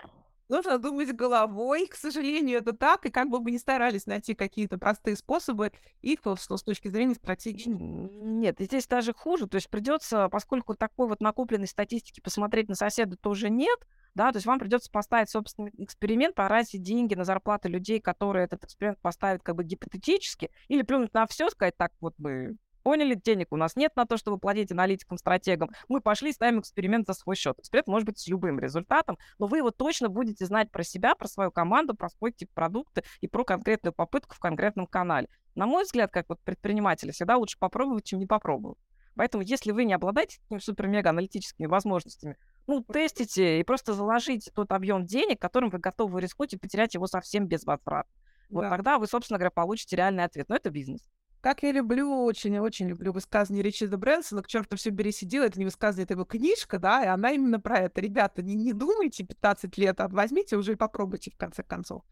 Нужно 0.49 0.77
думать 0.77 1.13
головой. 1.13 1.87
К 1.87 1.95
сожалению, 1.95 2.59
это 2.59 2.73
так. 2.73 3.05
И 3.05 3.09
как 3.09 3.29
бы 3.29 3.41
мы 3.41 3.51
ни 3.51 3.57
старались 3.57 4.05
найти 4.05 4.33
какие-то 4.33 4.77
простые 4.77 5.15
способы, 5.15 5.71
их 6.01 6.19
с 6.25 6.63
точки 6.63 6.87
зрения 6.87 7.15
стратегии 7.15 7.69
нет. 7.69 8.57
здесь 8.59 8.87
даже 8.87 9.13
хуже. 9.13 9.47
То 9.47 9.55
есть 9.55 9.69
придется, 9.69 10.29
поскольку 10.29 10.75
такой 10.75 11.07
вот 11.07 11.19
накопленной 11.19 11.67
статистики 11.67 12.21
посмотреть 12.21 12.69
на 12.69 12.75
соседа 12.75 13.17
тоже 13.17 13.49
нет, 13.49 13.79
да, 14.15 14.31
то 14.31 14.37
есть 14.37 14.47
вам 14.47 14.57
придется 14.57 14.89
поставить 14.89 15.29
собственный 15.29 15.71
эксперимент, 15.77 16.33
потратить 16.33 16.81
деньги 16.81 17.13
на 17.13 17.23
зарплаты 17.23 17.69
людей, 17.69 17.99
которые 17.99 18.45
этот 18.45 18.63
эксперимент 18.63 18.99
поставят 18.99 19.43
как 19.43 19.55
бы 19.55 19.63
гипотетически, 19.63 20.49
или 20.69 20.81
плюнуть 20.81 21.13
на 21.13 21.27
все, 21.27 21.49
сказать 21.49 21.77
так 21.77 21.91
вот 21.99 22.15
мы 22.17 22.57
поняли, 22.87 23.15
денег 23.15 23.51
у 23.51 23.57
нас 23.57 23.75
нет 23.75 23.97
на 23.97 24.05
то, 24.05 24.15
чтобы 24.15 24.37
платить 24.37 24.71
аналитикам, 24.71 25.17
стратегам. 25.17 25.71
Мы 25.89 25.99
пошли, 25.99 26.31
ставим 26.31 26.61
эксперимент 26.61 27.05
за 27.05 27.15
свой 27.15 27.35
счет. 27.35 27.59
Эксперимент 27.59 27.87
может 27.87 28.05
быть 28.05 28.17
с 28.17 28.27
любым 28.29 28.61
результатом, 28.61 29.17
но 29.39 29.47
вы 29.47 29.57
его 29.57 29.71
точно 29.71 30.07
будете 30.07 30.45
знать 30.45 30.71
про 30.71 30.83
себя, 30.83 31.13
про 31.13 31.27
свою 31.27 31.51
команду, 31.51 31.95
про 31.95 32.07
свой 32.07 32.31
тип 32.31 32.49
продукта 32.53 33.03
и 33.19 33.27
про 33.27 33.43
конкретную 33.43 33.93
попытку 33.93 34.35
в 34.35 34.39
конкретном 34.39 34.87
канале. 34.87 35.27
На 35.53 35.65
мой 35.65 35.83
взгляд, 35.83 36.11
как 36.11 36.29
вот 36.29 36.39
предпринимателя, 36.45 37.11
всегда 37.11 37.35
лучше 37.35 37.59
попробовать, 37.59 38.05
чем 38.05 38.19
не 38.19 38.25
попробовать. 38.25 38.79
Поэтому, 39.17 39.43
если 39.43 39.73
вы 39.73 39.83
не 39.83 39.91
обладаете 39.91 40.37
такими 40.43 40.59
супер-мега 40.59 41.09
аналитическими 41.09 41.65
возможностями, 41.65 42.37
ну, 42.67 42.85
тестите 42.85 43.59
и 43.59 43.63
просто 43.63 43.95
заложите 43.95 44.49
тот 44.55 44.71
объем 44.71 45.05
денег, 45.05 45.41
которым 45.41 45.71
вы 45.71 45.79
готовы 45.79 46.21
рискнуть 46.21 46.53
и 46.53 46.57
потерять 46.57 46.93
его 46.93 47.05
совсем 47.07 47.47
без 47.47 47.65
возврата. 47.65 48.07
Вот 48.49 48.61
да. 48.61 48.69
тогда 48.69 48.97
вы, 48.97 49.07
собственно 49.07 49.39
говоря, 49.39 49.51
получите 49.51 49.97
реальный 49.97 50.23
ответ. 50.23 50.47
Но 50.47 50.55
это 50.55 50.69
бизнес. 50.69 51.01
Как 51.47 51.63
я 51.63 51.71
люблю, 51.71 52.25
очень-очень 52.25 52.89
люблю 52.89 53.13
высказывание 53.13 53.63
Ричарда 53.63 53.97
Брэнсона, 53.97 54.43
к 54.43 54.47
черту 54.47 54.75
все 54.75 54.89
бери 54.89 55.13
сидел, 55.13 55.43
это 55.43 55.57
не 55.57 55.63
высказывание, 55.63 56.03
это 56.03 56.15
его 56.15 56.25
книжка, 56.25 56.77
да, 56.77 57.05
и 57.05 57.07
она 57.07 57.31
именно 57.31 57.57
про 57.57 57.79
это. 57.79 58.01
Ребята, 58.01 58.41
не, 58.41 58.53
не 58.53 58.73
думайте 58.73 59.23
15 59.23 59.77
лет, 59.77 60.01
а 60.01 60.09
возьмите 60.09 60.57
уже 60.57 60.73
и 60.73 60.75
попробуйте 60.75 61.31
в 61.31 61.37
конце 61.37 61.63
концов. 61.63 62.03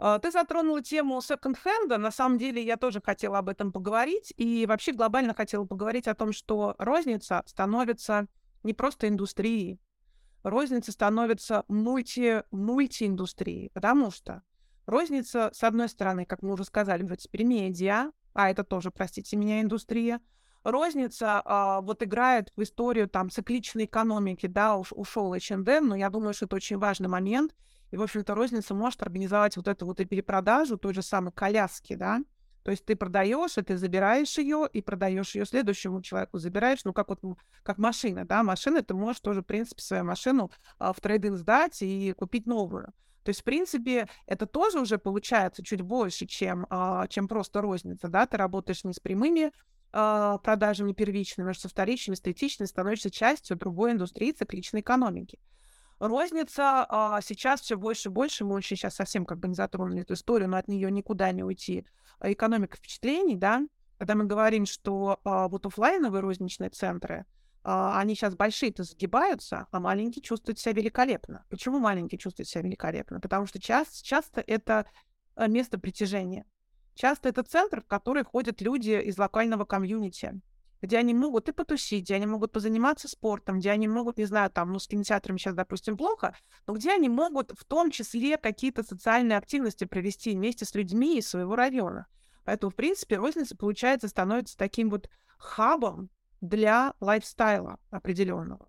А, 0.00 0.18
ты 0.18 0.32
затронула 0.32 0.82
тему 0.82 1.22
секонд-хенда. 1.22 1.96
На 1.96 2.10
самом 2.10 2.38
деле 2.38 2.60
я 2.60 2.76
тоже 2.76 3.00
хотела 3.00 3.38
об 3.38 3.48
этом 3.48 3.70
поговорить. 3.70 4.34
И 4.36 4.66
вообще 4.66 4.90
глобально 4.90 5.32
хотела 5.32 5.64
поговорить 5.64 6.08
о 6.08 6.16
том, 6.16 6.32
что 6.32 6.74
розница 6.78 7.44
становится 7.46 8.26
не 8.64 8.74
просто 8.74 9.06
индустрией, 9.06 9.78
розница 10.42 10.90
становится 10.90 11.64
мульти, 11.68 12.42
мультииндустрией, 12.50 13.70
потому 13.74 14.10
что 14.10 14.42
розница, 14.86 15.50
с 15.52 15.62
одной 15.62 15.88
стороны, 15.88 16.26
как 16.26 16.42
мы 16.42 16.54
уже 16.54 16.64
сказали, 16.64 17.04
это 17.04 17.14
теперь 17.14 17.44
медиа, 17.44 18.10
а 18.34 18.50
это 18.50 18.64
тоже, 18.64 18.90
простите 18.90 19.36
меня, 19.36 19.60
индустрия. 19.60 20.20
Розница 20.64 21.42
а, 21.44 21.80
вот 21.80 22.02
играет 22.02 22.52
в 22.56 22.62
историю 22.62 23.08
там 23.08 23.30
цикличной 23.30 23.86
экономики, 23.86 24.46
да, 24.46 24.76
уш, 24.76 24.92
ушел 24.92 25.34
H&M, 25.34 25.88
но 25.88 25.96
я 25.96 26.08
думаю, 26.08 26.34
что 26.34 26.46
это 26.46 26.56
очень 26.56 26.78
важный 26.78 27.08
момент. 27.08 27.54
И, 27.90 27.96
в 27.96 28.02
общем-то, 28.02 28.34
розница 28.34 28.74
может 28.74 29.02
организовать 29.02 29.56
вот 29.56 29.68
эту 29.68 29.86
вот 29.86 30.00
и 30.00 30.04
перепродажу 30.04 30.78
той 30.78 30.94
же 30.94 31.02
самой 31.02 31.32
коляски, 31.32 31.94
да, 31.94 32.20
то 32.62 32.70
есть 32.70 32.84
ты 32.84 32.94
продаешь, 32.94 33.58
и 33.58 33.62
ты 33.62 33.76
забираешь 33.76 34.38
ее, 34.38 34.68
и 34.72 34.82
продаешь 34.82 35.34
ее 35.34 35.44
следующему 35.44 36.00
человеку, 36.00 36.38
забираешь, 36.38 36.84
ну, 36.84 36.92
как 36.92 37.08
вот 37.08 37.20
как 37.62 37.78
машина, 37.78 38.24
да, 38.24 38.42
машина, 38.42 38.82
ты 38.82 38.94
можешь 38.94 39.20
тоже, 39.20 39.42
в 39.42 39.46
принципе, 39.46 39.82
свою 39.82 40.04
машину 40.04 40.50
а, 40.78 40.92
в 40.92 41.00
трейдинг 41.00 41.36
сдать 41.38 41.82
и 41.82 42.12
купить 42.16 42.46
новую. 42.46 42.92
То 43.24 43.28
есть, 43.28 43.40
в 43.40 43.44
принципе, 43.44 44.08
это 44.26 44.46
тоже 44.46 44.80
уже 44.80 44.98
получается 44.98 45.62
чуть 45.64 45.80
больше, 45.80 46.26
чем, 46.26 46.66
а, 46.70 47.06
чем 47.08 47.28
просто 47.28 47.60
розница, 47.60 48.08
да, 48.08 48.26
ты 48.26 48.36
работаешь 48.36 48.84
не 48.84 48.92
с 48.92 49.00
прямыми 49.00 49.52
а, 49.92 50.38
продажами 50.38 50.92
первичными, 50.92 51.50
а 51.50 51.54
со 51.54 51.68
вторичными, 51.68 52.16
с 52.16 52.20
третичными, 52.20 52.66
становишься 52.66 53.10
частью 53.10 53.56
другой 53.56 53.92
индустрии 53.92 54.32
цикличной 54.32 54.80
экономики. 54.80 55.38
Розница 56.00 56.84
а, 56.88 57.20
сейчас 57.20 57.60
все 57.60 57.76
больше 57.76 58.08
и 58.08 58.12
больше, 58.12 58.44
мы 58.44 58.56
очень 58.56 58.76
сейчас 58.76 58.96
совсем 58.96 59.24
как 59.24 59.38
бы 59.38 59.46
не 59.46 59.54
затронули 59.54 60.02
эту 60.02 60.14
историю, 60.14 60.48
но 60.48 60.56
от 60.56 60.66
нее 60.66 60.90
никуда 60.90 61.30
не 61.30 61.44
уйти. 61.44 61.86
Экономика 62.20 62.76
впечатлений, 62.76 63.36
да, 63.36 63.62
когда 63.98 64.16
мы 64.16 64.24
говорим, 64.24 64.66
что 64.66 65.20
вот 65.22 65.64
офлайновые 65.64 66.22
розничные 66.22 66.70
центры, 66.70 67.24
они 67.64 68.14
сейчас 68.14 68.34
большие-то 68.34 68.82
загибаются, 68.82 69.68
а 69.70 69.80
маленькие 69.80 70.22
чувствуют 70.22 70.58
себя 70.58 70.72
великолепно. 70.72 71.44
Почему 71.48 71.78
маленькие 71.78 72.18
чувствуют 72.18 72.48
себя 72.48 72.62
великолепно? 72.62 73.20
Потому 73.20 73.46
что 73.46 73.60
часто, 73.60 74.04
часто 74.04 74.42
это 74.46 74.86
а, 75.36 75.46
место 75.46 75.78
притяжения. 75.78 76.44
Часто 76.94 77.28
это 77.28 77.42
центр, 77.42 77.80
в 77.80 77.86
который 77.86 78.24
ходят 78.24 78.60
люди 78.60 79.00
из 79.00 79.16
локального 79.16 79.64
комьюнити, 79.64 80.40
где 80.82 80.98
они 80.98 81.14
могут 81.14 81.48
и 81.48 81.52
потусить, 81.52 82.04
где 82.04 82.16
они 82.16 82.26
могут 82.26 82.52
позаниматься 82.52 83.08
спортом, 83.08 83.60
где 83.60 83.70
они 83.70 83.88
могут, 83.88 84.18
не 84.18 84.24
знаю, 84.24 84.50
там, 84.50 84.72
ну, 84.72 84.78
с 84.78 84.88
кинотеатрами 84.88 85.38
сейчас, 85.38 85.54
допустим, 85.54 85.96
плохо, 85.96 86.36
но 86.66 86.74
где 86.74 86.90
они 86.92 87.08
могут 87.08 87.52
в 87.56 87.64
том 87.64 87.90
числе 87.90 88.36
какие-то 88.36 88.82
социальные 88.82 89.38
активности 89.38 89.84
провести 89.84 90.32
вместе 90.32 90.64
с 90.64 90.74
людьми 90.74 91.18
из 91.18 91.28
своего 91.28 91.54
района. 91.56 92.06
Поэтому, 92.44 92.70
в 92.70 92.74
принципе, 92.74 93.16
розница, 93.16 93.56
получается, 93.56 94.08
становится 94.08 94.58
таким 94.58 94.90
вот 94.90 95.08
хабом 95.38 96.10
для 96.42 96.92
лайфстайла 97.00 97.78
определенного. 97.90 98.68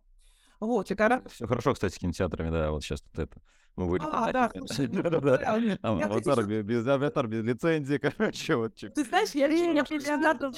Вот, 0.62 0.90
и 0.92 0.96
когда... 0.96 1.22
Все 1.28 1.46
хорошо, 1.46 1.74
кстати, 1.74 1.96
с 1.96 1.98
кинотеатрами, 1.98 2.50
да, 2.50 2.72
вот 2.72 2.84
сейчас 2.84 3.04
вот 3.12 3.24
это. 3.24 3.42
Мы 3.76 3.88
будем... 3.88 4.06
А, 4.12 4.32
да, 4.32 4.46
Аватар 5.82 6.46
без 6.46 6.88
аватар 6.88 7.28
без 7.28 7.44
лицензии, 7.44 7.98
короче, 8.18 8.56
вот. 8.56 8.76
Ты 8.76 9.04
знаешь, 9.04 9.32
я 9.32 9.48
не 9.48 9.74
миллиардов. 9.74 10.56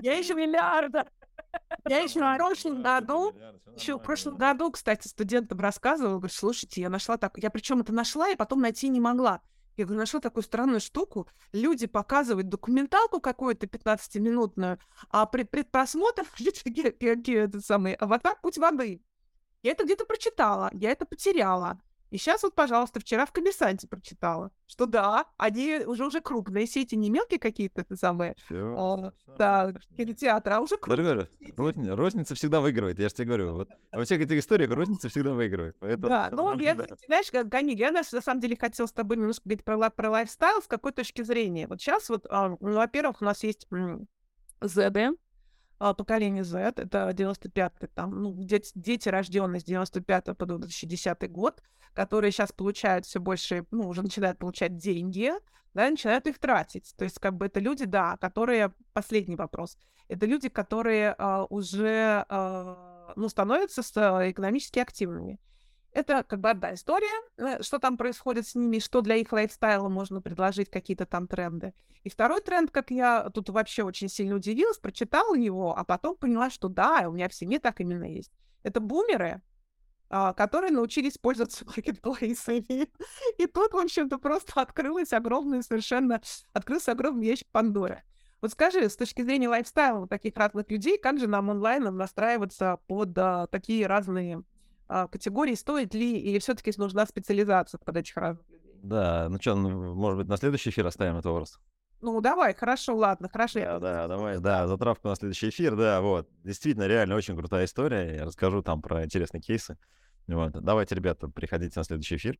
Я 0.00 0.18
еще 0.18 0.34
миллиарда. 0.34 1.06
Я 1.86 1.98
еще 1.98 2.20
в 2.20 2.36
прошлом 2.36 2.82
году, 2.82 3.32
еще 3.76 3.98
в 3.98 4.02
прошлом 4.02 4.36
году, 4.36 4.72
кстати, 4.72 5.06
студентам 5.06 5.60
рассказывала, 5.60 6.16
говорю, 6.16 6.32
слушайте, 6.34 6.80
я 6.80 6.88
нашла 6.88 7.18
так, 7.18 7.36
я 7.36 7.50
причем 7.50 7.80
это 7.80 7.92
нашла 7.92 8.30
и 8.30 8.36
потом 8.36 8.60
найти 8.60 8.88
не 8.88 9.00
могла. 9.00 9.42
Я 9.76 9.84
говорю, 9.84 10.00
нашла 10.00 10.20
такую 10.20 10.44
странную 10.44 10.80
штуку. 10.80 11.28
Люди 11.52 11.86
показывают 11.86 12.48
документалку 12.48 13.20
какую-то 13.20 13.66
15-минутную, 13.66 14.78
а 15.10 15.26
при 15.26 15.42
предпросмотр 15.42 16.24
этот 17.44 17.64
самый 17.64 17.94
аватар 17.94 18.36
«Путь 18.40 18.58
воды». 18.58 19.02
Я 19.62 19.72
это 19.72 19.84
где-то 19.84 20.04
прочитала, 20.04 20.70
я 20.72 20.90
это 20.90 21.06
потеряла. 21.06 21.80
И 22.10 22.16
сейчас 22.16 22.42
вот, 22.42 22.54
пожалуйста, 22.54 23.00
вчера 23.00 23.26
в 23.26 23.32
Коммерсанте 23.32 23.88
прочитала, 23.88 24.50
что 24.66 24.86
да, 24.86 25.26
они 25.36 25.80
уже 25.84 26.06
уже 26.06 26.20
крупные 26.20 26.66
сети, 26.66 26.94
не 26.94 27.10
мелкие 27.10 27.40
какие-то 27.40 27.80
это 27.80 27.96
самые, 27.96 28.36
а, 28.50 29.12
да, 29.36 29.72
кинотеатры, 29.96 30.54
а 30.54 30.60
уже 30.60 30.76
крупные. 30.76 31.04
говорю, 31.04 31.28
розни- 31.56 31.94
розница 31.94 32.34
всегда 32.34 32.60
выигрывает, 32.60 32.98
я 32.98 33.08
же 33.08 33.14
тебе 33.14 33.26
говорю. 33.26 33.54
Вот 33.54 33.68
во 33.92 34.04
всех 34.04 34.20
этих 34.20 34.38
историях 34.38 34.70
розница 34.70 35.08
всегда 35.08 35.32
выигрывает. 35.32 35.76
Поэтому, 35.80 36.08
Да, 36.08 36.28
ну, 36.30 36.58
я, 36.58 36.74
да. 36.74 36.86
знаешь, 37.06 37.30
Камиль, 37.50 37.78
я 37.78 37.90
на, 37.90 38.04
самом 38.04 38.40
деле 38.40 38.56
хотела 38.56 38.86
с 38.86 38.92
тобой 38.92 39.16
немножко 39.16 39.42
говорить 39.44 39.64
про, 39.64 39.90
про 39.90 40.10
лайфстайл, 40.10 40.62
с 40.62 40.66
какой 40.66 40.92
точки 40.92 41.22
зрения. 41.22 41.66
Вот 41.66 41.80
сейчас 41.80 42.08
вот, 42.08 42.26
а, 42.30 42.50
ну, 42.50 42.74
во-первых, 42.74 43.22
у 43.22 43.24
нас 43.24 43.42
есть 43.42 43.66
ZD, 44.60 45.16
поколение 45.92 46.44
Z, 46.44 46.74
это 46.76 47.10
95-й, 47.10 47.88
там, 47.88 48.22
ну, 48.22 48.42
дети, 48.42 48.70
дети 48.74 49.08
рожденные 49.08 49.60
с 49.60 49.64
95 49.64 50.36
по 50.38 50.46
2010 50.46 51.30
год, 51.30 51.62
которые 51.92 52.32
сейчас 52.32 52.52
получают 52.52 53.04
все 53.04 53.20
больше, 53.20 53.66
ну, 53.70 53.88
уже 53.88 54.02
начинают 54.02 54.38
получать 54.38 54.76
деньги, 54.76 55.32
да, 55.74 55.90
начинают 55.90 56.26
их 56.26 56.38
тратить. 56.38 56.94
То 56.96 57.04
есть, 57.04 57.18
как 57.18 57.34
бы 57.34 57.46
это 57.46 57.60
люди, 57.60 57.84
да, 57.84 58.16
которые, 58.16 58.72
последний 58.92 59.36
вопрос, 59.36 59.76
это 60.08 60.26
люди, 60.26 60.48
которые 60.48 61.14
а, 61.18 61.44
уже, 61.44 62.24
а, 62.28 63.12
ну, 63.16 63.28
становятся 63.28 63.82
а, 63.96 64.30
экономически 64.30 64.78
активными. 64.78 65.38
Это 65.94 66.24
как 66.24 66.40
бы 66.40 66.50
одна 66.50 66.74
история, 66.74 67.06
э, 67.36 67.62
что 67.62 67.78
там 67.78 67.96
происходит 67.96 68.48
с 68.48 68.56
ними, 68.56 68.80
что 68.80 69.00
для 69.00 69.14
их 69.14 69.32
лайфстайла 69.32 69.88
можно 69.88 70.20
предложить, 70.20 70.68
какие-то 70.68 71.06
там 71.06 71.28
тренды. 71.28 71.72
И 72.02 72.10
второй 72.10 72.40
тренд, 72.40 72.72
как 72.72 72.90
я 72.90 73.30
тут 73.30 73.48
вообще 73.48 73.84
очень 73.84 74.08
сильно 74.08 74.34
удивилась, 74.34 74.78
прочитала 74.78 75.36
его, 75.36 75.78
а 75.78 75.84
потом 75.84 76.16
поняла, 76.16 76.50
что 76.50 76.68
да, 76.68 77.08
у 77.08 77.12
меня 77.12 77.28
в 77.28 77.34
семье 77.34 77.60
так 77.60 77.80
именно 77.80 78.04
есть. 78.04 78.32
Это 78.64 78.80
бумеры, 78.80 79.40
а, 80.10 80.32
которые 80.32 80.72
научились 80.72 81.16
пользоваться 81.16 81.64
маркетплейсами. 81.66 82.90
И 83.38 83.46
тут, 83.46 83.72
в 83.72 83.78
общем-то, 83.78 84.18
просто 84.18 84.60
открылась 84.60 85.12
огромная 85.12 85.62
совершенно, 85.62 86.20
открылся 86.52 86.90
огромный 86.90 87.28
ящик 87.28 87.46
Пандоры. 87.52 88.02
Вот 88.40 88.50
скажи, 88.50 88.90
с 88.90 88.96
точки 88.96 89.22
зрения 89.22 89.48
лайфстайла 89.48 90.08
таких 90.08 90.36
разных 90.36 90.68
людей, 90.70 90.98
как 90.98 91.20
же 91.20 91.28
нам 91.28 91.50
онлайн 91.50 91.84
настраиваться 91.96 92.80
под 92.88 93.16
а, 93.16 93.46
такие 93.46 93.86
разные 93.86 94.42
а, 94.88 95.08
категории, 95.08 95.54
стоит 95.54 95.94
ли, 95.94 96.18
или 96.18 96.38
все-таки 96.38 96.72
нужна 96.76 97.06
специализация 97.06 97.78
под 97.78 97.96
этих 97.96 98.16
разных 98.16 98.48
людей? 98.48 98.72
Да, 98.82 99.28
ну 99.28 99.38
что, 99.40 99.56
может 99.56 100.18
быть, 100.18 100.28
на 100.28 100.36
следующий 100.36 100.70
эфир 100.70 100.86
оставим 100.86 101.16
это 101.16 101.30
вопрос? 101.30 101.58
Ну, 102.00 102.20
давай, 102.20 102.54
хорошо, 102.54 102.94
ладно, 102.94 103.30
хорошо. 103.30 103.60
Да, 103.60 103.78
да, 103.78 104.08
давай, 104.08 104.38
да, 104.38 104.66
затравку 104.66 105.08
на 105.08 105.16
следующий 105.16 105.48
эфир, 105.48 105.74
да, 105.74 106.02
вот. 106.02 106.28
Действительно, 106.42 106.86
реально 106.86 107.14
очень 107.14 107.34
крутая 107.34 107.64
история. 107.64 108.16
Я 108.16 108.24
расскажу 108.26 108.62
там 108.62 108.82
про 108.82 109.04
интересные 109.04 109.40
кейсы. 109.40 109.78
Вот. 110.26 110.52
Давайте, 110.52 110.94
ребята, 110.94 111.28
приходите 111.28 111.78
на 111.80 111.84
следующий 111.84 112.16
эфир. 112.16 112.38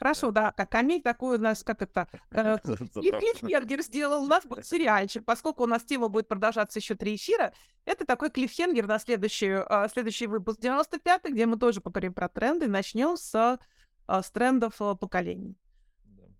Хорошо, 0.00 0.30
да, 0.30 0.50
как 0.52 0.70
Камиль 0.70 1.02
такой 1.02 1.36
у 1.36 1.40
нас, 1.40 1.62
как 1.62 1.82
это, 1.82 2.08
э, 2.30 2.56
клиффхенгер 2.58 3.82
сделал, 3.82 4.24
у 4.24 4.26
нас 4.26 4.46
будет 4.46 4.66
сериальчик, 4.66 5.22
поскольку 5.26 5.64
у 5.64 5.66
нас 5.66 5.84
тема 5.84 6.08
будет 6.08 6.26
продолжаться 6.26 6.78
еще 6.78 6.94
три 6.94 7.16
эфира, 7.16 7.52
это 7.84 8.06
такой 8.06 8.30
клиффхенгер 8.30 8.86
на 8.86 8.98
следующую, 8.98 9.70
а, 9.70 9.88
следующий 9.88 10.26
выпуск 10.26 10.58
95 10.58 11.24
где 11.24 11.44
мы 11.44 11.58
тоже 11.58 11.82
поговорим 11.82 12.14
про 12.14 12.30
тренды, 12.30 12.66
начнем 12.66 13.18
с, 13.18 13.58
а, 14.06 14.22
с 14.22 14.30
трендов 14.30 14.80
а, 14.80 14.94
поколений. 14.94 15.58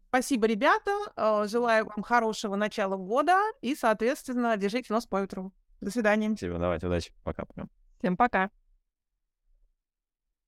Спасибо, 0.08 0.46
ребята, 0.46 0.90
а, 1.14 1.46
желаю 1.46 1.84
вам 1.84 2.02
хорошего 2.02 2.56
начала 2.56 2.96
года 2.96 3.38
и, 3.60 3.74
соответственно, 3.74 4.56
держите 4.56 4.90
нос 4.90 5.04
по 5.04 5.20
ветру. 5.20 5.52
До 5.82 5.90
свидания. 5.90 6.30
Спасибо, 6.30 6.58
давайте, 6.58 6.86
удачи, 6.86 7.12
пока-пока. 7.24 7.66
Всем 7.98 8.16
пока. 8.16 8.50